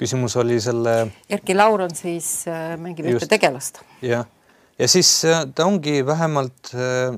küsimus 0.00 0.34
oli 0.40 0.58
selle 0.64 0.96
Erki 1.30 1.54
Laur 1.54 1.84
on 1.86 1.94
siis 1.94 2.48
äh,, 2.50 2.74
mängib 2.80 3.06
ühte 3.12 3.28
tegelast. 3.30 3.82
jah, 4.02 4.26
ja 4.78 4.88
siis 4.88 5.12
äh, 5.28 5.44
ta 5.54 5.66
ongi 5.70 6.00
vähemalt 6.06 6.72
äh, 6.74 7.14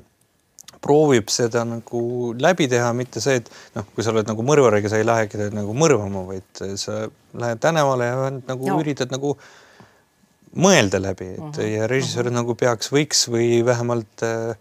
proovib 0.84 1.30
seda 1.32 1.62
nagu 1.64 2.34
läbi 2.36 2.66
teha, 2.68 2.90
mitte 2.92 3.22
see, 3.24 3.38
et 3.40 3.46
noh, 3.76 3.86
kui 3.94 4.04
sa 4.04 4.12
oled 4.12 4.28
nagu 4.28 4.44
mõrvar, 4.44 4.76
ega 4.76 4.90
sa 4.92 4.98
ei 5.00 5.06
lähegi 5.08 5.46
nagu 5.54 5.72
mõrvama, 5.80 6.26
vaid 6.28 6.60
äh, 6.66 6.74
sa 6.80 7.06
lähed 7.40 7.62
tänavale 7.64 8.10
ja 8.10 8.30
nagu 8.34 8.68
No. 8.68 8.76
üritad 8.82 9.14
nagu 9.14 9.38
mõelda 10.54 11.00
läbi, 11.02 11.32
et 11.34 11.40
uh 11.40 11.50
-huh, 11.50 11.68
ja 11.68 11.86
režissöör 11.90 12.26
uh 12.26 12.30
-huh. 12.30 12.40
nagu 12.40 12.54
peaks, 12.54 12.92
võiks 12.92 13.26
või 13.28 13.64
vähemalt 13.64 14.22
äh, 14.22 14.56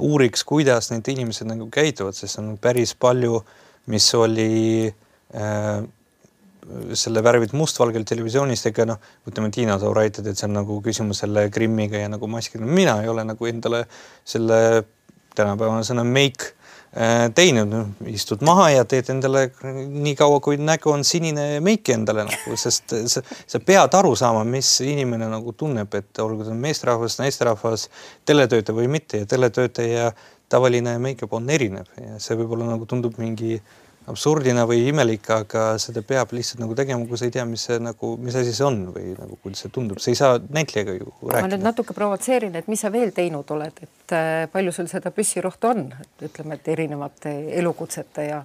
uuriks, 0.00 0.44
kuidas 0.44 0.90
need 0.90 1.08
inimesed 1.08 1.46
nagu 1.46 1.68
käituvad, 1.70 2.14
sest 2.14 2.38
on 2.38 2.58
päris 2.58 2.94
palju, 2.94 3.42
mis 3.86 4.14
oli 4.14 4.94
äh, 5.34 5.82
selle 6.94 7.22
värvid 7.24 7.52
mustvalgel 7.52 8.04
televisioonist, 8.04 8.66
ega 8.66 8.86
noh, 8.86 8.98
ütleme 9.28 9.50
Tiina 9.50 9.78
Taura 9.78 10.00
aitab, 10.00 10.26
et 10.26 10.38
see 10.38 10.46
on 10.46 10.54
nagu 10.60 10.80
küsimus 10.84 11.22
selle 11.24 11.50
Krimmiga 11.50 11.98
ja 11.98 12.08
nagu 12.08 12.26
maskiga, 12.26 12.64
mina 12.64 13.02
ei 13.02 13.08
ole 13.08 13.24
nagu 13.24 13.46
endale 13.46 13.84
selle 14.24 14.84
tänapäevane 15.34 15.82
sõna 15.82 16.04
make 16.04 16.54
teinud, 17.34 17.70
noh, 17.72 17.86
istud 18.12 18.42
maha 18.44 18.66
ja 18.74 18.82
teed 18.84 19.08
endale 19.14 19.46
nii 19.64 20.12
kaua, 20.18 20.42
kui 20.44 20.58
nägu 20.60 20.92
on 20.92 21.06
sinine 21.08 21.46
meiki 21.64 21.94
endale 21.94 22.26
nagu, 22.28 22.56
sest 22.60 22.92
sa, 23.08 23.22
sa 23.24 23.60
pead 23.64 23.96
aru 23.96 24.12
saama, 24.18 24.42
mis 24.44 24.74
inimene 24.84 25.30
nagu 25.32 25.54
tunneb, 25.56 25.94
et 25.96 26.20
olgu 26.20 26.44
ta 26.44 26.52
meesterahvas, 26.52 27.16
naisterahvas, 27.22 27.86
teletöötaja 28.28 28.76
või 28.76 28.90
mitte 28.92 29.22
ja 29.22 29.30
teletöötaja 29.30 30.10
tavaline 30.52 30.98
make-up 31.00 31.32
on 31.32 31.48
erinev. 31.48 31.88
Ja 31.96 32.20
see 32.20 32.36
võib-olla 32.36 32.68
nagu 32.74 32.84
tundub 32.88 33.16
mingi 33.20 33.56
absurdina 34.10 34.64
või 34.68 34.86
imelik, 34.90 35.28
aga 35.30 35.64
seda 35.82 36.02
peab 36.06 36.32
lihtsalt 36.34 36.62
nagu 36.62 36.76
tegema, 36.78 37.06
kui 37.08 37.18
sa 37.20 37.28
ei 37.28 37.34
tea, 37.34 37.44
mis 37.48 37.66
see 37.68 37.78
nagu, 37.82 38.14
mis 38.22 38.36
asi 38.38 38.54
see 38.54 38.66
on 38.66 38.80
või 38.94 39.12
nagu 39.18 39.38
kuidas 39.42 39.64
see 39.64 39.74
tundub, 39.74 40.00
sa 40.02 40.10
ei 40.10 40.18
saa 40.18 40.40
näitlejaga 40.42 40.96
ju 40.98 41.10
ma 41.12 41.28
nüüd 41.28 41.36
rääkida. 41.36 41.62
natuke 41.68 41.96
provotseerin, 41.96 42.56
et 42.58 42.70
mis 42.72 42.82
sa 42.82 42.92
veel 42.94 43.14
teinud 43.14 43.50
oled, 43.54 43.84
et 43.84 44.16
äh, 44.16 44.32
palju 44.52 44.74
sul 44.74 44.90
seda 44.90 45.14
püssirohtu 45.14 45.70
on, 45.70 45.86
ütleme, 46.22 46.58
et 46.58 46.72
erinevate 46.74 47.36
elukutsete 47.62 48.26
ja 48.30 48.42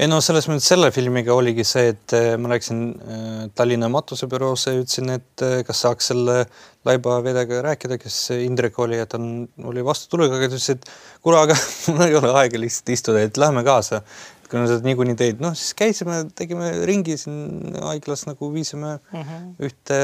ei 0.00 0.08
no 0.08 0.16
selles 0.24 0.46
mõttes 0.48 0.64
selle 0.70 0.88
filmiga 0.94 1.34
oligi 1.36 1.64
see, 1.66 1.90
et 1.92 2.14
eh, 2.16 2.30
ma 2.40 2.48
läksin 2.54 2.78
eh, 2.88 3.42
Tallinna 3.56 3.90
matusebüroosse 3.92 4.72
ja 4.72 4.80
ütlesin, 4.80 5.10
et 5.12 5.44
kas 5.66 5.82
saaks 5.84 6.08
selle 6.12 6.44
laibavedajaga 6.88 7.60
rääkida, 7.66 7.98
kes 8.00 8.16
Indrek 8.38 8.78
oli, 8.80 8.96
et 9.02 9.12
on, 9.18 9.44
oli 9.68 9.84
vastutulega, 9.84 10.38
aga 10.38 10.48
ta 10.48 10.56
ütles, 10.56 10.70
et 10.72 10.88
kuule, 11.20 11.42
aga 11.42 11.56
mul 11.92 12.06
ei 12.06 12.16
ole 12.16 12.32
aega 12.32 12.62
lihtsalt 12.62 12.94
istuda, 12.96 13.26
et 13.26 13.40
lähme 13.40 13.64
kaasa. 13.66 14.00
Kuna 14.50 14.66
sa 14.66 14.80
niikuinii 14.84 15.16
teed, 15.18 15.42
noh 15.42 15.54
siis 15.58 15.74
käisime, 15.78 16.24
tegime 16.36 16.72
ringi 16.88 17.16
siin 17.20 17.76
haiglas 17.84 18.26
nagu 18.26 18.50
viisime 18.54 18.96
mm 18.98 19.22
-hmm. 19.22 19.46
ühte 19.68 20.00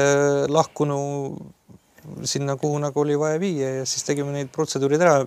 lahkunu 0.51 0.99
sinna, 2.23 2.55
kuhu 2.55 2.79
nagu 2.79 2.99
oli 2.99 3.19
vaja 3.19 3.39
viia 3.39 3.75
ja 3.79 3.85
siis 3.85 4.07
tegime 4.07 4.31
neid 4.31 4.49
protseduurid 4.55 5.01
ära 5.01 5.25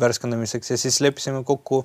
värskendamiseks 0.00 0.70
ja 0.70 0.78
siis 0.78 1.00
leppisime 1.00 1.44
kokku 1.44 1.84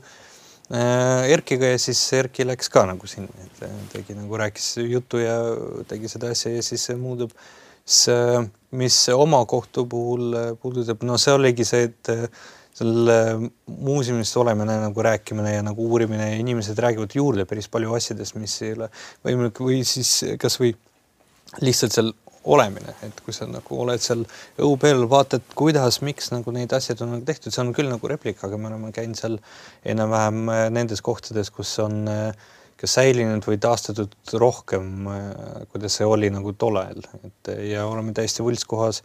äh, 0.73 1.31
Erkiga 1.31 1.71
ja 1.71 1.79
siis 1.79 2.01
Erki 2.13 2.45
läks 2.47 2.69
ka 2.69 2.85
nagu 2.85 3.07
sinna, 3.07 3.31
et 3.45 3.63
äh, 3.63 3.77
tegi 3.93 4.17
nagu 4.17 4.37
rääkis 4.37 4.77
juttu 4.77 5.23
ja 5.23 5.37
tegi 5.87 6.11
seda 6.11 6.31
asja 6.35 6.51
ja 6.55 6.63
siis 6.63 6.85
see 6.89 6.95
muutub. 6.95 7.31
siis 7.85 8.49
mis 8.71 9.09
oma 9.09 9.45
kohtu 9.45 9.85
puhul 9.85 10.35
puudutab, 10.61 11.03
no 11.03 11.17
see 11.17 11.33
oligi 11.33 11.65
see, 11.65 11.83
et 11.83 12.09
äh, 12.09 12.29
selle 12.73 13.17
muuseumist 13.67 14.37
olemine 14.41 14.79
nagu 14.81 15.05
rääkimine 15.05 15.55
ja 15.55 15.65
nagu 15.65 15.85
uurimine 15.91 16.31
ja 16.31 16.39
inimesed 16.41 16.79
räägivad 16.81 17.13
juurde 17.15 17.45
päris 17.45 17.69
palju 17.69 17.93
asjadest, 17.93 18.35
mis 18.41 18.55
ei 18.65 18.73
ole 18.73 18.89
võimalik 19.25 19.61
või 19.61 19.83
siis 19.87 20.15
kasvõi 20.41 20.73
lihtsalt 21.61 21.93
seal 21.93 22.13
olemine, 22.43 22.95
et 23.05 23.19
kui 23.23 23.35
sa 23.35 23.45
nagu 23.47 23.77
oled 23.85 24.01
seal 24.03 24.25
õu 24.61 24.73
peal, 24.81 25.05
vaatad, 25.09 25.45
kuidas, 25.55 26.01
miks 26.03 26.31
nagu 26.33 26.51
neid 26.55 26.73
asjad 26.75 27.03
on 27.05 27.15
nagu 27.15 27.27
tehtud, 27.27 27.53
see 27.53 27.63
on 27.63 27.71
küll 27.75 27.91
nagu 27.91 28.09
replika, 28.11 28.47
aga 28.47 28.59
me 28.59 28.71
oleme 28.71 28.91
käinud 28.95 29.19
seal 29.19 29.37
enam-vähem 29.93 30.41
äh, 30.51 30.65
nendes 30.73 31.03
kohtades, 31.05 31.53
kus 31.55 31.71
on 31.83 32.03
äh, 32.11 32.49
kas 32.79 32.97
säilinud 32.97 33.45
või 33.47 33.59
taastatud 33.63 34.15
rohkem, 34.41 35.07
äh, 35.07 35.29
kuidas 35.71 35.99
see 35.99 36.07
oli 36.09 36.31
nagu 36.33 36.51
tol 36.59 36.81
ajal, 36.81 37.05
et 37.29 37.53
ja 37.69 37.87
oleme 37.87 38.15
täiesti 38.17 38.43
võltskohas, 38.43 39.03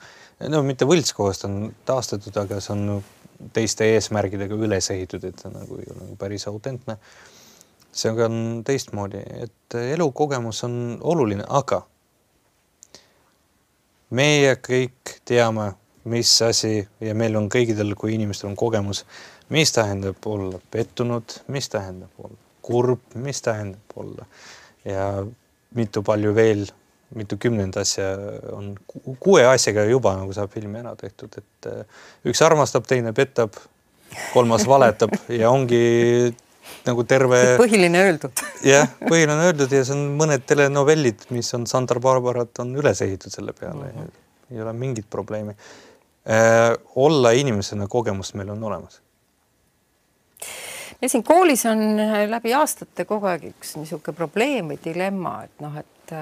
no 0.50 0.64
mitte 0.66 0.88
võltskohas, 0.88 1.42
ta 1.42 1.50
on 1.50 1.70
taastatud, 1.87 2.35
aga 2.42 2.59
see 2.64 2.74
on 2.74 2.98
teiste 3.53 3.87
eesmärgidega 3.95 4.55
üles 4.55 4.91
ehitatud, 4.91 5.29
et 5.31 5.43
ta 5.43 5.51
nagu 5.53 5.79
ei 5.79 5.91
ole 5.93 6.05
nagu 6.05 6.17
päris 6.19 6.47
autentne. 6.51 6.99
see 7.99 8.11
on 8.23 8.63
teistmoodi, 8.65 9.19
et 9.43 9.75
elukogemus 9.75 10.61
on 10.65 10.99
oluline, 11.01 11.45
aga 11.49 11.81
meie 14.11 14.55
kõik 14.63 15.17
teame, 15.27 15.73
mis 16.05 16.31
asi 16.43 16.89
ja 17.01 17.15
meil 17.15 17.37
on 17.37 17.49
kõigil, 17.53 17.95
kui 17.97 18.15
inimestel 18.15 18.51
on 18.51 18.57
kogemus, 18.57 19.05
mis 19.51 19.73
tähendab 19.73 20.27
olla 20.27 20.61
pettunud, 20.71 21.41
mis 21.49 21.69
tähendab 21.69 22.23
olla 22.23 22.39
kurb, 22.63 23.01
mis 23.15 23.43
tähendab 23.43 23.97
olla 23.97 24.27
ja 24.85 25.09
mitu 25.75 26.03
palju 26.03 26.35
veel, 26.35 26.67
mitukümmend 27.15 27.77
asja 27.81 28.11
on 28.52 28.75
ku- 28.87 29.17
kuue 29.21 29.44
asjaga 29.48 29.85
juba 29.88 30.15
nagu 30.19 30.35
saab 30.37 30.52
filmi 30.52 30.81
ära 30.83 30.94
tehtud, 30.98 31.38
et 31.40 31.71
äh, 31.71 32.04
üks 32.29 32.42
armastab, 32.44 32.85
teine 32.88 33.15
petab, 33.17 33.56
kolmas 34.35 34.67
valetab 34.69 35.15
ja 35.33 35.50
ongi 35.50 36.35
nagu 36.85 37.04
terve. 37.09 37.40
põhiline 37.63 38.04
öeldud. 38.04 38.44
jah, 38.75 38.92
põhiline 39.00 39.48
öeldud 39.48 39.73
ja 39.73 39.83
see 39.85 39.96
on 39.96 40.06
mõned 40.21 40.44
telenovellid, 40.48 41.29
mis 41.35 41.52
on 41.56 41.67
Santa 41.71 41.96
Barbarat 42.02 42.65
on 42.65 42.77
üles 42.77 43.02
ehitatud 43.04 43.35
selle 43.35 43.56
peale 43.56 43.88
mm. 43.88 43.98
-hmm. 43.98 44.25
ei 44.54 44.65
ole 44.65 44.73
mingit 44.73 45.09
probleemi 45.11 45.56
äh,. 46.29 46.77
olla 46.94 47.33
inimesena 47.33 47.88
kogemust 47.88 48.35
meil 48.35 48.50
on 48.50 48.65
olemas 48.65 49.00
ja 51.02 51.09
siin 51.09 51.25
koolis 51.25 51.67
on 51.67 51.81
läbi 52.31 52.54
aastate 52.54 53.04
kogu 53.04 53.27
aeg 53.27 53.48
üks 53.52 53.77
niisugune 53.79 54.17
probleem 54.17 54.73
või 54.73 54.79
dilemma, 54.85 55.35
et 55.44 55.61
noh, 55.63 55.77
et 55.79 56.15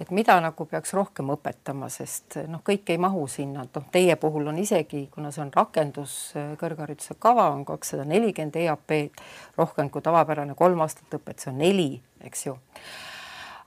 et 0.00 0.10
mida 0.16 0.38
nagu 0.40 0.64
peaks 0.66 0.94
rohkem 0.96 1.28
õpetama, 1.34 1.90
sest 1.92 2.38
noh, 2.48 2.62
kõik 2.64 2.88
ei 2.92 2.98
mahu 3.00 3.26
sinna, 3.28 3.66
et 3.66 3.76
noh, 3.76 3.84
teie 3.92 4.16
puhul 4.20 4.48
on 4.48 4.58
isegi, 4.62 5.04
kuna 5.12 5.32
see 5.34 5.44
on 5.44 5.52
rakendus 5.54 6.16
kõrghariduse 6.60 7.18
kava 7.20 7.50
on 7.52 7.66
kakssada 7.68 8.06
nelikümmend 8.08 8.56
EAP-d 8.62 9.22
rohkem 9.60 9.90
kui 9.92 10.02
tavapärane 10.04 10.56
kolm 10.58 10.80
aastat 10.86 11.20
õpet, 11.20 11.42
see 11.42 11.52
on 11.52 11.60
neli, 11.60 11.90
eks 12.24 12.46
ju. 12.48 12.56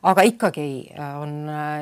Aga 0.03 0.25
ikkagi 0.27 0.65
on, 1.21 1.36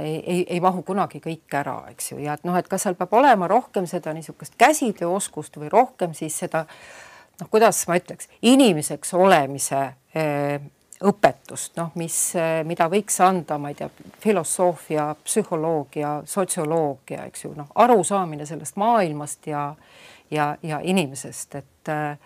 ei, 0.03 0.17
ei, 0.19 0.41
ei 0.57 0.59
mahu 0.61 0.83
kunagi 0.85 1.23
kõik 1.23 1.55
ära, 1.57 1.79
eks 1.89 2.11
ju, 2.11 2.19
ja 2.21 2.35
et 2.37 2.43
noh, 2.45 2.57
et 2.59 2.67
kas 2.69 2.85
seal 2.85 2.99
peab 2.99 3.15
olema 3.17 3.47
rohkem 3.49 3.87
seda 3.89 4.13
niisugust 4.13 4.59
käsitööoskust 4.61 5.57
või 5.57 5.71
rohkem 5.73 6.13
siis 6.17 6.37
seda 6.43 6.67
noh, 7.39 7.49
kuidas 7.49 7.79
ma 7.89 7.97
ütleks, 7.97 8.29
inimeseks 8.45 9.15
olemise 9.17 9.87
õpetust, 11.07 11.75
noh, 11.77 11.89
mis, 11.95 12.15
mida 12.67 12.85
võiks 12.89 13.17
anda, 13.25 13.57
ma 13.57 13.71
ei 13.71 13.75
tea, 13.79 13.89
filosoofia, 14.21 15.07
psühholoogia, 15.23 16.21
sotsioloogia, 16.25 17.25
eks 17.31 17.45
ju, 17.45 17.53
noh, 17.57 17.71
arusaamine 17.75 18.45
sellest 18.45 18.77
maailmast 18.81 19.47
ja 19.49 19.71
ja, 20.31 20.57
ja 20.63 20.79
inimesest, 20.83 21.55
et 21.55 21.89
äh, 21.89 22.17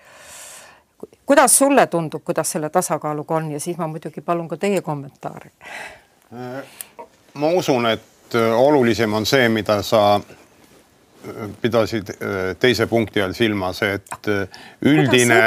kuidas 1.26 1.57
sulle 1.57 1.88
tundub, 1.88 2.23
kuidas 2.23 2.51
selle 2.51 2.69
tasakaaluga 2.69 3.36
on 3.36 3.51
ja 3.51 3.59
siis 3.59 3.78
ma 3.78 3.88
muidugi 3.88 4.21
palun 4.21 4.47
ka 4.47 4.57
teie 4.57 4.82
kommentaari. 4.82 5.49
ma 7.34 7.47
usun, 7.47 7.86
et 7.86 8.36
olulisem 8.57 9.13
on 9.13 9.26
see, 9.26 9.49
mida 9.49 9.82
sa 9.82 10.19
pidasid 11.61 12.09
äh, 12.09 12.55
teise 12.59 12.88
punkti 12.88 13.21
all 13.21 13.34
silmas, 13.34 13.82
et 13.86 14.30
äh, 14.32 14.47
üldine, 14.86 15.39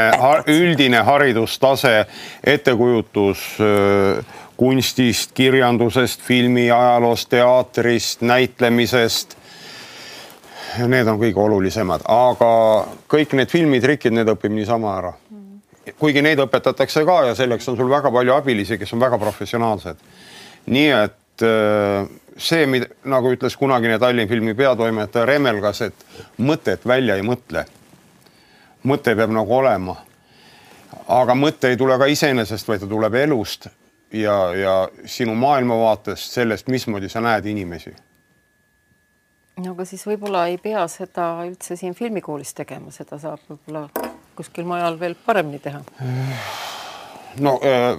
üldine 0.48 1.02
haridustase, 1.06 2.06
ettekujutus 2.46 3.44
äh, 3.62 4.36
kunstist, 4.58 5.32
kirjandusest, 5.38 6.22
filmi, 6.26 6.70
ajaloost, 6.70 7.28
teatrist, 7.30 8.24
näitlemisest. 8.26 9.36
Need 10.88 11.08
on 11.08 11.16
kõige 11.18 11.40
olulisemad, 11.40 12.02
aga 12.12 12.50
kõik 13.10 13.32
need 13.38 13.50
filmitrikid, 13.50 14.12
need 14.14 14.28
õpib 14.34 14.52
niisama 14.52 14.98
ära. 14.98 15.14
kuigi 15.98 16.20
neid 16.22 16.38
õpetatakse 16.38 17.04
ka 17.08 17.14
ja 17.30 17.34
selleks 17.34 17.68
on 17.68 17.76
sul 17.78 17.88
väga 17.90 18.10
palju 18.12 18.34
abilisi, 18.34 18.76
kes 18.78 18.92
on 18.92 19.00
väga 19.00 19.18
professionaalsed. 19.18 19.96
nii 20.66 20.90
et 20.90 21.46
see, 22.38 22.82
nagu 23.04 23.32
ütles 23.34 23.56
kunagine 23.58 23.98
Tallinna 23.98 24.28
filmi 24.30 24.54
peatoimetaja 24.54 25.26
Remelgas, 25.26 25.82
et 25.82 26.06
mõtet 26.38 26.86
välja 26.86 27.16
ei 27.16 27.22
mõtle. 27.26 27.64
mõte 28.84 29.16
peab 29.16 29.30
nagu 29.30 29.54
olema. 29.54 29.96
aga 31.08 31.34
mõte 31.34 31.68
ei 31.68 31.76
tule 31.76 31.98
ka 31.98 32.06
iseenesest, 32.06 32.68
vaid 32.68 32.80
ta 32.80 32.86
tuleb 32.86 33.14
elust 33.14 33.68
ja, 34.12 34.54
ja 34.54 34.88
sinu 35.04 35.34
maailmavaatest, 35.34 36.32
sellest, 36.32 36.68
mismoodi 36.68 37.08
sa 37.08 37.20
näed 37.20 37.46
inimesi. 37.46 37.94
no 39.56 39.72
aga 39.72 39.84
siis 39.84 40.06
võib-olla 40.06 40.46
ei 40.46 40.58
pea 40.58 40.86
seda 40.88 41.44
üldse 41.46 41.76
siin 41.76 41.94
filmikoolis 41.94 42.54
tegema, 42.54 42.90
seda 42.90 43.18
saab 43.18 43.40
võib-olla 43.48 43.88
kuskil 44.36 44.64
mujal 44.64 45.00
veel 45.00 45.16
paremini 45.26 45.58
teha. 45.58 45.82
no 47.40 47.60
äh, 47.64 47.98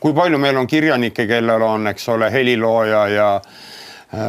kui 0.00 0.14
palju 0.16 0.38
meil 0.38 0.56
on 0.56 0.66
kirjanikke, 0.66 1.26
kellel 1.28 1.62
on, 1.62 1.86
eks 1.92 2.08
ole, 2.14 2.30
helilooja 2.32 3.02
ja 3.12 3.30
äh, 3.36 4.20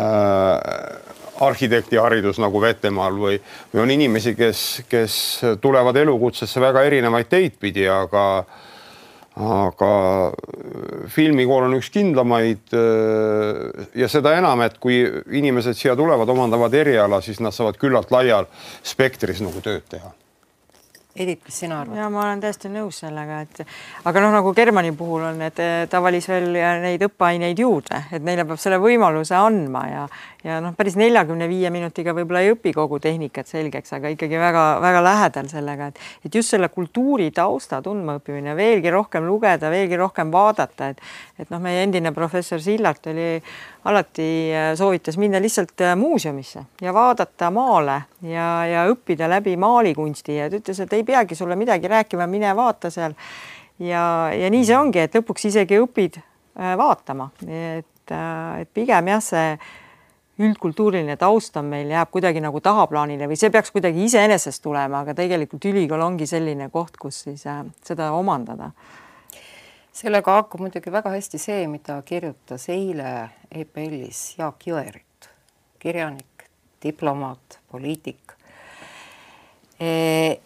arhitekti 1.48 2.00
haridus 2.02 2.40
nagu 2.42 2.62
Vettemaal 2.62 3.20
või, 3.20 3.40
või 3.74 3.84
on 3.84 3.94
inimesi, 3.94 4.36
kes, 4.38 4.64
kes 4.90 5.18
tulevad 5.62 5.98
elukutsesse 6.02 6.62
väga 6.64 6.86
erinevaid 6.88 7.30
teid 7.30 7.60
pidi, 7.62 7.88
aga 7.90 8.24
aga 9.38 9.90
filmikool 11.14 11.68
on 11.68 11.76
üks 11.78 11.92
kindlamaid 11.94 12.74
äh, 12.74 13.90
ja 14.02 14.10
seda 14.10 14.34
enam, 14.40 14.64
et 14.66 14.80
kui 14.82 15.04
inimesed 15.38 15.78
siia 15.78 15.94
tulevad, 16.00 16.30
omandavad 16.34 16.74
eriala, 16.74 17.22
siis 17.22 17.38
nad 17.44 17.54
saavad 17.54 17.78
küllalt 17.78 18.10
laial 18.14 18.50
spektris 18.82 19.44
nagu 19.46 19.62
tööd 19.62 19.86
teha 19.94 20.10
Edith, 21.18 21.46
mis 21.46 21.60
sina 21.64 21.82
arvad? 21.82 21.98
ja 21.98 22.10
ma 22.14 22.24
olen 22.24 22.42
täiesti 22.44 22.70
nõus 22.72 23.02
sellega, 23.04 23.42
et 23.46 23.62
aga 24.08 24.24
noh, 24.24 24.34
nagu 24.38 24.54
Germani 24.58 24.94
puhul 24.98 25.26
on, 25.32 25.42
et 25.48 25.62
ta 25.90 26.02
valis 26.04 26.28
veel 26.30 26.52
neid 26.84 27.06
õppeaineid 27.10 27.60
juurde, 27.62 28.04
et 28.14 28.24
neile 28.24 28.46
peab 28.48 28.62
selle 28.62 28.80
võimaluse 28.82 29.36
andma 29.38 29.86
ja 29.90 30.08
ja 30.48 30.60
noh, 30.64 30.74
päris 30.78 30.96
neljakümne 31.00 31.48
viie 31.50 31.70
minutiga 31.74 32.14
võib-olla 32.16 32.44
ei 32.46 32.54
õpi 32.54 32.72
kogu 32.76 33.00
tehnikat 33.04 33.50
selgeks, 33.50 33.92
aga 33.98 34.12
ikkagi 34.14 34.40
väga-väga 34.40 35.02
lähedal 35.04 35.50
sellega, 35.52 35.90
et 35.92 36.28
et 36.28 36.36
just 36.40 36.54
selle 36.54 36.70
kultuuri 36.74 37.32
tausta 37.36 37.82
tundmaõppimine, 37.84 38.56
veelgi 38.58 38.94
rohkem 38.94 39.26
lugeda, 39.28 39.72
veelgi 39.74 40.00
rohkem 40.00 40.32
vaadata, 40.34 40.94
et 40.94 41.02
et 41.42 41.50
noh, 41.54 41.62
meie 41.62 41.84
endine 41.84 42.14
professor 42.16 42.62
Sillart 42.62 43.10
oli 43.12 43.28
alati 43.86 44.28
äh, 44.54 44.72
soovitas 44.76 45.18
minna 45.18 45.42
lihtsalt 45.42 45.82
äh, 45.82 45.96
muuseumisse 45.96 46.66
ja 46.82 46.94
vaadata 46.94 47.52
maale 47.52 48.02
ja, 48.22 48.66
ja 48.66 48.86
õppida 48.92 49.30
läbi 49.30 49.58
maalikunsti 49.58 50.38
ja 50.38 50.50
ta 50.50 50.60
ütles, 50.60 50.80
et 50.84 50.94
ei 50.94 51.04
peagi 51.04 51.36
sulle 51.36 51.56
midagi 51.56 51.88
rääkima, 51.88 52.28
mine 52.28 52.56
vaata 52.56 52.90
seal. 52.94 53.16
ja, 53.80 54.30
ja 54.34 54.50
nii 54.50 54.66
see 54.66 54.78
ongi, 54.78 55.04
et 55.06 55.16
lõpuks 55.16 55.50
isegi 55.52 55.82
õpid 55.84 56.22
äh, 56.22 56.78
vaatama, 56.78 57.30
et, 57.48 58.16
et 58.62 58.74
pigem 58.74 59.14
jah, 59.14 59.24
see 59.24 59.52
üldkultuuriline 60.38 61.18
taust 61.18 61.58
on 61.58 61.66
meil, 61.72 61.90
jääb 61.90 62.12
kuidagi 62.14 62.42
nagu 62.44 62.62
tahaplaanile 62.62 63.30
või 63.30 63.38
see 63.40 63.50
peaks 63.54 63.74
kuidagi 63.74 64.06
iseenesest 64.06 64.62
tulema, 64.64 65.02
aga 65.02 65.16
tegelikult 65.18 65.66
ülikool 65.66 66.04
ongi 66.06 66.28
selline 66.30 66.70
koht, 66.74 66.98
kus 67.02 67.24
siis 67.26 67.46
äh, 67.50 67.64
seda 67.86 68.12
omandada. 68.16 68.72
Sellega 69.98 70.32
haakub 70.32 70.62
muidugi 70.62 70.92
väga 70.94 71.10
hästi 71.10 71.40
see, 71.42 71.68
mida 71.72 71.96
kirjutas 72.06 72.68
eile 72.70 73.12
EPL-is 73.50 74.36
Jaak 74.38 74.68
Jõerit, 74.70 75.30
kirjanik, 75.82 76.46
diplomaat, 76.84 77.58
poliitik. 77.72 78.36
E, 79.80 79.90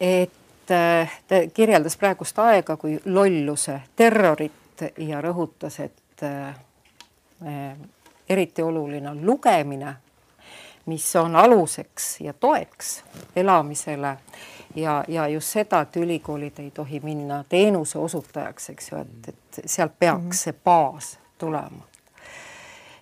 et 0.00 0.72
äh, 0.72 1.18
ta 1.28 1.42
kirjeldas 1.54 1.98
praegust 2.00 2.38
aega 2.40 2.78
kui 2.80 2.96
lolluse 3.04 3.76
terrorit 3.96 4.86
ja 4.96 5.20
rõhutas, 5.20 5.78
et 5.84 6.24
äh, 6.24 7.76
eriti 8.28 8.64
oluline 8.64 9.10
on 9.10 9.20
lugemine, 9.26 9.96
mis 10.88 11.10
on 11.20 11.36
aluseks 11.36 12.20
ja 12.24 12.32
toeks 12.32 13.02
elamisele 13.36 14.16
ja, 14.74 15.04
ja 15.08 15.28
just 15.28 15.48
seda, 15.48 15.80
et 15.80 15.96
ülikoolid 15.96 16.58
ei 16.58 16.70
tohi 16.70 17.00
minna 17.00 17.44
teenuse 17.48 17.98
osutajaks, 17.98 18.70
eks 18.70 18.92
ju, 18.92 18.98
et, 18.98 19.28
et 19.28 19.62
sealt 19.66 19.98
peaks 19.98 20.22
-hmm. 20.24 20.44
see 20.44 20.52
baas 20.64 21.18
tulema. 21.38 21.86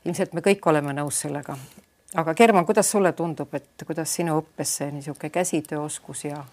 ilmselt 0.05 0.33
me 0.33 0.41
kõik 0.41 0.67
oleme 0.67 0.93
nõus 0.93 1.21
sellega. 1.21 1.57
aga 2.15 2.35
German, 2.35 2.67
kuidas 2.67 2.91
sulle 2.91 3.13
tundub, 3.13 3.55
et 3.55 3.85
kuidas 3.87 4.15
sinu 4.15 4.41
õppes 4.41 4.77
see 4.77 4.93
niisugune 4.93 5.31
käsitööoskus 5.31 6.25
ja 6.25 6.45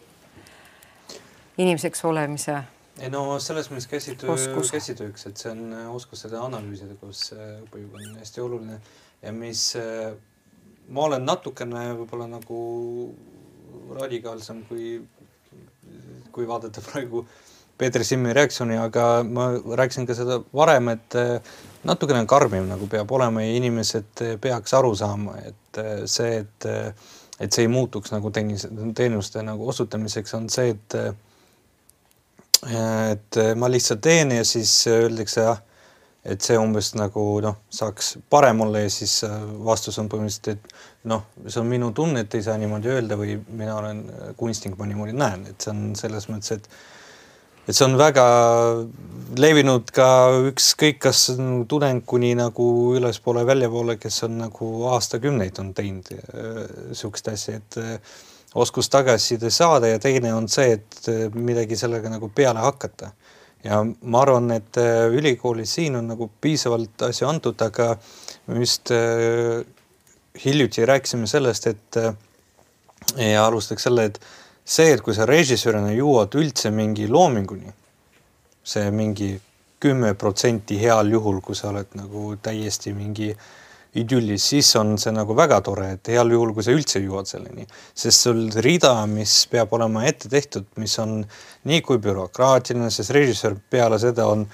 inimeseks 1.57 2.05
olemise 2.05 2.63
ei 2.99 3.09
no 3.09 3.39
selles 3.39 3.69
mõttes 3.69 3.87
käsitöö, 3.89 4.35
käsitööks, 4.71 5.27
et 5.29 5.37
see 5.37 5.51
on 5.51 5.73
äh, 5.73 5.89
oskus 5.95 6.23
seda 6.25 6.41
analüüsida, 6.45 6.95
kus 7.01 7.31
äh, 7.35 7.59
õppejõud 7.65 7.99
on 7.99 8.17
hästi 8.21 8.41
oluline 8.41 8.79
ja 9.21 9.33
mis 9.33 9.75
äh, 9.75 10.13
ma 10.89 11.05
olen 11.09 11.25
natukene 11.25 11.91
võib-olla 11.99 12.29
nagu 12.31 12.59
radikaalsem 13.97 14.63
kui, 14.69 14.95
kui 16.31 16.47
vaadata 16.47 16.83
praegu 16.85 17.25
Peeter 17.77 18.03
Simmi 18.05 18.33
reaktsiooni, 18.33 18.77
aga 18.81 19.05
ma 19.23 19.51
rääkisin 19.53 20.07
ka 20.09 20.15
seda 20.17 20.39
varem, 20.55 20.89
et 20.95 21.13
natukene 21.85 22.23
karmim 22.25 22.65
nagu 22.65 22.87
peab 22.89 23.11
olema 23.13 23.43
ja 23.45 23.53
inimesed 23.59 24.23
peaks 24.41 24.73
aru 24.73 24.95
saama, 24.97 25.35
et 25.45 25.81
see, 26.09 26.39
et, 26.41 26.67
et 27.37 27.53
see 27.53 27.67
ei 27.67 27.69
muutuks 27.69 28.15
nagu 28.15 28.33
teenuse, 28.33 28.71
teenuste 28.97 29.45
nagu 29.45 29.69
osutamiseks, 29.69 30.33
on 30.39 30.49
see, 30.49 30.73
et 30.73 30.97
et 32.65 33.37
eh, 33.37 33.53
ma 33.55 33.69
lihtsalt 33.69 34.01
teen 34.01 34.31
ja 34.33 34.45
siis 34.47 34.71
öeldakse 34.89 35.43
jah, 35.45 35.59
et 36.27 36.43
see 36.43 36.57
umbes 36.59 36.91
nagu 36.99 37.23
noh, 37.43 37.61
saaks 37.73 38.17
parem 38.29 38.61
olla 38.65 38.83
ja 38.83 38.91
siis 38.91 39.21
äh, 39.27 39.33
vastus 39.65 39.97
on 40.01 40.09
põhimõtteliselt, 40.11 40.53
et 40.57 41.07
noh, 41.11 41.25
see 41.47 41.61
on 41.61 41.71
minu 41.71 41.93
tunne, 41.95 42.25
et 42.25 42.37
ei 42.37 42.45
saa 42.45 42.57
niimoodi 42.59 42.91
öelda 42.93 43.17
või 43.19 43.39
mina 43.47 43.79
olen 43.79 44.03
kunstnik, 44.39 44.77
ma 44.79 44.89
niimoodi 44.89 45.15
näen, 45.17 45.47
et 45.51 45.63
see 45.63 45.73
on 45.73 45.89
selles 45.99 46.29
mõttes, 46.31 46.59
et 46.59 46.69
et 47.67 47.75
see 47.75 47.83
on 47.83 47.97
väga 47.99 48.23
levinud 49.35 49.89
ka 49.91 50.07
ükskõik, 50.53 51.01
kas 51.03 51.25
tudeng 51.67 52.05
kuni 52.07 52.29
nagu 52.39 52.67
ülespoole, 52.95 53.43
väljapoole, 53.47 53.97
kes 53.99 54.21
on 54.23 54.37
nagu 54.45 54.69
aastakümneid 54.93 55.59
on 55.59 55.73
teinud 55.75 56.13
niisugust 56.13 57.27
äh, 57.27 57.35
asja, 57.35 57.59
et 57.59 57.79
oskus 58.57 58.89
tagasiside 58.89 59.49
saada 59.49 59.87
ja 59.87 59.99
teine 59.99 60.33
on 60.33 60.47
see, 60.49 60.77
et 60.77 61.09
äh, 61.11 61.27
midagi 61.33 61.77
sellega 61.77 62.09
nagu 62.09 62.29
peale 62.35 62.63
hakata. 62.63 63.11
Ja 63.63 63.81
ma 63.83 64.21
arvan, 64.21 64.51
et 64.55 64.77
äh, 64.81 65.07
ülikoolis 65.13 65.73
siin 65.79 65.97
on 65.99 66.07
nagu 66.13 66.29
piisavalt 66.41 67.07
asju 67.09 67.27
antud, 67.27 67.61
aga 67.61 67.95
me 68.47 68.59
vist 68.61 68.91
äh, 68.95 69.63
hiljuti 70.43 70.85
rääkisime 70.85 71.27
sellest, 71.27 71.67
et 71.67 71.97
äh, 71.97 72.13
ja 73.31 73.45
alustaks 73.45 73.87
selle, 73.87 74.07
et 74.11 74.21
see, 74.65 74.91
et 74.93 75.01
kui 75.01 75.15
sa 75.15 75.25
režissöörina 75.29 75.93
jõuad 75.95 76.35
üldse 76.39 76.71
mingi 76.75 77.07
loominguni, 77.09 77.73
see 78.67 78.91
mingi 78.91 79.33
kümme 79.79 80.13
protsenti 80.17 80.79
heal 80.81 81.11
juhul, 81.13 81.39
kui 81.41 81.55
sa 81.55 81.71
oled 81.71 81.93
nagu 81.97 82.33
täiesti 82.41 82.93
mingi 82.97 83.31
idüllis, 83.97 84.45
siis 84.51 84.69
on 84.79 84.95
see 85.01 85.13
nagu 85.15 85.35
väga 85.37 85.59
tore, 85.65 85.91
et 85.97 86.11
heal 86.13 86.31
juhul, 86.33 86.53
kui 86.55 86.65
sa 86.65 86.75
üldse 86.75 87.01
jõuad 87.03 87.29
selleni, 87.29 87.67
sest 87.97 88.27
sul 88.27 88.47
rida, 88.63 88.93
mis 89.09 89.39
peab 89.51 89.73
olema 89.77 90.05
ette 90.09 90.29
tehtud, 90.31 90.67
mis 90.81 90.97
on 91.03 91.19
nii 91.67 91.83
kui 91.85 92.01
bürokraatiline, 92.03 92.89
sest 92.93 93.13
režissöör 93.15 93.57
peale 93.69 93.99
seda 94.01 94.27
on, 94.29 94.45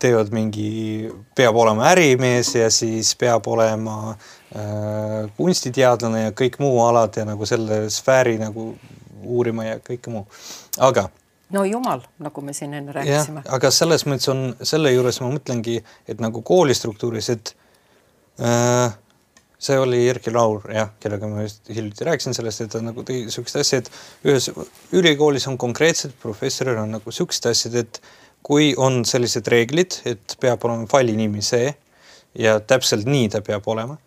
teevad 0.00 0.32
mingi, 0.32 1.10
peab 1.36 1.56
olema 1.60 1.90
ärimees 1.90 2.54
ja 2.56 2.70
siis 2.72 3.12
peab 3.20 3.44
olema 3.52 4.14
äh, 4.14 5.28
kunstiteadlane 5.36 6.26
ja 6.28 6.34
kõik 6.36 6.56
muu 6.62 6.80
alad 6.86 7.20
ja 7.20 7.26
nagu 7.28 7.48
selle 7.48 7.82
sfääri 7.92 8.38
nagu 8.40 8.72
uurima 9.20 9.66
ja 9.66 9.80
kõike 9.84 10.12
muu, 10.12 10.24
aga 10.80 11.10
no 11.52 11.64
jumal, 11.64 12.02
nagu 12.18 12.40
me 12.40 12.52
siin 12.56 12.74
enne 12.74 12.92
rääkisime. 12.94 13.42
aga 13.48 13.70
selles 13.74 14.06
mõttes 14.08 14.30
on, 14.32 14.44
selle 14.62 14.92
juures 14.94 15.20
ma 15.20 15.30
mõtlengi, 15.34 15.80
et 16.08 16.22
nagu 16.22 16.42
koolistruktuuris, 16.46 17.30
et 17.34 17.54
see 19.60 19.76
oli 19.76 20.00
Erki 20.08 20.32
Laur 20.32 20.64
jah, 20.72 20.92
kellega 21.02 21.28
ma 21.28 21.42
just 21.44 21.68
hiljuti 21.68 22.06
rääkisin 22.08 22.36
sellest, 22.36 22.62
et 22.64 22.72
ta 22.72 22.80
nagu 22.84 23.04
tõi 23.04 23.26
siukest 23.32 23.60
asja, 23.60 23.82
et 23.82 23.90
ühes 24.24 24.48
ülikoolis 24.96 25.48
on 25.50 25.58
konkreetsed 25.60 26.14
professoril 26.22 26.80
on 26.80 26.96
nagu 26.96 27.12
siuksed 27.12 27.50
asjad, 27.50 27.76
et 27.82 28.00
kui 28.46 28.72
on 28.80 29.02
sellised 29.04 29.48
reeglid, 29.52 30.00
et 30.08 30.36
peab 30.40 30.64
olema 30.64 30.88
faili 30.88 31.16
nimi 31.18 31.44
see 31.44 31.74
ja 32.38 32.56
täpselt 32.60 33.08
nii 33.10 33.28
ta 33.34 33.42
peab 33.44 33.68
olema 33.68 33.98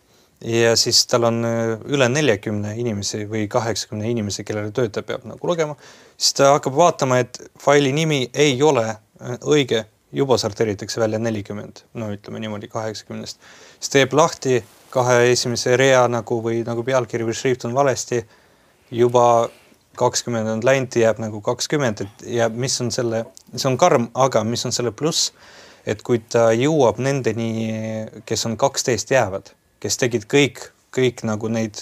ja 0.44 0.76
siis 0.76 1.06
tal 1.08 1.24
on 1.30 1.44
äh, 1.46 1.78
üle 1.94 2.10
neljakümne 2.12 2.76
inimese 2.80 3.24
või 3.30 3.48
kaheksakümne 3.52 4.10
inimese, 4.12 4.44
kellele 4.44 4.74
töötaja 4.76 5.08
peab 5.08 5.26
nagu 5.28 5.48
lugema, 5.48 5.78
siis 6.18 6.38
ta 6.40 6.54
hakkab 6.58 6.76
vaatama, 6.76 7.22
et 7.24 7.40
faili 7.62 7.94
nimi 7.96 8.26
ei 8.34 8.58
ole 8.64 8.86
äh, 8.90 9.38
õige, 9.40 9.86
juba 10.14 10.38
sorteeritakse 10.38 11.02
välja 11.02 11.20
nelikümmend, 11.20 11.86
no 11.98 12.12
ütleme 12.14 12.42
niimoodi 12.44 12.68
kaheksakümnest, 12.70 13.40
siis 13.84 13.92
teeb 13.98 14.16
lahti 14.16 14.62
kahe 14.94 15.32
esimese 15.34 15.76
rea 15.78 16.06
nagu 16.08 16.40
või 16.46 16.62
nagu 16.64 16.86
pealkiri 16.88 17.28
või 17.28 17.36
šrift 17.36 17.66
on 17.68 17.76
valesti, 17.76 18.22
juba 18.92 19.50
kakskümmend 20.00 20.48
on 20.50 20.64
läinud, 20.64 20.96
jääb 20.96 21.20
nagu 21.20 21.42
kakskümmend, 21.44 22.06
et 22.06 22.24
ja 22.40 22.48
mis 22.50 22.80
on 22.82 22.90
selle, 22.96 23.26
see 23.56 23.68
on 23.68 23.76
karm, 23.78 24.08
aga 24.16 24.46
mis 24.48 24.64
on 24.66 24.74
selle 24.74 24.94
pluss, 24.96 25.34
et 25.86 26.02
kui 26.02 26.22
ta 26.24 26.48
jõuab 26.56 27.02
nendeni, 27.04 27.52
kes 28.26 28.48
on 28.48 28.56
kaksteist 28.58 29.12
jäävad 29.12 29.52
kes 29.84 30.00
tegid 30.00 30.28
kõik, 30.32 30.62
kõik 30.96 31.26
nagu 31.28 31.50
neid 31.52 31.82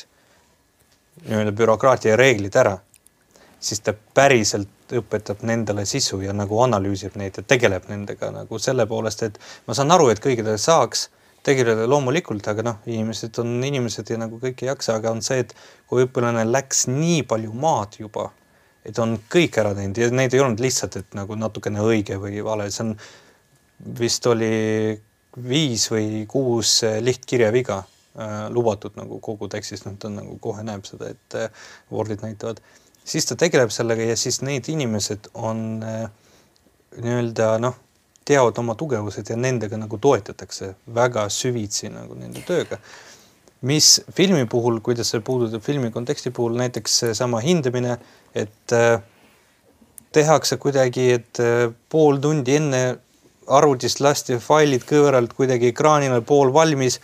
nii-öelda 1.28 1.54
bürokraatia 1.54 2.16
reeglid 2.18 2.56
ära, 2.58 2.80
siis 3.62 3.84
ta 3.86 3.94
päriselt 3.94 4.96
õpetab 4.98 5.44
nendele 5.46 5.86
sisu 5.86 6.18
ja 6.26 6.34
nagu 6.34 6.58
analüüsib 6.66 7.14
neid 7.22 7.38
ja 7.38 7.46
tegeleb 7.46 7.86
nendega 7.92 8.32
nagu 8.34 8.60
selle 8.60 8.88
poolest, 8.90 9.22
et 9.28 9.38
ma 9.68 9.78
saan 9.78 9.94
aru, 9.94 10.10
et 10.10 10.24
kõigile 10.24 10.58
saaks 10.58 11.10
tegeleda 11.46 11.88
loomulikult, 11.90 12.46
aga 12.52 12.66
noh, 12.66 12.82
inimesed 12.90 13.40
on 13.42 13.56
inimesed 13.66 14.12
ja 14.14 14.20
nagu 14.22 14.38
kõik 14.42 14.62
ei 14.64 14.70
jaksa, 14.70 14.98
aga 15.00 15.14
on 15.16 15.24
see, 15.26 15.42
et 15.46 15.56
kui 15.90 16.06
õpilane 16.06 16.46
läks 16.48 16.86
nii 16.92 17.24
palju 17.30 17.54
maad 17.58 17.98
juba, 18.02 18.28
et 18.86 18.98
on 19.02 19.18
kõik 19.32 19.58
ära 19.62 19.74
teinud 19.78 19.98
ja 19.98 20.10
neid 20.14 20.34
ei 20.34 20.44
olnud 20.44 20.62
lihtsalt, 20.62 21.00
et 21.02 21.18
nagu 21.18 21.38
natukene 21.38 21.82
õige 21.86 22.18
või 22.22 22.44
vale, 22.46 22.70
see 22.74 22.86
on 22.86 22.96
vist 23.98 24.26
oli 24.30 24.54
viis 25.48 25.88
või 25.92 26.26
kuus 26.30 26.82
lihtkirjaviga 27.02 27.78
äh, 27.82 28.38
lubatud 28.54 28.98
nagu 29.00 29.20
kogu 29.24 29.50
tekstis, 29.52 29.86
noh, 29.86 29.96
ta 30.00 30.12
nagu 30.14 30.38
kohe 30.44 30.66
näeb 30.68 30.86
seda, 30.86 31.12
et 31.14 31.38
äh, 31.40 31.70
Wordid 31.92 32.26
näitavad. 32.26 32.62
siis 33.06 33.26
ta 33.26 33.36
tegeleb 33.36 33.72
sellega 33.74 34.04
ja 34.06 34.18
siis 34.18 34.42
need 34.42 34.70
inimesed 34.70 35.32
on 35.34 35.82
äh, 35.84 36.10
nii-öelda 36.98 37.56
noh, 37.64 37.78
teavad 38.26 38.58
oma 38.62 38.76
tugevused 38.78 39.30
ja 39.30 39.38
nendega 39.38 39.80
nagu 39.82 39.98
toetatakse 40.02 40.74
väga 40.96 41.28
süvitsi 41.34 41.90
nagu 41.94 42.18
nende 42.18 42.44
tööga. 42.48 42.78
mis 43.62 44.00
filmi 44.18 44.48
puhul, 44.50 44.80
kuidas 44.82 45.12
see 45.14 45.22
puudutab 45.22 45.62
filmi 45.62 45.92
konteksti 45.94 46.32
puhul, 46.34 46.56
näiteks 46.58 46.96
seesama 47.04 47.40
hindamine, 47.46 48.00
et 48.34 48.74
äh, 48.74 49.04
tehakse 50.12 50.58
kuidagi, 50.58 51.12
et 51.14 51.40
äh, 51.40 51.68
pool 51.90 52.18
tundi 52.18 52.56
enne 52.58 52.82
arvutist 53.52 54.02
lasti 54.02 54.40
failid 54.42 54.86
kõveralt 54.90 55.36
kuidagi 55.38 55.70
ekraanile 55.70 56.24
pool 56.26 56.50
valmis 56.54 56.98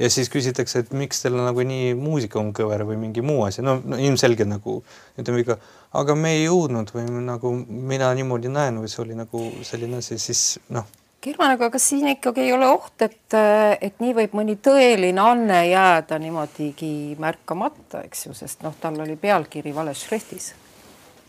ja 0.00 0.10
siis 0.10 0.30
küsitakse, 0.32 0.82
et 0.82 0.92
miks 0.96 1.22
teil 1.22 1.36
nagu 1.38 1.64
nii 1.66 1.92
muusika 1.98 2.40
on 2.40 2.50
kõver 2.56 2.84
või 2.88 2.98
mingi 3.00 3.22
muu 3.24 3.44
asi, 3.46 3.62
no, 3.62 3.76
no 3.84 3.98
ilmselge 4.00 4.46
nagu 4.48 4.80
ütleme 5.20 5.44
ikka, 5.44 5.58
aga 5.92 6.14
me 6.14 6.36
ei 6.36 6.44
jõudnud 6.44 6.92
või 6.94 7.04
nagu 7.26 7.52
mina 7.66 8.12
niimoodi 8.14 8.50
näen 8.52 8.80
või 8.82 8.90
see 8.90 9.02
oli 9.04 9.18
nagu 9.18 9.44
selline 9.66 10.00
asi, 10.02 10.18
siis 10.18 10.58
noh. 10.70 10.86
Kirman, 11.20 11.52
aga 11.58 11.68
kas 11.68 11.90
siin 11.90 12.08
ikkagi 12.14 12.46
ei 12.46 12.52
ole 12.56 12.68
oht, 12.70 13.02
et, 13.04 13.34
et 13.80 13.98
nii 14.00 14.14
võib 14.16 14.36
mõni 14.38 14.54
tõeline 14.56 15.20
anne 15.20 15.58
jääda 15.68 16.16
niimoodigi 16.22 17.16
märkamata, 17.20 18.06
eks 18.06 18.26
ju, 18.26 18.36
sest 18.38 18.64
noh, 18.64 18.72
tal 18.80 18.96
oli 19.04 19.18
pealkiri 19.20 19.74
vales 19.76 20.06
šriftis. 20.06 20.54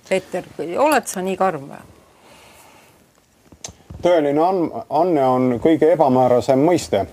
Peeter, 0.08 0.48
oled 0.80 1.08
sa 1.08 1.24
nii 1.24 1.36
karm 1.40 1.68
või? 1.72 1.82
tõeline 4.02 4.42
anne 4.90 5.26
on 5.26 5.58
kõige 5.62 5.92
ebamäärasem 5.94 6.62
mõiste, 6.66 7.06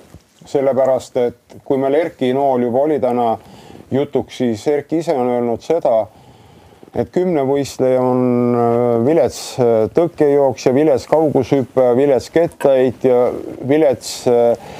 sellepärast 0.49 1.17
et 1.21 1.59
kui 1.65 1.77
meil 1.81 1.99
Erki 1.99 2.33
Nool 2.33 2.65
juba 2.65 2.85
oli 2.87 2.97
täna 3.01 3.35
jutuks, 3.93 4.39
siis 4.41 4.67
Erki 4.73 5.03
ise 5.03 5.17
on 5.17 5.29
öelnud 5.29 5.65
seda, 5.65 6.07
et 6.97 7.11
kümnevõistleja 7.13 8.01
on 8.01 8.55
äh, 8.57 9.07
vilets 9.07 9.41
äh, 9.61 9.87
tõkkejooksja, 9.97 10.73
vilets 10.75 11.07
kaugushüppaja, 11.11 11.97
vilets 11.99 12.31
kettaheitja, 12.35 13.19
vilets 13.69 14.13
äh, 14.31 14.73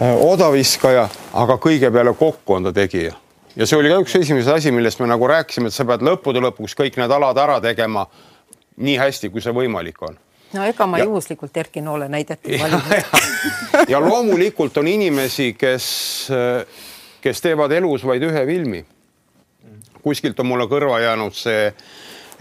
odaviskaja, 0.00 1.08
aga 1.42 1.58
kõige 1.60 1.90
peale 1.92 2.14
kokku 2.18 2.56
on 2.56 2.68
ta 2.68 2.74
tegija. 2.76 3.16
ja 3.56 3.66
see 3.66 3.78
oli 3.78 3.90
ka 3.92 4.00
üks 4.04 4.16
esimesi 4.20 4.50
asi, 4.50 4.72
millest 4.72 5.02
me 5.02 5.10
nagu 5.10 5.28
rääkisime, 5.28 5.68
et 5.68 5.76
sa 5.76 5.86
pead 5.88 6.04
lõppude 6.06 6.42
lõpuks 6.44 6.76
kõik 6.78 6.98
need 7.00 7.12
alad 7.18 7.38
ära 7.38 7.60
tegema 7.60 8.06
nii 8.80 8.96
hästi, 9.00 9.30
kui 9.30 9.42
see 9.44 9.54
võimalik 9.54 10.00
on 10.06 10.16
no 10.54 10.64
ega 10.66 10.86
ma 10.86 10.98
ja... 10.98 11.08
juhuslikult 11.08 11.56
Erki 11.56 11.82
Noole 11.84 12.08
näidet 12.10 12.46
ei 12.46 12.58
valinud. 12.58 12.94
ja 13.92 14.00
loomulikult 14.02 14.80
on 14.80 14.88
inimesi, 14.90 15.52
kes, 15.58 15.84
kes 17.22 17.44
teevad 17.44 17.72
elus 17.76 18.06
vaid 18.06 18.24
ühe 18.26 18.42
filmi. 18.48 18.82
Kuskilt 20.02 20.40
on 20.40 20.50
mulle 20.50 20.66
kõrva 20.70 21.00
jäänud 21.02 21.36
see 21.36 21.66
et, 21.68 21.84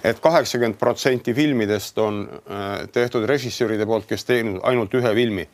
et 0.04 0.20
kaheksakümmend 0.20 0.78
protsenti 0.80 1.34
filmidest 1.34 1.98
on 1.98 2.24
äh, 2.30 2.88
tehtud 2.92 3.26
režissööride 3.26 3.86
poolt, 3.86 4.08
kes 4.08 4.26
teinud 4.26 4.62
ainult 4.64 4.94
ühe 4.94 5.14
filmi. 5.16 5.48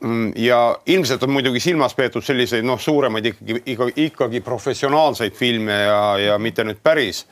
Mm, 0.00 0.32
ja 0.36 0.78
ilmselt 0.86 1.22
on 1.22 1.30
muidugi 1.30 1.60
silmas 1.60 1.94
peetud 1.94 2.24
selliseid 2.24 2.64
noh, 2.64 2.80
suuremaid 2.80 3.26
ikkagi, 3.26 3.62
ikkagi, 3.66 4.06
ikkagi 4.06 4.40
professionaalseid 4.40 5.36
filme 5.36 5.76
ja, 5.82 6.00
ja 6.18 6.38
mitte 6.38 6.64
nüüd 6.64 6.80
päris 6.82 7.26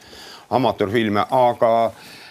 amatöörfilme, 0.51 1.25
aga 1.31 1.71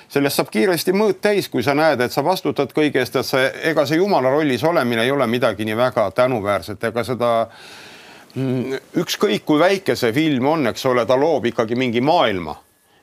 sellest 0.09 0.37
saab 0.37 0.51
kiiresti 0.53 0.93
mõõt 0.93 1.19
täis, 1.21 1.49
kui 1.49 1.65
sa 1.65 1.73
näed, 1.77 2.01
et 2.01 2.13
sa 2.13 2.23
vastutad 2.25 2.71
kõige 2.73 3.01
eest, 3.01 3.17
et 3.17 3.25
see, 3.25 3.49
ega 3.71 3.85
see 3.85 3.97
jumala 3.97 4.29
rollis 4.33 4.63
olemine 4.63 5.03
ei 5.03 5.11
ole 5.11 5.27
midagi 5.27 5.65
nii 5.65 5.77
väga 5.77 6.11
tänuväärset, 6.15 6.83
ega 6.91 7.03
seda 7.05 7.31
mm, 7.47 7.86
ükskõik 8.35 9.45
kui 9.45 9.59
väike 9.59 9.95
see 9.95 10.13
film 10.13 10.45
on, 10.47 10.67
eks 10.71 10.85
ole, 10.85 11.05
ta 11.05 11.17
loob 11.17 11.45
ikkagi 11.51 11.75
mingi 11.75 12.01
maailma. 12.01 12.55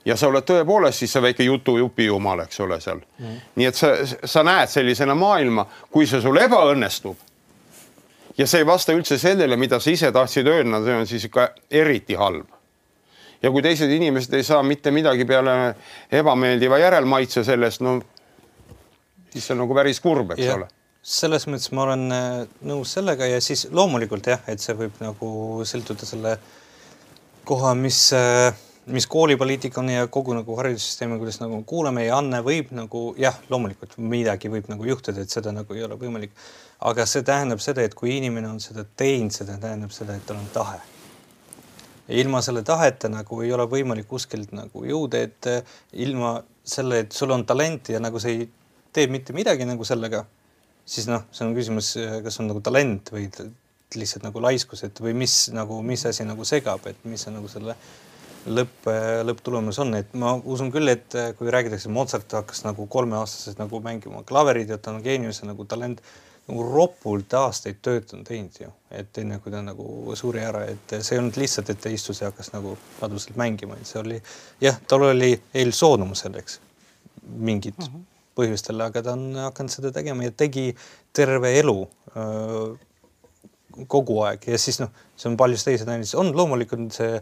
Ja 0.05 0.19
sa 0.21 0.29
oled 0.29 0.45
tõepoolest 0.45 1.01
siis 1.01 1.15
see 1.17 1.23
väike 1.25 1.47
jutujupi 1.47 2.11
jumal, 2.11 2.43
eks 2.45 2.61
ole, 2.61 2.77
seal. 2.81 3.01
Mm.. 3.19 3.39
nii 3.57 3.69
et 3.71 3.79
sa, 3.79 3.95
sa 4.05 4.43
näed 4.45 4.69
sellisena 4.69 5.15
maailma, 5.17 5.65
kui 5.91 6.07
see 6.07 6.21
sul 6.21 6.37
ebaõnnestub. 6.43 7.17
Ja 8.37 8.47
see 8.51 8.61
ei 8.61 8.67
vasta 8.67 8.93
üldse 8.93 9.17
sellele, 9.19 9.57
mida 9.57 9.79
sa 9.81 9.91
ise 9.91 10.11
tahtsid 10.13 10.51
öelda, 10.51 10.83
see 10.85 10.99
on 10.99 11.09
siis 11.09 11.25
ikka 11.31 11.49
eriti 11.71 12.19
halb. 12.21 12.51
Ja 13.43 13.51
kui 13.53 13.63
teised 13.65 13.91
inimesed 13.93 14.35
ei 14.35 14.45
saa 14.45 14.63
mitte 14.65 14.91
midagi 14.93 15.25
peale 15.29 15.75
ebameeldiva 16.13 16.79
järelmaitse 16.81 17.45
sellest, 17.45 17.81
no 17.85 17.99
siis 19.33 19.47
see 19.47 19.55
on 19.57 19.65
nagu 19.65 19.77
päris 19.77 20.01
kurb, 20.05 20.37
eks 20.37 20.45
ja. 20.45 20.57
ole 20.59 20.69
selles 21.05 21.45
mõttes 21.51 21.69
ma 21.77 21.85
olen 21.85 22.05
äh, 22.17 22.37
nõus 22.65 22.95
sellega 22.97 23.27
ja 23.29 23.41
siis 23.45 23.67
loomulikult 23.71 24.27
jah, 24.31 24.41
et 24.49 24.63
see 24.63 24.73
võib 24.79 24.97
nagu 25.05 25.65
sõltuda 25.69 26.07
selle 26.09 26.39
koha, 27.45 27.75
mis, 27.77 27.99
äh, 28.17 28.57
mis 28.89 29.07
koolipoliitika 29.13 29.83
on 29.83 29.91
ja 29.93 30.07
kogu 30.09 30.33
nagu 30.37 30.57
haridussüsteemi, 30.57 31.19
kuidas 31.21 31.43
nagu 31.43 31.61
kuulame 31.69 32.07
ja 32.07 32.17
Anne 32.23 32.41
võib 32.47 32.73
nagu 32.73 33.11
jah, 33.21 33.37
loomulikult 33.53 33.99
midagi 34.01 34.49
võib 34.53 34.71
nagu 34.73 34.89
juhtuda, 34.89 35.21
et 35.21 35.35
seda 35.35 35.53
nagu 35.53 35.77
ei 35.77 35.85
ole 35.85 36.01
võimalik. 36.01 36.33
aga 36.81 37.07
see 37.07 37.23
tähendab 37.23 37.61
seda, 37.61 37.85
et 37.85 37.95
kui 37.95 38.17
inimene 38.17 38.49
on 38.49 38.61
seda 38.61 38.85
teinud, 38.97 39.33
seda 39.33 39.59
tähendab 39.61 39.93
seda, 39.93 40.17
et 40.17 40.27
tal 40.27 40.41
on 40.41 40.49
tahe 40.53 40.81
ilma 42.09 42.41
selle 42.45 42.63
taheta 42.63 43.09
nagu 43.09 43.43
ei 43.43 43.53
ole 43.53 43.65
võimalik 43.69 44.09
kuskilt 44.09 44.53
nagu 44.53 44.85
jõuda, 44.85 45.21
et 45.21 45.49
äh, 45.53 45.77
ilma 45.93 46.39
selle, 46.65 47.05
et 47.05 47.13
sul 47.13 47.33
on 47.37 47.45
talent 47.45 47.93
ja 47.93 48.01
nagu 48.01 48.21
sa 48.21 48.33
ei 48.33 48.49
tee 48.93 49.07
mitte 49.11 49.37
midagi 49.37 49.67
nagu 49.69 49.85
sellega, 49.85 50.25
siis 50.87 51.09
noh, 51.11 51.25
see 51.33 51.47
on 51.47 51.55
küsimus, 51.57 51.95
kas 52.25 52.41
on 52.41 52.51
nagu 52.53 52.61
talent 52.65 53.13
või 53.15 53.29
lihtsalt 53.95 54.25
nagu 54.27 54.43
laiskus, 54.43 54.83
et 54.87 54.99
või 55.01 55.15
mis 55.25 55.49
nagu, 55.55 55.79
mis 55.87 56.03
asi 56.09 56.27
nagu 56.27 56.45
segab, 56.49 56.87
et 56.91 57.07
mis 57.09 57.25
on 57.29 57.39
nagu 57.39 57.51
selle 57.51 57.77
lõpp, 58.47 58.91
lõpptulemus 59.29 59.79
on, 59.85 59.95
et 60.01 60.13
ma 60.19 60.35
usun 60.37 60.73
küll, 60.75 60.91
et 60.93 61.17
kui 61.39 61.53
räägitakse, 61.53 61.93
Mozart 61.93 62.37
hakkas 62.41 62.65
nagu 62.67 62.87
kolmeaastaselt 62.91 63.61
nagu 63.63 63.81
mängima 63.85 64.25
klaverit 64.27 64.73
ja 64.73 64.79
ta 64.79 64.93
on 64.93 65.03
geenius 65.05 65.43
ja 65.43 65.51
nagu 65.51 65.67
talent 65.69 66.03
nagu 66.45 66.65
ropult 66.69 67.33
aastaid 67.39 67.79
töötanud, 67.85 68.27
teinud 68.29 68.59
ju, 68.61 68.69
et 68.93 69.17
enne 69.23 69.39
kui 69.41 69.53
ta 69.53 69.63
nagu 69.65 70.17
suri 70.19 70.43
ära, 70.45 70.67
et 70.69 70.97
see 70.99 71.17
ei 71.17 71.23
olnud 71.23 71.39
lihtsalt, 71.41 71.71
et 71.73 71.81
ta 71.81 71.93
istus 71.93 72.21
ja 72.21 72.29
hakkas 72.29 72.53
nagu 72.53 72.77
laduselt 73.01 73.39
mängima, 73.41 73.79
et 73.81 73.89
see 73.89 74.01
oli 74.03 74.19
jah, 74.61 74.77
tal 74.89 75.07
oli 75.09 75.33
eelsoodumus 75.57 76.27
selleks 76.27 76.59
mingid 77.25 77.79
mm 77.79 77.87
-hmm. 77.87 78.03
Põhjustel, 78.39 78.81
aga 78.85 79.03
ta 79.05 79.15
on 79.15 79.31
hakanud 79.47 79.73
seda 79.73 79.93
tegema 79.95 80.27
ja 80.27 80.35
tegi 80.35 80.71
terve 81.15 81.55
elu 81.61 81.77
öö, 82.17 82.75
kogu 83.91 84.21
aeg. 84.27 84.45
Ja 84.49 84.59
siis 84.61 84.79
noh, 84.83 84.91
see 85.19 85.31
on 85.31 85.39
paljus 85.39 85.65
teised 85.67 85.89
näides, 85.89 86.15
on 86.19 86.33
loomulikult 86.37 86.95
see, 86.95 87.19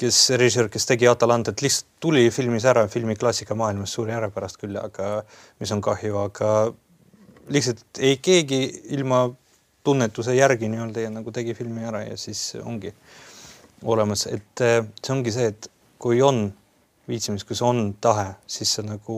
kes 0.00 0.22
režissöör, 0.38 0.70
kes 0.72 0.88
tegi 0.88 1.08
Atalantat, 1.10 1.62
lihtsalt 1.62 1.90
tuli 2.02 2.24
filmis 2.34 2.66
ära, 2.68 2.86
filmi 2.90 3.16
klassikamaailmas 3.18 3.94
suri 3.98 4.14
ära 4.14 4.30
pärast 4.34 4.58
küll, 4.62 4.78
aga 4.80 5.20
mis 5.62 5.74
on 5.74 5.82
kahju, 5.84 6.16
aga 6.24 6.54
lihtsalt 7.52 8.02
ei 8.02 8.18
keegi 8.22 8.62
ilma 8.96 9.26
tunnetuse 9.82 10.34
järgi 10.36 10.70
nii-öelda 10.70 11.06
ja 11.06 11.10
nagu 11.10 11.34
tegi 11.34 11.54
filmi 11.58 11.86
ära 11.86 12.04
ja 12.06 12.16
siis 12.18 12.52
ongi 12.62 12.92
olemas, 13.82 14.28
et 14.30 14.62
äh, 14.62 14.84
see 15.02 15.14
ongi 15.14 15.34
see, 15.34 15.48
et 15.50 15.70
kui 16.02 16.22
on 16.22 16.46
viitsimist, 17.10 17.46
kui 17.48 17.58
on 17.66 17.92
tahe, 18.00 18.28
siis 18.46 18.76
sa 18.76 18.84
nagu, 18.86 19.16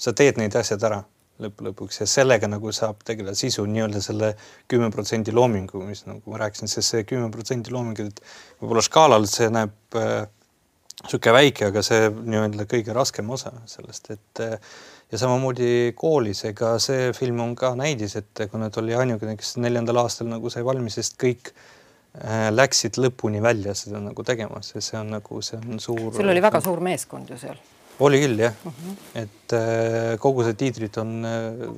sa 0.00 0.14
teed 0.16 0.40
neid 0.40 0.56
asjad 0.56 0.84
ära 0.88 1.02
lõpp 1.40 1.64
lõpuks 1.64 2.02
ja 2.02 2.06
sellega 2.08 2.48
nagu 2.50 2.72
saab 2.74 3.00
tegeleda 3.06 3.36
sisu 3.38 3.64
nii-öelda 3.68 4.02
selle 4.04 4.34
kümme 4.70 4.90
protsenti 4.92 5.32
loomingu, 5.32 5.82
mis 5.86 6.04
nagu 6.08 6.32
ma 6.32 6.40
rääkisin, 6.42 6.70
sest 6.70 6.94
see 6.94 7.06
kümme 7.08 7.30
protsenti 7.32 7.72
looming, 7.74 8.00
et 8.10 8.20
võib-olla 8.60 8.84
skaalal 8.84 9.28
see 9.30 9.48
näeb 9.52 9.96
niisugune 9.96 11.32
äh, 11.32 11.38
väike, 11.38 11.70
aga 11.70 11.84
see 11.86 12.10
nii-öelda 12.10 12.68
kõige 12.70 12.96
raskem 12.96 13.32
osa 13.32 13.54
sellest, 13.70 14.12
et 14.16 14.44
äh, 14.44 14.78
ja 15.10 15.18
samamoodi 15.18 15.92
koolis, 15.98 16.44
ega 16.50 16.76
see 16.82 17.10
film 17.16 17.42
on 17.42 17.56
ka 17.58 17.72
näidis, 17.78 18.16
et 18.20 18.46
kuna 18.52 18.70
ta 18.70 18.82
oli 18.82 18.94
ainukene, 18.94 19.36
kes 19.40 19.56
neljandal 19.62 20.04
aastal 20.04 20.30
nagu 20.30 20.52
sai 20.52 20.62
valmis, 20.66 21.00
sest 21.00 21.18
kõik 21.20 21.52
äh, 21.54 22.48
läksid 22.52 23.00
lõpuni 23.00 23.42
välja 23.42 23.74
seda 23.78 24.02
nagu 24.04 24.24
tegema, 24.26 24.62
sest 24.66 24.92
see 24.92 25.00
on 25.00 25.16
nagu, 25.16 25.42
see 25.46 25.60
on 25.60 25.82
suur. 25.82 26.12
sul 26.14 26.36
oli 26.36 26.44
väga 26.44 26.62
suur 26.64 26.84
meeskond 26.84 27.32
ju 27.32 27.40
seal. 27.40 27.58
Oli 28.00 28.20
küll 28.22 28.38
jah 28.40 28.54
uh, 28.64 28.72
-huh. 28.72 28.96
et 29.14 29.52
äh, 29.52 30.18
kogu 30.18 30.44
see 30.44 30.54
tiitrit 30.54 30.96
on 30.98 31.24
äh, 31.24 31.70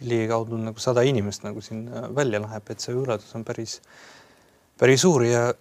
ligikaudu 0.00 0.56
nagu 0.56 0.78
sada 0.78 1.02
inimest 1.02 1.42
nagu 1.42 1.60
sinna 1.60 2.08
välja 2.14 2.40
läheb, 2.40 2.70
et 2.70 2.80
see 2.80 2.94
ületus 2.94 3.34
on 3.34 3.44
päris, 3.44 3.80
päris 4.78 5.00
suur 5.00 5.24
ja 5.24 5.54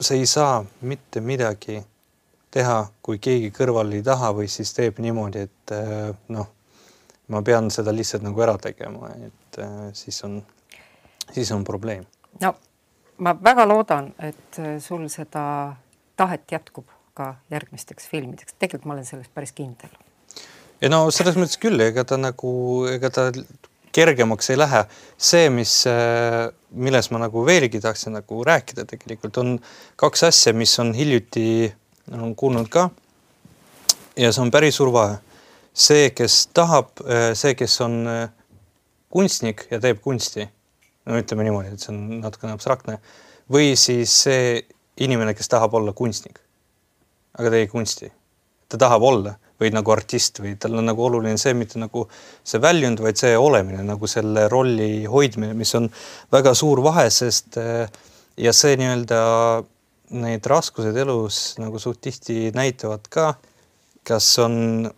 sa 0.00 0.14
ei 0.14 0.26
saa 0.26 0.64
mitte 0.80 1.20
midagi 1.20 1.82
teha, 2.50 2.86
kui 3.02 3.18
keegi 3.18 3.52
kõrval 3.54 3.94
ei 3.96 4.02
taha 4.02 4.32
või 4.36 4.48
siis 4.50 4.74
teeb 4.76 4.98
niimoodi, 4.98 5.46
et 5.46 5.74
äh, 5.76 6.10
noh, 6.28 6.48
ma 7.28 7.42
pean 7.42 7.70
seda 7.70 7.94
lihtsalt 7.94 8.24
nagu 8.26 8.42
ära 8.44 8.58
tegema, 8.60 9.12
et 9.26 9.58
äh, 9.62 9.86
siis 9.96 10.18
on, 10.24 10.42
siis 11.30 11.52
on 11.52 11.64
probleem. 11.64 12.04
no 12.40 12.54
ma 13.18 13.36
väga 13.44 13.66
loodan, 13.68 14.12
et 14.18 14.58
äh, 14.58 14.76
sul 14.80 15.08
seda 15.08 15.76
tahet 16.16 16.50
jätkub 16.50 16.90
ka 17.14 17.34
järgmisteks 17.52 18.08
filmideks, 18.08 18.56
tegelikult 18.58 18.88
ma 18.88 18.96
olen 18.96 19.08
selles 19.08 19.28
päris 19.34 19.52
kindel. 19.56 19.92
ja 20.80 20.88
no 20.92 21.04
selles 21.10 21.36
mõttes 21.36 21.60
küll, 21.60 21.80
ega 21.80 22.04
ta 22.04 22.16
nagu, 22.20 22.52
ega 22.92 23.10
ta 23.10 23.30
kergemaks 23.92 24.50
ei 24.50 24.58
lähe. 24.58 24.84
see, 25.18 25.50
mis, 25.50 25.84
milles 26.70 27.10
ma 27.12 27.20
nagu 27.26 27.44
veelgi 27.46 27.80
tahtsin 27.80 28.16
nagu 28.16 28.44
rääkida 28.44 28.86
tegelikult 28.88 29.38
on 29.38 29.58
kaks 29.96 30.24
asja, 30.30 30.52
mis 30.56 30.78
on 30.80 30.94
hiljuti 30.96 31.72
on 32.10 32.34
kuulnud 32.36 32.68
ka. 32.68 32.90
ja 34.16 34.32
see 34.32 34.42
on 34.42 34.50
päris 34.50 34.76
suur 34.76 34.92
vahe. 34.92 35.18
see, 35.74 36.10
kes 36.10 36.46
tahab, 36.54 36.90
äh, 37.00 37.32
see, 37.34 37.54
kes 37.54 37.80
on 37.80 38.06
äh, 38.06 38.28
kunstnik 39.08 39.66
ja 39.70 39.80
teeb 39.80 40.02
kunsti, 40.04 40.44
no 41.08 41.16
ütleme 41.16 41.46
niimoodi, 41.46 41.72
et 41.72 41.80
see 41.80 41.92
on 41.94 42.20
natukene 42.20 42.52
abstraktne, 42.52 42.98
või 43.48 43.72
siis 43.80 44.12
see 44.26 44.60
inimene, 45.00 45.32
kes 45.32 45.48
tahab 45.48 45.72
olla 45.80 45.94
kunstnik, 45.96 46.41
aga 47.38 47.54
tegi 47.54 47.70
kunsti. 47.70 48.12
ta 48.68 48.78
tahab 48.80 49.02
olla 49.04 49.34
või 49.60 49.70
nagu 49.74 49.92
artist 49.92 50.40
või 50.40 50.54
tal 50.58 50.78
on 50.80 50.88
nagu 50.88 51.04
oluline 51.04 51.38
see, 51.38 51.52
mitte 51.54 51.78
nagu 51.80 52.06
see 52.42 52.60
väljund, 52.62 53.02
vaid 53.04 53.20
see 53.20 53.34
olemine 53.38 53.82
nagu 53.86 54.08
selle 54.10 54.46
rolli 54.50 55.04
hoidmine, 55.04 55.52
mis 55.54 55.74
on 55.78 55.90
väga 56.32 56.54
suur 56.58 56.82
vahe, 56.84 57.08
sest 57.12 57.58
äh, 57.60 57.84
ja 58.40 58.54
see 58.56 58.78
nii-öelda 58.80 59.20
need 60.22 60.48
raskused 60.48 60.96
elus 60.96 61.42
nagu 61.60 61.80
suht 61.80 62.00
tihti 62.04 62.50
näitavad 62.56 63.06
ka, 63.12 63.28
kas 64.08 64.32
on 64.42 64.88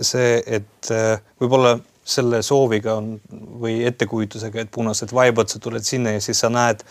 see, 0.00 0.40
et 0.46 0.90
äh, 0.94 1.20
võib-olla 1.40 1.76
selle 2.10 2.40
sooviga 2.42 2.96
on 2.98 3.14
või 3.60 3.80
ettekujutusega, 3.86 4.64
et 4.64 4.72
punased 4.74 5.12
vaibad, 5.14 5.50
sa 5.52 5.60
tuled 5.62 5.84
sinna 5.86 6.16
ja 6.16 6.22
siis 6.24 6.40
sa 6.42 6.50
näed, 6.52 6.82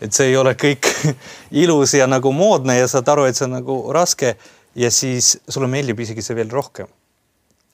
et 0.00 0.14
see 0.16 0.30
ei 0.30 0.38
ole 0.40 0.54
kõik 0.58 0.88
ilus 1.64 1.94
ja 1.94 2.06
nagu 2.10 2.32
moodne 2.32 2.78
ja 2.78 2.88
saad 2.90 3.08
aru, 3.12 3.26
et 3.28 3.38
see 3.38 3.46
on 3.48 3.58
nagu 3.58 3.76
raske 3.94 4.34
ja 4.78 4.90
siis 4.94 5.36
sulle 5.48 5.68
meeldib 5.70 6.00
isegi 6.00 6.24
see 6.24 6.38
veel 6.38 6.50
rohkem. 6.50 6.88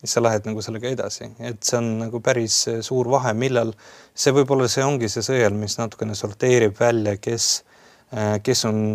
siis 0.01 0.13
sa 0.13 0.23
lähed 0.23 0.45
nagu 0.47 0.63
sellega 0.63 0.91
edasi, 0.93 1.31
et 1.41 1.63
see 1.65 1.79
on 1.79 1.93
nagu 2.05 2.21
päris 2.21 2.67
suur 2.85 3.09
vahe, 3.11 3.33
millal 3.35 3.73
see 4.15 4.35
võib-olla 4.37 4.69
see 4.69 4.85
ongi 4.85 5.09
see 5.09 5.25
sõel, 5.25 5.57
mis 5.57 5.79
natukene 5.79 6.15
sorteerib 6.15 6.77
välja, 6.81 7.17
kes 7.17 7.65
kes 8.43 8.61
on, 8.69 8.95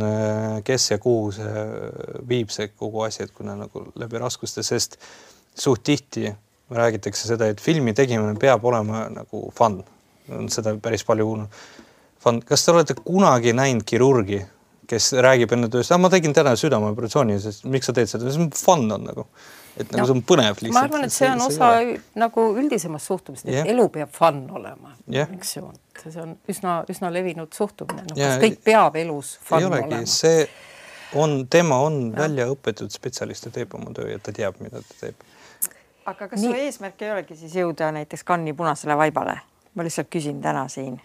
kes 0.63 0.91
ja 0.91 0.97
kuhu 1.01 1.33
see 1.35 1.65
viib 2.29 2.51
see 2.53 2.69
kogu 2.69 3.01
asi, 3.03 3.25
et 3.25 3.33
kuna 3.35 3.57
nagu 3.59 3.83
läbi 3.99 4.21
raskuste, 4.21 4.63
sest 4.63 4.95
suht 5.57 5.83
tihti 5.83 6.31
räägitakse 6.71 7.27
seda, 7.27 7.49
et 7.51 7.61
filmi 7.61 7.93
tegemine 7.93 8.37
peab 8.39 8.65
olema 8.65 9.05
nagu 9.11 9.49
fun. 9.55 9.81
on 10.31 10.47
seda 10.49 10.75
päris 10.79 11.03
palju 11.03 11.25
kuulnud. 11.27 11.47
Fun, 12.21 12.41
kas 12.45 12.65
te 12.65 12.73
olete 12.73 12.95
kunagi 13.01 13.53
näinud 13.57 13.85
kirurgi, 13.87 14.43
kes 14.89 15.13
räägib 15.25 15.55
enne 15.55 15.71
tööst, 15.73 15.93
ah 15.93 15.97
ma 16.01 16.11
tegin 16.13 16.35
täna 16.37 16.53
südameoperatsiooni, 16.59 17.39
sest 17.41 17.65
miks 17.65 17.89
sa 17.89 17.95
teed 17.97 18.11
seda, 18.11 18.29
see 18.29 18.43
on 18.43 18.51
fun 18.53 18.85
on 18.93 19.09
nagu 19.09 19.25
et 19.77 19.91
nagu 19.91 20.01
no, 20.01 20.07
see 20.07 20.15
on 20.17 20.23
põnev 20.27 20.59
lihtsalt. 20.59 20.75
ma 20.75 20.83
arvan, 20.85 21.05
et 21.07 21.15
see 21.15 21.29
on 21.31 21.43
osa 21.45 21.69
nagu 22.19 22.45
üldisemast 22.59 23.11
suhtumist, 23.11 23.47
et 23.47 23.55
yeah. 23.55 23.69
elu 23.71 23.87
peab 23.93 24.11
fun 24.15 24.41
olema 24.57 24.93
yeah., 25.07 25.29
eks 25.37 25.55
ju, 25.57 25.69
see 26.01 26.23
on 26.23 26.33
üsna-üsna 26.51 27.11
levinud 27.13 27.55
suhtumine, 27.55 28.03
noh 28.09 28.19
yeah. 28.19 28.35
kas 28.35 28.43
kõik 28.43 28.59
peab 28.67 28.97
elus 28.99 29.37
fun 29.47 29.63
ei 29.63 29.69
olegi, 29.69 29.87
olema? 29.87 30.09
see 30.11 30.47
on, 31.21 31.37
tema 31.51 31.79
on 31.85 32.01
ja. 32.09 32.17
välja 32.23 32.49
õpetatud 32.51 32.93
spetsialist 32.93 33.47
ja 33.47 33.53
teeb 33.55 33.77
oma 33.79 33.93
töö 33.95 34.09
ja 34.11 34.19
ta 34.23 34.35
teab, 34.35 34.59
mida 34.63 34.83
ta 34.83 34.99
teeb. 35.05 35.23
aga 36.05 36.27
kas 36.27 36.41
Nii. 36.41 36.49
su 36.49 36.65
eesmärk 36.65 37.05
ei 37.05 37.15
olegi 37.15 37.39
siis 37.39 37.55
jõuda 37.61 37.93
näiteks 37.95 38.27
Cannes'i 38.27 38.57
punasele 38.57 38.99
vaibale? 38.99 39.39
ma 39.75 39.87
lihtsalt 39.87 40.11
küsin 40.11 40.43
täna 40.43 40.67
siin 40.67 40.99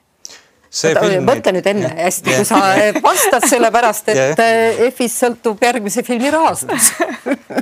mõtle 1.24 1.54
nüüd 1.56 1.68
enne 1.70 1.88
ja, 1.88 1.94
hästi, 2.08 2.34
kui 2.36 2.46
sa 2.48 2.60
vastad, 3.04 3.46
sellepärast 3.48 4.10
et 4.12 4.42
EF-ist 4.88 5.22
sõltub 5.22 5.62
järgmise 5.62 6.04
filmi 6.06 6.32
rahastus 6.34 6.92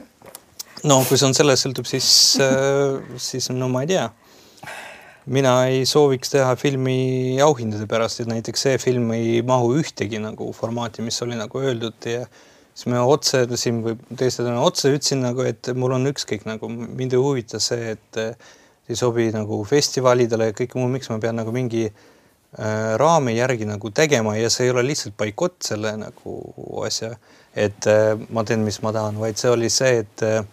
no 0.89 1.01
kui 1.09 1.19
see 1.19 1.29
on 1.29 1.37
sellest 1.37 1.67
sõltub, 1.67 1.89
siis 1.89 2.09
äh,, 2.43 3.01
siis 3.21 3.51
no 3.53 3.69
ma 3.73 3.85
ei 3.85 3.93
tea. 3.93 4.09
mina 5.27 5.55
ei 5.73 5.85
sooviks 5.89 6.33
teha 6.35 6.55
filmi 6.61 7.41
auhindade 7.45 7.87
pärast, 7.89 8.21
et 8.21 8.29
näiteks 8.29 8.67
see 8.67 8.81
film 8.83 9.13
ei 9.17 9.39
mahu 9.47 9.73
ühtegi 9.81 10.21
nagu 10.21 10.51
formaati, 10.53 11.05
mis 11.05 11.21
oli 11.25 11.39
nagu 11.39 11.61
öeldud 11.61 12.11
ja 12.11 12.27
siis 12.75 12.91
me 12.93 13.01
otse 13.01 13.47
siin 13.57 13.81
või 13.85 13.97
teised 14.19 14.45
on 14.51 14.61
otse 14.65 14.93
ütlesin 14.93 15.25
nagu, 15.25 15.47
et 15.47 15.73
mul 15.77 15.97
on 15.97 16.13
ükskõik 16.13 16.45
nagu 16.49 16.69
mind 16.69 17.17
ei 17.17 17.23
huvita 17.23 17.61
see, 17.63 17.95
et 17.97 18.21
ei 18.85 18.99
sobi 18.99 19.31
nagu 19.33 19.63
festivalidele 19.65 20.51
ja 20.51 20.57
kõik 20.57 20.75
muu, 20.77 20.91
miks 20.93 21.09
ma 21.09 21.17
pean 21.23 21.39
nagu 21.41 21.55
mingi 21.55 21.87
äh, 21.87 22.03
raami 23.01 23.35
järgi 23.37 23.67
nagu 23.67 23.91
tegema 23.91 24.37
ja 24.37 24.51
see 24.51 24.69
ei 24.69 24.71
ole 24.71 24.85
lihtsalt 24.87 25.17
boikott 25.19 25.63
selle 25.67 25.95
nagu 25.99 26.35
asja, 26.87 27.15
et 27.55 27.87
äh, 27.91 28.13
ma 28.31 28.45
teen, 28.47 28.63
mis 28.67 28.81
ma 28.83 28.93
tahan, 28.95 29.19
vaid 29.19 29.39
see 29.41 29.51
oli 29.51 29.71
see, 29.73 30.05
et 30.05 30.23
äh, 30.27 30.45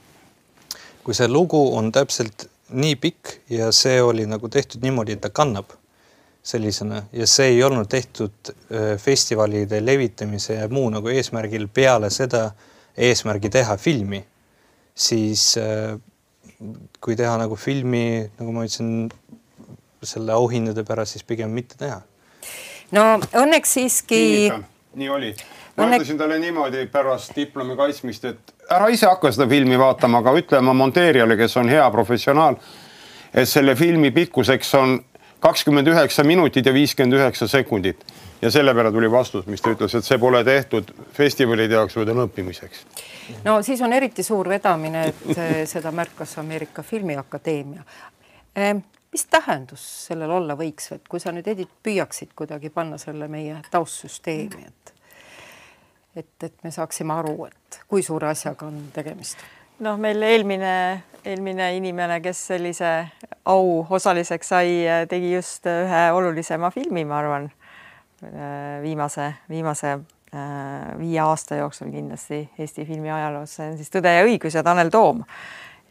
kui 1.04 1.18
see 1.18 1.30
lugu 1.30 1.62
on 1.78 1.91
täpselt 1.93 2.47
nii 2.72 2.97
pikk 3.02 3.36
ja 3.52 3.72
see 3.76 3.99
oli 4.02 4.26
nagu 4.30 4.49
tehtud 4.49 4.84
niimoodi, 4.86 5.18
et 5.18 5.24
ta 5.26 5.32
kannab 5.34 5.74
sellisena 6.43 7.04
ja 7.14 7.28
see 7.30 7.56
ei 7.56 7.64
olnud 7.64 7.89
tehtud 7.89 8.54
äh, 8.54 8.95
festivalide 9.02 9.82
levitamise 9.86 10.62
ja 10.62 10.70
muu 10.70 10.89
nagu 10.93 11.12
eesmärgil 11.12 11.68
peale 11.74 12.10
seda 12.14 12.49
eesmärgi 12.97 13.49
teha 13.49 13.78
filmi, 13.78 14.22
siis 14.95 15.54
äh, 15.62 15.97
kui 17.02 17.18
teha 17.18 17.38
nagu 17.41 17.58
filmi, 17.58 18.30
nagu 18.38 18.54
ma 18.54 18.66
ütlesin, 18.68 19.10
selle 20.04 20.34
auhindade 20.34 20.84
pärast, 20.84 21.18
siis 21.18 21.24
pigem 21.24 21.49
mitte 21.49 21.76
teha. 21.78 22.02
no 22.91 23.08
õnneks 23.20 23.78
siiski. 23.80 24.52
nii 24.95 25.10
oli 25.10 25.36
ma 25.78 25.84
Õnne- 25.84 26.02
ütlesin 26.02 26.18
talle 26.18 26.39
niimoodi 26.39 26.86
pärast 26.91 27.36
diplomi 27.36 27.76
kaitsmist, 27.76 28.26
et 28.26 28.54
ära 28.70 28.89
ise 28.91 29.08
hakka 29.08 29.32
seda 29.32 29.47
filmi 29.49 29.80
vaatama, 29.80 30.22
aga 30.22 30.34
ütle 30.38 30.60
oma 30.60 30.74
monteerijale, 30.74 31.38
kes 31.39 31.58
on 31.58 31.70
hea 31.72 31.86
professionaal, 31.91 32.58
et 33.34 33.49
selle 33.49 33.76
filmi 33.76 34.12
pikkuseks 34.12 34.74
on 34.80 34.99
kakskümmend 35.41 35.88
üheksa 35.88 36.24
minutit 36.28 36.66
ja 36.66 36.74
viiskümmend 36.74 37.18
üheksa 37.18 37.47
sekundit. 37.47 38.06
ja 38.41 38.49
selle 38.52 38.74
peale 38.74 38.91
tuli 38.91 39.12
vastus, 39.12 39.45
mis 39.45 39.62
ta 39.62 39.70
ütles, 39.70 39.93
et 39.97 40.06
see 40.06 40.18
pole 40.18 40.43
tehtud 40.43 40.88
festivalide 41.14 41.74
jaoks, 41.78 41.95
vaid 41.95 42.10
on 42.10 42.24
õppimiseks. 42.28 42.86
no 43.43 43.62
siis 43.62 43.82
on 43.82 43.93
eriti 43.93 44.24
suur 44.24 44.49
vedamine, 44.49 45.08
et 45.08 45.38
eh, 45.38 45.68
seda 45.68 45.91
märkas 45.91 46.38
Ameerika 46.38 46.84
Filmiakadeemia. 46.84 47.84
Mis 49.12 49.26
tähendus 49.28 49.84
sellel 50.07 50.32
olla 50.32 50.55
võiks, 50.59 50.91
et 50.95 51.07
kui 51.07 51.20
sa 51.20 51.34
nüüd 51.36 51.47
Edith 51.51 51.74
püüaksid 51.84 52.36
kuidagi 52.36 52.72
panna 52.74 52.97
selle 53.01 53.28
meie 53.32 53.59
taustsüsteemi, 53.72 54.68
et 54.68 54.93
et, 56.16 56.43
et 56.43 56.64
me 56.64 56.72
saaksime 56.72 57.14
aru, 57.14 57.45
et 57.47 57.82
kui 57.88 58.03
suure 58.03 58.28
asjaga 58.32 58.68
on 58.68 58.80
tegemist. 58.93 59.39
Noh, 59.82 59.97
meil 59.97 60.22
eelmine, 60.22 60.74
eelmine 61.26 61.72
inimene, 61.78 62.20
kes 62.22 62.43
sellise 62.51 62.89
au 63.49 63.80
osaliseks 63.89 64.51
sai, 64.53 64.74
tegi 65.09 65.32
just 65.34 65.66
ühe 65.72 66.01
olulisema 66.14 66.70
filmi, 66.74 67.05
ma 67.07 67.22
arvan, 67.22 67.47
viimase, 68.84 69.32
viimase 69.49 69.95
äh, 69.95 70.91
viie 70.99 71.18
aasta 71.24 71.57
jooksul 71.57 71.89
kindlasti 71.89 72.43
Eesti 72.59 72.86
filmi 72.86 73.09
ajaloos, 73.09 73.55
see 73.57 73.72
on 73.72 73.80
siis 73.80 73.89
Tõde 73.89 74.14
ja 74.14 74.28
õigus 74.28 74.59
ja 74.59 74.64
Tanel 74.68 74.93
Toom. 74.93 75.24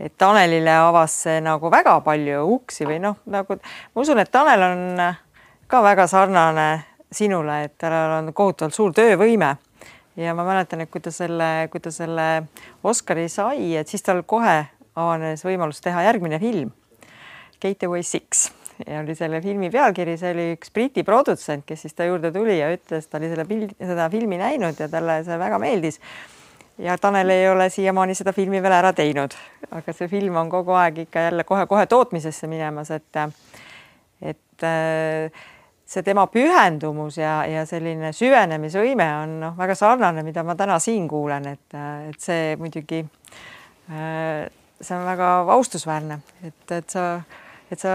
Et 0.00 0.14
Tanelile 0.18 0.74
avas 0.80 1.14
see 1.26 1.40
nagu 1.44 1.70
väga 1.72 1.98
palju 2.04 2.44
uksi 2.56 2.88
või 2.88 3.00
noh, 3.02 3.18
nagu 3.30 3.58
ma 3.60 4.02
usun, 4.02 4.20
et 4.22 4.30
Tanel 4.32 4.64
on 4.64 5.02
ka 5.70 5.82
väga 5.84 6.06
sarnane 6.10 6.68
sinule, 7.12 7.64
et 7.66 7.76
tal 7.78 8.16
on 8.18 8.32
kohutavalt 8.34 8.74
suur 8.74 8.94
töövõime 8.96 9.56
ja 10.16 10.34
ma 10.34 10.46
mäletan, 10.46 10.82
et 10.84 10.90
kui 10.90 11.02
ta 11.04 11.12
selle, 11.14 11.68
kui 11.72 11.82
ta 11.82 11.92
selle 11.94 12.28
Oscari 12.86 13.28
sai, 13.28 13.74
et 13.76 13.88
siis 13.88 14.04
tal 14.06 14.22
kohe 14.26 14.62
avanes 14.98 15.44
võimalus 15.46 15.82
teha 15.84 16.06
järgmine 16.08 16.40
film, 16.42 16.72
Gateway 17.60 18.02
Six 18.06 18.48
ja 18.86 19.00
oli 19.02 19.14
selle 19.14 19.40
filmi 19.44 19.70
pealkiri, 19.72 20.16
see 20.20 20.32
oli 20.34 20.46
üks 20.56 20.72
Briti 20.74 21.04
produtsent, 21.06 21.66
kes 21.68 21.84
siis 21.84 21.96
ta 21.96 22.06
juurde 22.08 22.32
tuli 22.34 22.58
ja 22.58 22.70
ütles, 22.72 23.08
ta 23.08 23.20
oli 23.20 23.30
selle 23.32 23.44
pildi, 23.48 23.76
seda 23.78 24.08
filmi 24.12 24.40
näinud 24.40 24.80
ja 24.80 24.88
talle 24.92 25.20
see 25.26 25.38
väga 25.40 25.60
meeldis. 25.62 26.00
Ja 26.80 26.96
Tanel 26.98 27.30
ei 27.30 27.48
ole 27.50 27.68
siiamaani 27.70 28.14
seda 28.16 28.32
filmi 28.32 28.62
veel 28.62 28.74
ära 28.74 28.92
teinud, 28.96 29.36
aga 29.70 29.92
see 29.96 30.08
film 30.08 30.36
on 30.40 30.50
kogu 30.52 30.74
aeg 30.80 31.04
ikka 31.06 31.28
jälle 31.28 31.44
kohe-kohe 31.44 31.86
tootmisesse 31.86 32.48
minemas, 32.50 32.90
et 32.90 33.24
et 34.20 34.68
see 35.90 36.04
tema 36.06 36.26
pühendumus 36.30 37.18
ja, 37.18 37.40
ja 37.50 37.64
selline 37.66 38.12
süvenemisvõime 38.14 39.06
on 39.24 39.36
noh, 39.42 39.54
väga 39.58 39.74
sarnane, 39.78 40.22
mida 40.26 40.44
ma 40.46 40.54
täna 40.58 40.78
siin 40.82 41.08
kuulen, 41.10 41.48
et, 41.50 41.78
et 42.10 42.20
see 42.22 42.54
muidugi, 42.60 43.02
see 43.90 44.96
on 44.96 45.06
väga 45.08 45.30
austusväärne, 45.56 46.20
et, 46.46 46.76
et 46.76 46.94
sa, 46.94 47.06
et 47.72 47.82
sa, 47.82 47.94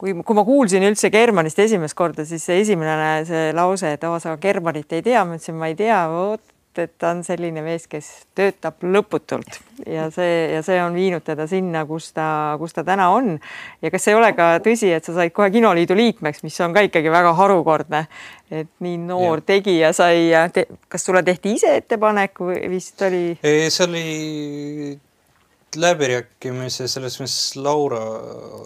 kui, 0.00 0.14
kui 0.14 0.38
ma 0.38 0.46
kuulsin 0.48 0.86
üldse 0.88 1.12
Germanist 1.12 1.60
esimest 1.60 1.98
korda, 1.98 2.24
siis 2.28 2.46
see 2.48 2.62
esimene 2.64 2.96
see 3.28 3.52
lause, 3.56 3.92
et 3.98 4.08
oo, 4.08 4.16
sa 4.22 4.38
Germanit 4.40 4.96
ei 4.96 5.04
tea, 5.04 5.26
ma 5.28 5.36
ütlesin, 5.36 5.60
ma 5.60 5.68
ei 5.68 5.76
tea, 5.76 6.00
vot 6.08 6.51
et 6.78 6.92
ta 6.98 7.10
on 7.12 7.22
selline 7.24 7.62
mees, 7.64 7.86
kes 7.90 8.08
töötab 8.38 8.82
lõputult 8.84 9.58
ja 9.86 10.08
see 10.14 10.52
ja 10.54 10.62
see 10.64 10.78
on 10.82 10.94
viinud 10.96 11.24
teda 11.26 11.46
sinna, 11.50 11.84
kus 11.88 12.10
ta, 12.16 12.56
kus 12.60 12.72
ta 12.76 12.84
täna 12.86 13.10
on. 13.12 13.34
ja 13.82 13.90
kas 13.92 14.08
ei 14.08 14.16
ole 14.16 14.32
ka 14.38 14.54
tõsi, 14.64 14.92
et 14.94 15.04
sa 15.04 15.14
said 15.16 15.34
kohe 15.36 15.50
kinoliidu 15.52 15.96
liikmeks, 15.98 16.42
mis 16.46 16.58
on 16.64 16.74
ka 16.74 16.84
ikkagi 16.88 17.12
väga 17.12 17.34
harukordne, 17.38 18.06
et 18.50 18.70
nii 18.84 18.98
noor 19.06 19.42
ja. 19.42 19.46
tegija 19.54 19.92
sai 19.96 20.30
te,, 20.52 20.66
kas 20.88 21.04
sulle 21.08 21.22
tehti 21.26 21.56
ise 21.58 21.76
ettepanek 21.82 22.40
või 22.40 22.60
vist 22.72 23.02
oli? 23.08 23.24
see 23.42 23.86
oli 23.86 24.06
läbirääkimise 25.76 26.88
selles 26.90 27.18
mõttes 27.20 27.56
Laura 27.56 28.00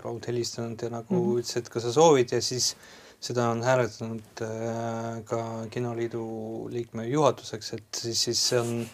Raud 0.02 0.26
helistanud 0.26 0.82
ja 0.82 0.90
nagu 0.90 1.14
mm 1.14 1.20
-hmm. 1.20 1.42
ütles, 1.42 1.56
et 1.56 1.68
kas 1.68 1.82
sa 1.82 1.92
soovid 1.92 2.32
ja 2.32 2.40
siis 2.42 2.74
seda 3.20 3.48
on 3.50 3.62
hääletanud 3.64 4.42
äh, 4.44 5.24
ka 5.24 5.40
Kinoliidu 5.70 6.26
liikme 6.70 7.06
juhatuseks, 7.08 7.72
et 7.72 8.02
siis, 8.02 8.22
siis 8.28 8.42
see 8.50 8.60
on, 8.60 8.86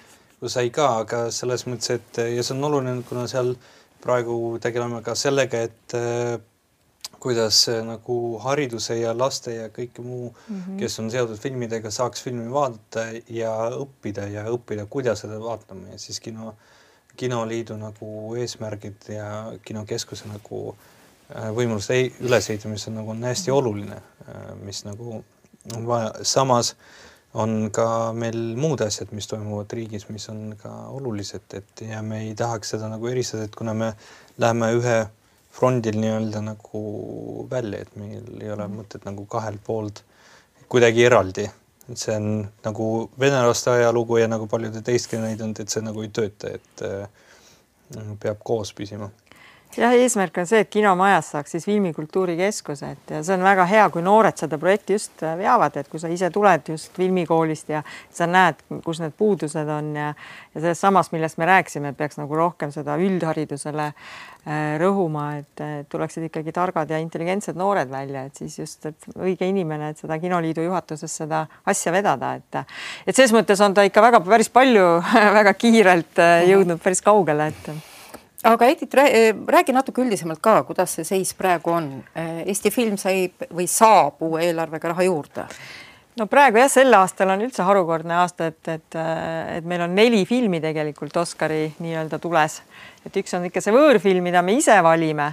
sai 0.50 0.70
ka, 0.74 0.88
aga 1.04 1.26
selles 1.34 1.66
mõttes, 1.68 1.90
et 1.96 2.22
ja 2.36 2.42
see 2.42 2.56
on 2.56 2.70
oluline, 2.70 3.02
kuna 3.08 3.26
seal 3.30 3.54
praegu 4.02 4.58
tegeleme 4.62 5.02
ka 5.06 5.14
sellega, 5.18 5.62
et 5.68 5.96
äh, 5.98 6.38
kuidas 7.22 7.68
äh, 7.68 7.82
nagu 7.86 8.38
hariduse 8.42 8.96
ja 8.98 9.12
laste 9.14 9.54
ja 9.54 9.68
kõike 9.70 10.02
muu 10.02 10.30
mm, 10.32 10.62
-hmm. 10.62 10.78
kes 10.80 10.98
on 10.98 11.10
seotud 11.10 11.38
filmidega, 11.38 11.90
saaks 11.90 12.22
filmi 12.22 12.48
vaadata 12.50 13.06
ja 13.28 13.52
õppida 13.78 14.26
ja 14.32 14.46
õppida, 14.50 14.86
kuidas 14.90 15.22
seda 15.22 15.38
vaatama 15.40 15.92
ja 15.92 15.98
siis 15.98 16.20
kino, 16.20 16.54
kinoliidu 17.16 17.76
nagu 17.76 18.34
eesmärgid 18.34 19.08
ja 19.14 19.28
kinokeskuse 19.64 20.28
nagu 20.32 20.64
võimaluste 20.64 20.91
ülesehitamine 21.32 22.80
on 22.88 22.94
nagu 22.94 23.10
on 23.10 23.24
hästi 23.24 23.50
oluline, 23.50 24.02
mis 24.64 24.84
nagu 24.84 25.22
on 25.76 25.86
vaja, 25.86 26.12
samas 26.22 26.74
on 27.34 27.70
ka 27.72 28.12
meil 28.12 28.36
muud 28.60 28.82
asjad, 28.84 29.12
mis 29.16 29.26
toimuvad 29.30 29.72
riigis, 29.72 30.08
mis 30.12 30.28
on 30.28 30.52
ka 30.60 30.72
olulised, 30.92 31.46
et 31.56 31.84
ja 31.88 32.02
me 32.02 32.20
ei 32.26 32.34
tahaks 32.36 32.74
seda 32.74 32.90
nagu 32.92 33.08
eristada, 33.08 33.46
et 33.48 33.56
kuna 33.56 33.74
me 33.74 33.92
läheme 34.42 34.68
ühe 34.76 34.98
frondil 35.52 35.96
nii-öelda 36.00 36.42
nagu 36.44 36.82
välja, 37.50 37.80
et 37.84 37.96
meil 37.96 38.28
ei 38.40 38.52
ole 38.52 38.68
mõtet 38.72 39.04
nagu 39.08 39.24
kahelt 39.28 39.64
poolt 39.64 40.04
kuidagi 40.72 41.04
eraldi, 41.08 41.48
et 41.88 41.98
see 42.00 42.16
on 42.16 42.44
nagu 42.64 42.88
venelaste 43.20 43.72
ajalugu 43.72 44.20
ja 44.20 44.28
nagu 44.28 44.46
paljude 44.48 44.84
teistki 44.84 45.20
näidanud, 45.20 45.60
et 45.60 45.72
see 45.72 45.84
nagu 45.84 46.04
ei 46.04 46.12
tööta, 46.12 46.52
et 46.56 46.84
äh, 46.88 47.08
peab 48.20 48.40
koos 48.44 48.72
püsima 48.76 49.10
jah, 49.76 49.94
eesmärk 49.96 50.36
on 50.42 50.48
see, 50.48 50.62
et 50.64 50.70
kinomajas 50.72 51.32
saaks 51.34 51.54
siis 51.56 51.66
filmikultuurikeskuse, 51.68 52.90
et 52.96 53.12
ja 53.16 53.22
see 53.24 53.36
on 53.38 53.44
väga 53.46 53.66
hea, 53.70 53.84
kui 53.94 54.02
noored 54.04 54.36
seda 54.38 54.58
projekti 54.60 54.96
just 54.98 55.24
veavad, 55.38 55.76
et 55.80 55.88
kui 55.92 56.00
sa 56.02 56.10
ise 56.12 56.30
tuled 56.34 56.72
just 56.74 56.92
filmikoolist 56.98 57.72
ja 57.72 57.82
sa 58.12 58.28
näed, 58.30 58.60
kus 58.84 59.02
need 59.02 59.16
puudused 59.18 59.68
on 59.72 59.94
ja 59.96 60.12
ja 60.52 60.60
sellest 60.60 60.84
samast, 60.84 61.12
millest 61.12 61.38
me 61.40 61.48
rääkisime, 61.48 61.92
et 61.92 61.96
peaks 61.96 62.18
nagu 62.20 62.36
rohkem 62.36 62.72
seda 62.74 62.98
üldharidusele 63.00 63.86
äh, 63.88 64.74
rõhuma, 64.82 65.28
et 65.40 65.62
tuleksid 65.88 66.26
ikkagi 66.28 66.52
targad 66.52 66.90
ja 66.92 67.00
intelligentsed 67.00 67.56
noored 67.56 67.88
välja, 67.90 68.26
et 68.28 68.36
siis 68.36 68.58
just, 68.58 68.84
et 68.90 69.08
õige 69.16 69.48
inimene, 69.48 69.92
et 69.92 70.02
seda 70.02 70.18
kinoliidu 70.20 70.66
juhatuses 70.66 71.16
seda 71.22 71.46
asja 71.66 71.94
vedada, 71.94 72.34
et 72.36 72.60
et 73.06 73.16
selles 73.16 73.32
mõttes 73.32 73.60
on 73.64 73.74
ta 73.74 73.86
ikka 73.88 74.04
väga 74.04 74.20
päris 74.26 74.52
palju 74.52 74.84
väga 75.38 75.56
kiirelt 75.56 76.20
äh, 76.20 76.44
jõudnud 76.50 76.82
päris 76.82 77.00
kaugele, 77.04 77.48
et 77.54 77.91
aga 78.42 78.66
Edith, 78.66 78.98
räägi 79.46 79.72
natuke 79.72 80.02
üldisemalt 80.02 80.42
ka, 80.42 80.62
kuidas 80.66 80.96
see 80.98 81.06
seis 81.06 81.32
praegu 81.38 81.70
on. 81.70 81.88
Eesti 82.16 82.72
film 82.74 82.98
sai 83.00 83.28
või 83.54 83.68
saab 83.70 84.22
uue 84.26 84.42
eelarvega 84.48 84.94
raha 84.94 85.06
juurde? 85.08 85.46
no 86.18 86.26
praegu 86.28 86.60
jah, 86.60 86.68
sel 86.68 86.92
aastal 86.96 87.32
on 87.32 87.40
üldse 87.46 87.64
harukordne 87.64 88.18
aasta, 88.20 88.50
et, 88.52 88.68
et, 88.68 88.98
et 89.56 89.68
meil 89.68 89.86
on 89.86 89.94
neli 89.96 90.26
filmi 90.28 90.60
tegelikult 90.60 91.16
Oscari 91.22 91.70
nii-öelda 91.80 92.20
tules, 92.22 92.60
et 93.06 93.16
üks 93.16 93.32
on 93.38 93.48
ikka 93.48 93.62
see 93.64 93.74
võõrfilm, 93.74 94.26
mida 94.28 94.42
me 94.44 94.58
ise 94.58 94.76
valime, 94.84 95.30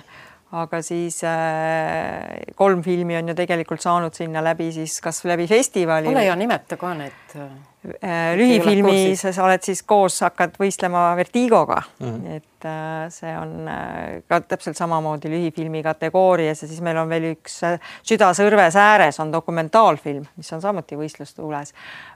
aga 0.55 0.79
siis 0.85 1.19
äh, 1.27 2.39
kolm 2.57 2.81
filmi 2.85 3.19
on 3.19 3.33
ju 3.33 3.35
tegelikult 3.37 3.83
saanud 3.83 4.15
sinna 4.17 4.41
läbi 4.45 4.71
siis 4.73 4.95
kas 5.03 5.21
läbi 5.29 5.45
festivali. 5.51 6.09
ole 6.09 6.25
hea, 6.25 6.37
nimeta 6.39 6.79
ka 6.79 6.95
need 6.97 7.28
Äh, 7.35 8.35
lühifilmi 8.35 9.15
sa 9.15 9.31
oled 9.45 9.63
siis 9.63 9.79
koos, 9.87 10.17
hakkad 10.25 10.57
võistlema 10.59 11.13
Vertigoga 11.15 11.77
mm, 11.79 12.07
-hmm. 12.09 12.35
et 12.35 12.65
äh, 12.67 13.05
see 13.13 13.31
on 13.39 13.67
äh, 13.71 14.17
ka 14.27 14.41
täpselt 14.41 14.75
samamoodi 14.77 15.29
lühifilmi 15.31 15.79
kategoorias 15.83 16.61
ja 16.61 16.67
siis 16.67 16.81
meil 16.81 16.97
on 16.99 17.07
veel 17.09 17.29
üks 17.29 17.61
Süda 18.03 18.33
sõrves 18.35 18.75
ääres 18.75 19.19
on 19.23 19.31
dokumentaalfilm, 19.31 20.25
mis 20.35 20.53
on 20.53 20.61
samuti 20.61 20.97
võistlustuules. 20.99 21.71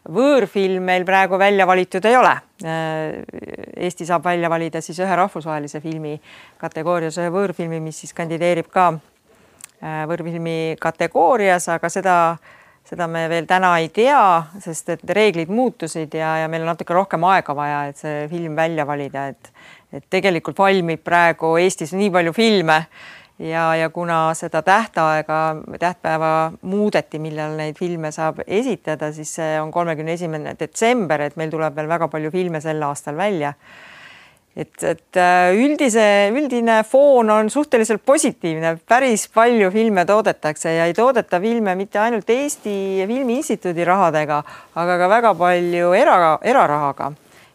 võõrfilm 0.10 0.84
meil 0.84 1.06
praegu 1.06 1.40
välja 1.40 1.68
valitud 1.68 2.06
ei 2.06 2.18
ole. 2.18 2.34
Eesti 3.78 4.06
saab 4.06 4.26
välja 4.26 4.50
valida 4.50 4.82
siis 4.82 5.00
ühe 5.00 5.16
rahvusvahelise 5.16 5.80
filmi 5.82 6.22
kategoorias 6.58 7.18
ühe 7.18 7.30
võõrfilmi, 7.30 7.80
mis 7.80 8.00
siis 8.00 8.14
kandideerib 8.14 8.68
ka 8.68 8.94
võõrfilmi 9.82 10.76
kategoorias, 10.80 11.70
aga 11.70 11.90
seda 11.90 12.18
seda 12.90 13.08
me 13.08 13.28
veel 13.32 13.48
täna 13.50 13.78
ei 13.80 13.90
tea, 13.94 14.44
sest 14.64 14.90
et 14.98 15.10
reeglid 15.18 15.52
muutusid 15.54 16.14
ja, 16.18 16.36
ja 16.44 16.52
meil 16.52 16.66
on 16.66 16.74
natuke 16.74 16.96
rohkem 16.96 17.24
aega 17.32 17.56
vaja, 17.56 17.86
et 17.90 18.00
see 18.02 18.28
film 18.32 18.56
välja 18.60 18.88
valida, 18.88 19.28
et 19.34 19.54
et 19.94 20.06
tegelikult 20.10 20.58
valmib 20.58 21.04
praegu 21.06 21.52
Eestis 21.62 21.92
nii 21.94 22.10
palju 22.10 22.32
filme 22.34 22.80
ja, 23.40 23.76
ja 23.78 23.90
kuna 23.94 24.34
seda 24.34 24.64
tähtaega, 24.66 25.40
tähtpäeva 25.80 26.52
muudeti, 26.62 27.20
millal 27.22 27.58
neid 27.58 27.78
filme 27.78 28.12
saab 28.12 28.42
esitada, 28.48 29.12
siis 29.14 29.36
see 29.38 29.58
on 29.62 29.72
kolmekümne 29.72 30.18
esimene 30.18 30.56
detsember, 30.60 31.22
et 31.22 31.38
meil 31.38 31.54
tuleb 31.54 31.76
veel 31.78 31.90
väga 31.90 32.10
palju 32.10 32.32
filme 32.34 32.62
sel 32.62 32.82
aastal 32.90 33.18
välja. 33.18 33.54
Et, 34.56 34.84
et 34.86 35.18
äh, 35.18 35.56
üldise, 35.58 36.06
üldine 36.34 36.82
foon 36.88 37.32
on 37.34 37.50
suhteliselt 37.50 38.04
positiivne, 38.06 38.76
päris 38.88 39.26
palju 39.34 39.72
filme 39.74 40.06
toodetakse 40.06 40.76
ja 40.78 40.86
ei 40.90 40.94
toodeta 40.98 41.42
filme 41.42 41.76
mitte 41.80 42.02
ainult 42.02 42.30
Eesti 42.30 42.76
Filmi 43.10 43.40
Instituudi 43.42 43.86
rahadega, 43.86 44.44
aga 44.76 44.98
ka 45.02 45.10
väga 45.10 45.36
palju 45.40 45.94
era, 45.98 46.38
erarahaga. 46.42 47.14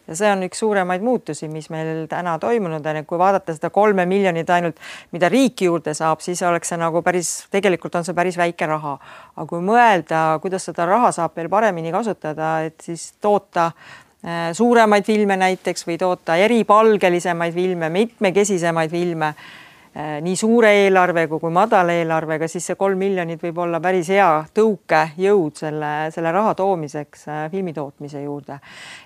Ja 0.09 0.15
see 0.17 0.29
on 0.33 0.41
üks 0.41 0.57
suuremaid 0.57 1.03
muutusi, 1.05 1.45
mis 1.53 1.67
meil 1.69 2.07
täna 2.09 2.33
toimunud 2.41 2.81
on, 2.81 2.97
et 2.97 3.05
kui 3.05 3.19
vaadata 3.21 3.53
seda 3.53 3.69
kolme 3.69 4.07
miljonit 4.09 4.49
ainult, 4.49 4.79
mida 5.13 5.29
riik 5.29 5.61
juurde 5.61 5.93
saab, 5.93 6.23
siis 6.25 6.41
oleks 6.49 6.73
see 6.73 6.79
nagu 6.81 7.03
päris, 7.05 7.29
tegelikult 7.53 7.99
on 7.99 8.07
see 8.07 8.17
päris 8.17 8.39
väike 8.41 8.65
raha. 8.71 8.95
aga 9.35 9.45
kui 9.53 9.61
mõelda, 9.61 10.23
kuidas 10.41 10.65
seda 10.65 10.89
raha 10.89 11.13
saab 11.13 11.37
veel 11.37 11.51
paremini 11.53 11.93
kasutada, 11.93 12.55
et 12.65 12.81
siis 12.81 13.11
toota 13.21 13.69
Äh, 13.69 14.08
suuremaid 14.53 15.05
filme 15.07 15.37
näiteks 15.39 15.85
või 15.87 15.95
toota 15.97 16.35
eripalgelisemaid 16.35 17.53
filme, 17.55 17.87
mitmekesisemaid 17.93 18.91
filme 18.91 19.29
äh, 19.31 20.19
nii 20.21 20.35
suure 20.37 20.69
eelarvega 20.83 21.39
kui 21.41 21.51
madala 21.53 21.95
eelarvega, 21.97 22.47
siis 22.47 22.67
see 22.69 22.77
kolm 22.77 22.99
miljonit 23.01 23.41
võib 23.41 23.57
olla 23.63 23.79
päris 23.81 24.11
hea 24.13 24.27
tõukejõud 24.55 25.57
selle, 25.57 25.91
selle 26.13 26.33
raha 26.35 26.53
toomiseks 26.59 27.23
äh, 27.27 27.39
filmi 27.51 27.73
tootmise 27.73 28.21
juurde. 28.21 28.59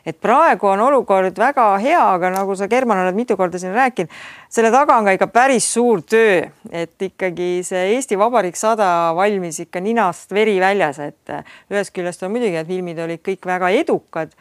et 0.05 0.19
praegu 0.19 0.67
on 0.67 0.83
olukord 0.83 1.39
väga 1.39 1.67
hea, 1.77 2.01
aga 2.15 2.33
nagu 2.33 2.55
sa, 2.55 2.67
German, 2.67 3.05
oled 3.05 3.15
mitu 3.15 3.37
korda 3.37 3.61
siin 3.61 3.73
rääkinud, 3.73 4.11
selle 4.49 4.71
taga 4.71 4.97
on 4.97 5.07
ka 5.07 5.15
ikka 5.15 5.27
päris 5.27 5.69
suur 5.73 6.01
töö, 6.01 6.43
et 6.71 7.07
ikkagi 7.07 7.63
see 7.63 7.93
Eesti 7.95 8.19
Vabariik 8.19 8.59
sada 8.59 9.13
valmis 9.15 9.61
ikka 9.63 9.79
ninast 9.79 10.35
veri 10.35 10.59
väljas, 10.59 10.99
et 10.99 11.37
ühest 11.71 11.95
küljest 11.95 12.25
on 12.25 12.35
muidugi, 12.35 12.59
et 12.59 12.67
filmid 12.67 12.99
olid 12.99 13.23
kõik 13.23 13.47
väga 13.47 13.71
edukad 13.79 14.35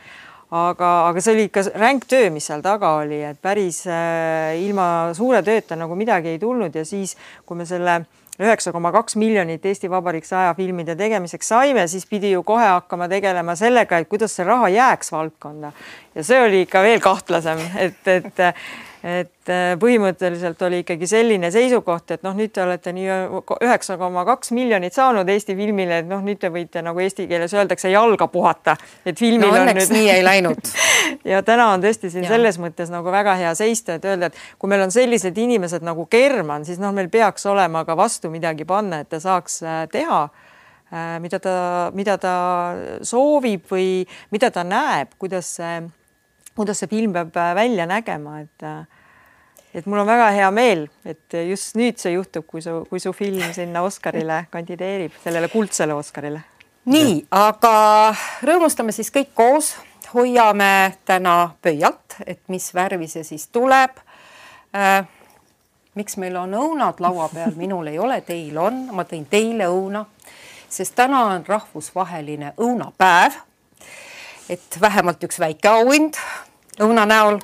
aga, 0.52 0.90
aga 1.08 1.22
see 1.24 1.36
oli 1.36 1.46
ikka 1.48 1.64
ränk 1.80 2.04
töö, 2.10 2.28
mis 2.32 2.46
seal 2.48 2.62
taga 2.64 2.96
oli, 3.00 3.22
et 3.24 3.38
päris 3.42 3.82
äh, 3.88 4.58
ilma 4.60 4.86
suure 5.16 5.40
tööta 5.46 5.78
nagu 5.80 5.96
midagi 5.96 6.34
ei 6.34 6.42
tulnud 6.42 6.76
ja 6.76 6.84
siis, 6.88 7.16
kui 7.48 7.56
me 7.56 7.66
selle 7.68 8.02
üheksa 8.42 8.72
koma 8.72 8.92
kaks 8.92 9.16
miljonit 9.20 9.64
Eesti 9.68 9.90
Vabariik 9.92 10.26
saja 10.28 10.54
filmide 10.56 10.96
tegemiseks 10.98 11.52
saime, 11.52 11.84
siis 11.88 12.06
pidi 12.08 12.32
ju 12.32 12.42
kohe 12.46 12.64
hakkama 12.64 13.08
tegelema 13.12 13.56
sellega, 13.56 14.00
et 14.00 14.08
kuidas 14.08 14.34
see 14.36 14.46
raha 14.48 14.70
jääks 14.72 15.12
valdkonda. 15.12 15.72
Ja 16.16 16.24
see 16.24 16.40
oli 16.40 16.62
ikka 16.66 16.82
veel 16.84 17.00
kahtlasem, 17.04 17.60
et, 17.80 18.00
et 18.08 18.42
et 19.02 19.50
äh, 19.50 19.72
põhimõtteliselt 19.82 20.60
oli 20.62 20.82
ikkagi 20.84 21.08
selline 21.10 21.50
seisukoht, 21.50 22.12
et 22.14 22.22
noh, 22.22 22.36
nüüd 22.38 22.52
te 22.54 22.62
olete 22.62 22.92
nii 22.94 23.08
üheksa 23.66 23.96
koma 23.98 24.22
kaks 24.28 24.52
miljonit 24.54 24.94
saanud 24.94 25.28
Eesti 25.32 25.56
filmile, 25.58 25.98
et 26.04 26.08
noh, 26.08 26.20
nüüd 26.22 26.38
te 26.42 26.52
võite 26.54 26.84
nagu 26.86 27.02
eesti 27.02 27.26
keeles 27.30 27.54
öeldakse 27.56 27.90
jalga 27.90 28.28
puhata, 28.30 28.76
et 29.04 29.18
filmil 29.18 29.50
no, 29.50 29.64
on 29.64 29.72
nüüd. 29.74 29.94
nii 29.96 30.10
ei 30.12 30.22
läinud 30.22 30.70
ja 31.32 31.42
täna 31.46 31.72
on 31.74 31.82
tõesti 31.82 32.12
siin 32.14 32.28
ja. 32.28 32.30
selles 32.36 32.60
mõttes 32.62 32.92
nagu 32.94 33.10
väga 33.10 33.34
hea 33.40 33.50
seista, 33.58 33.98
et 33.98 34.06
öelda, 34.06 34.30
et 34.30 34.38
kui 34.62 34.70
meil 34.70 34.84
on 34.86 34.94
sellised 34.94 35.38
inimesed 35.38 35.82
nagu 35.86 36.06
German, 36.10 36.66
siis 36.68 36.78
noh, 36.82 36.94
meil 36.94 37.10
peaks 37.10 37.46
olema 37.50 37.82
ka 37.88 37.98
vastu 37.98 38.30
midagi 38.30 38.68
panna, 38.68 39.02
et 39.02 39.10
ta 39.10 39.18
saaks 39.22 39.58
äh, 39.66 39.80
teha 39.90 40.20
äh, 40.28 41.18
mida 41.24 41.42
ta, 41.42 41.56
mida 41.98 42.14
ta 42.22 42.36
soovib 43.02 43.66
või 43.72 44.06
mida 44.30 44.52
ta 44.54 44.62
näeb, 44.62 45.18
kuidas 45.18 45.56
see 45.58 45.82
kuidas 46.56 46.82
see 46.82 46.90
film 46.90 47.12
peab 47.12 47.36
äh, 47.36 47.54
välja 47.54 47.86
nägema, 47.86 48.40
et 48.40 48.66
äh, 48.66 48.82
et 49.74 49.86
mul 49.86 50.02
on 50.02 50.06
väga 50.06 50.28
hea 50.36 50.50
meel, 50.52 50.86
et 51.08 51.36
just 51.48 51.76
nüüd 51.80 52.00
see 52.00 52.12
juhtub, 52.12 52.44
kui 52.48 52.62
su, 52.64 52.82
kui 52.90 53.00
su 53.00 53.12
film 53.16 53.54
sinna 53.56 53.82
Oscarile 53.86 54.44
kandideerib, 54.52 55.14
sellele 55.24 55.48
kuldsele 55.52 55.96
Oscarile. 55.96 56.42
nii, 56.84 57.14
aga 57.30 57.72
rõõmustame 58.44 58.92
siis 58.92 59.12
kõik 59.14 59.32
koos, 59.34 59.72
hoiame 60.12 60.98
täna 61.08 61.54
pöialt, 61.62 62.18
et 62.26 62.42
mis 62.52 62.68
värvi 62.74 63.08
see 63.08 63.24
siis 63.24 63.48
tuleb 63.48 63.96
äh,. 64.76 65.06
miks 65.94 66.16
meil 66.16 66.36
on 66.36 66.54
õunad 66.56 67.00
laua 67.00 67.28
peal, 67.32 67.52
minul 67.56 67.86
ei 67.86 67.98
ole, 67.98 68.20
teil 68.20 68.58
on, 68.58 68.86
ma 68.92 69.04
tõin 69.04 69.24
teile 69.30 69.68
õuna, 69.68 70.04
sest 70.68 70.94
täna 70.96 71.24
on 71.32 71.44
rahvusvaheline 71.48 72.54
õunapäev 72.60 73.40
et 74.52 74.80
vähemalt 74.80 75.22
üks 75.24 75.38
väike 75.40 75.70
auhind 75.70 76.18
õuna 76.82 77.06
näol. 77.08 77.38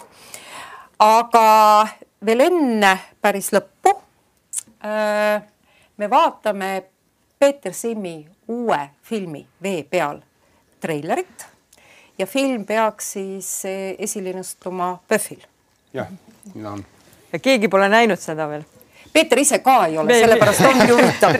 aga 0.99 1.89
veel 2.25 2.43
enne 2.49 2.93
päris 3.23 3.53
lõppu 3.55 3.95
äh, 4.85 5.43
me 5.97 6.11
vaatame 6.11 6.71
Peeter 7.39 7.75
Simmi 7.75 8.17
uue 8.49 8.81
filmi 9.03 9.45
Vee 9.63 9.85
peal 9.85 10.21
treilerit 10.81 11.47
ja 12.19 12.27
film 12.27 12.67
peaks 12.67 13.13
siis 13.13 13.53
äh, 13.65 13.95
esilinastuma 13.99 14.99
PÖFFil. 15.09 15.47
jah, 15.95 16.11
nii 16.55 16.65
ta 16.65 16.75
on. 16.77 16.85
ja 17.33 17.39
keegi 17.39 17.69
pole 17.69 17.89
näinud 17.89 18.21
seda 18.21 18.49
veel 18.51 18.67
Peeter 19.19 19.39
ise 19.39 19.59
ka 19.59 19.87
ei 19.87 19.99
ole, 19.99 20.15
sellepärast 20.15 20.61
ongi 20.69 20.87
huvitav 20.95 21.35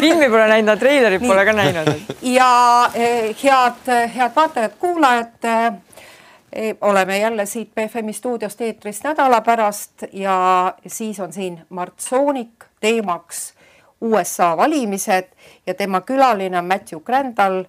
filmi 0.00 0.28
pole 0.28 0.48
näinud, 0.50 0.78
treilerit 0.78 1.22
pole 1.24 1.44
ka 1.48 1.52
näinud. 1.56 1.88
ja 2.28 2.48
eh, 2.94 3.30
head, 3.42 3.88
head 4.14 4.34
vaatajad-kuulajad 4.36 5.48
eh,, 5.48 6.76
oleme 6.80 7.18
jälle 7.18 7.46
siit 7.46 7.70
BFM-i 7.74 8.12
stuudiost 8.12 8.60
eetris 8.60 9.00
nädala 9.04 9.40
pärast 9.40 10.04
ja 10.12 10.74
siis 10.86 11.20
on 11.20 11.32
siin 11.32 11.60
Mart 11.68 12.00
Soonik 12.00 12.64
teemaks 12.80 13.54
USA 14.00 14.56
valimised 14.56 15.30
ja 15.66 15.74
tema 15.74 16.00
külaline 16.00 16.58
on 16.58 16.64
Matthew 16.68 17.00
Crandall 17.00 17.64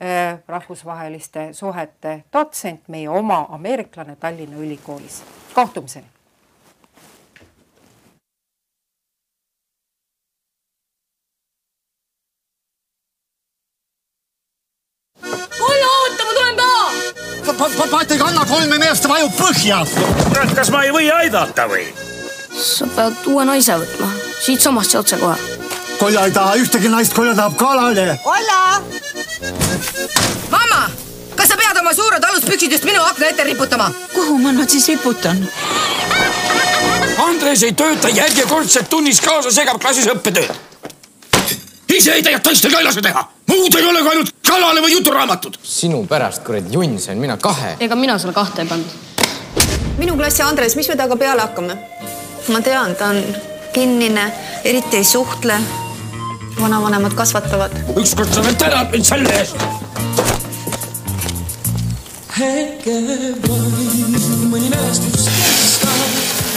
eh,, 0.00 0.38
rahvusvaheliste 0.48 1.48
suhete 1.52 2.24
dotsent, 2.32 2.88
meie 2.88 3.08
oma 3.08 3.46
ameeriklane 3.48 4.16
Tallinna 4.16 4.56
Ülikoolis. 4.56 5.22
kohtumiseni 5.54 6.15
paat 17.58 18.10
ei 18.10 18.18
kanna 18.18 18.44
kolme 18.44 18.78
meest, 18.78 19.08
vajub 19.08 19.32
põhja. 19.38 19.80
kurat, 20.28 20.52
kas 20.54 20.70
ma 20.70 20.82
ei 20.84 20.92
või 20.92 21.08
aidata 21.12 21.66
või? 21.70 21.86
sa 22.56 22.86
pead 22.96 23.26
uue 23.32 23.44
naise 23.44 23.76
võtma, 23.80 24.10
siitsamast 24.44 24.94
ja 24.94 25.00
otsekohe. 25.00 25.36
Kolja 25.98 26.26
ei 26.28 26.32
taha 26.32 26.56
ühtegi 26.60 26.88
naist, 26.92 27.14
Kolja 27.16 27.34
tahab 27.34 27.56
kalale. 27.56 28.18
Olla! 28.24 28.82
mamma, 30.50 30.82
kas 31.36 31.48
sa 31.48 31.56
pead 31.56 31.80
oma 31.80 31.92
suured 31.96 32.24
aluspüksid 32.30 32.72
just 32.72 32.84
minu 32.84 33.02
akna 33.02 33.32
ette 33.32 33.44
riputama? 33.44 33.90
kuhu 34.14 34.38
ma 34.38 34.52
nad 34.52 34.70
siis 34.70 34.88
riputan? 34.88 35.44
Andres 37.26 37.62
ei 37.64 37.72
tööta 37.72 38.08
järjekordselt 38.12 38.90
tunnis 38.92 39.20
kaasa, 39.24 39.50
segab 39.50 39.80
klassis 39.80 40.08
õppetööd. 40.12 40.75
Ise 41.94 42.12
ei 42.12 42.22
tea 42.22 42.38
teiste 42.40 42.70
kaelase 42.70 43.02
teha, 43.02 43.22
muud 43.50 43.74
ei 43.78 43.84
ole 43.84 44.02
kui 44.02 44.10
ainult 44.14 44.34
kalale 44.46 44.82
või 44.84 44.92
juturaamatud. 44.92 45.58
sinu 45.62 46.04
pärast, 46.06 46.42
kuradi 46.44 46.74
junn 46.74 46.98
sain 47.00 47.18
mina 47.18 47.36
kahe. 47.36 47.76
ega 47.80 47.96
mina 47.96 48.18
sulle 48.18 48.34
kahte 48.34 48.62
ei 48.62 48.68
pannud. 48.68 48.86
minu 49.98 50.16
klassi 50.16 50.42
Andres, 50.42 50.76
mis 50.76 50.88
me 50.88 50.96
temaga 50.96 51.16
peale 51.16 51.42
hakkame? 51.46 51.78
ma 52.48 52.60
tean, 52.60 52.94
ta 52.96 53.10
on 53.14 53.22
kinnine, 53.72 54.32
eriti 54.64 54.96
ei 54.96 55.04
suhtle. 55.04 55.60
vanavanemad 56.60 57.14
kasvatavad. 57.14 57.72
ükskord 57.96 58.34
sa 58.34 58.44
veel 58.44 58.54
tänad 58.54 58.92
mind 58.92 59.04
selle 59.04 59.38
eest. 59.40 59.56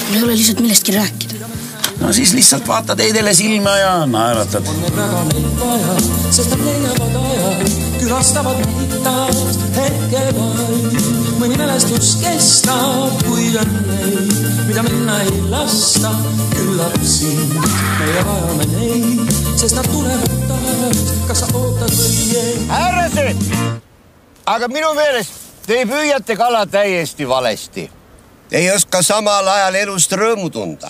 mul 0.10 0.16
ei 0.16 0.24
ole 0.24 0.36
lihtsalt 0.36 0.60
millestki 0.60 0.92
rääkida 0.92 1.39
no 2.00 2.14
siis 2.14 2.34
lihtsalt 2.34 2.68
vaatad 2.68 3.00
Heidele 3.00 3.34
silma 3.34 3.78
ja 3.78 4.06
naeratad. 4.06 4.68
on 4.68 4.82
need 4.82 4.96
väga 4.96 5.24
neid 5.24 5.60
vaja, 5.60 5.96
sest 6.32 6.50
nad 6.50 6.62
leiavad 6.66 7.16
aja, 7.16 7.50
külastavad 8.00 8.62
meid 8.66 8.96
taas 9.04 9.60
hetke 9.76 10.24
vaid. 10.38 11.00
mõni 11.40 11.58
mälestus 11.58 12.16
kestab, 12.24 13.24
kuid 13.26 13.58
on 13.62 13.74
neid, 13.88 14.32
mida 14.68 14.84
minna 14.84 15.20
ei 15.24 15.42
lasta. 15.50 16.14
küllap 16.56 16.98
siin 17.04 17.54
meie 18.00 18.24
vajame 18.30 18.70
neid, 18.76 19.36
sest 19.58 19.76
nad 19.76 19.92
tulevad 19.92 20.48
taas, 20.48 21.04
kas 21.28 21.44
sa 21.44 21.52
ootad 21.54 21.94
või 22.00 22.40
ei. 22.44 22.56
härrased, 22.70 23.46
aga 24.46 24.68
minu 24.68 24.94
meelest 24.98 25.46
te 25.68 25.84
püüate 25.86 26.36
kala 26.38 26.66
täiesti 26.66 27.28
valesti. 27.30 27.92
Ei 28.52 28.72
oska 28.74 29.04
samal 29.06 29.48
ajal 29.48 29.76
elust 29.84 30.14
rõõmu 30.18 30.50
tunda 30.50 30.90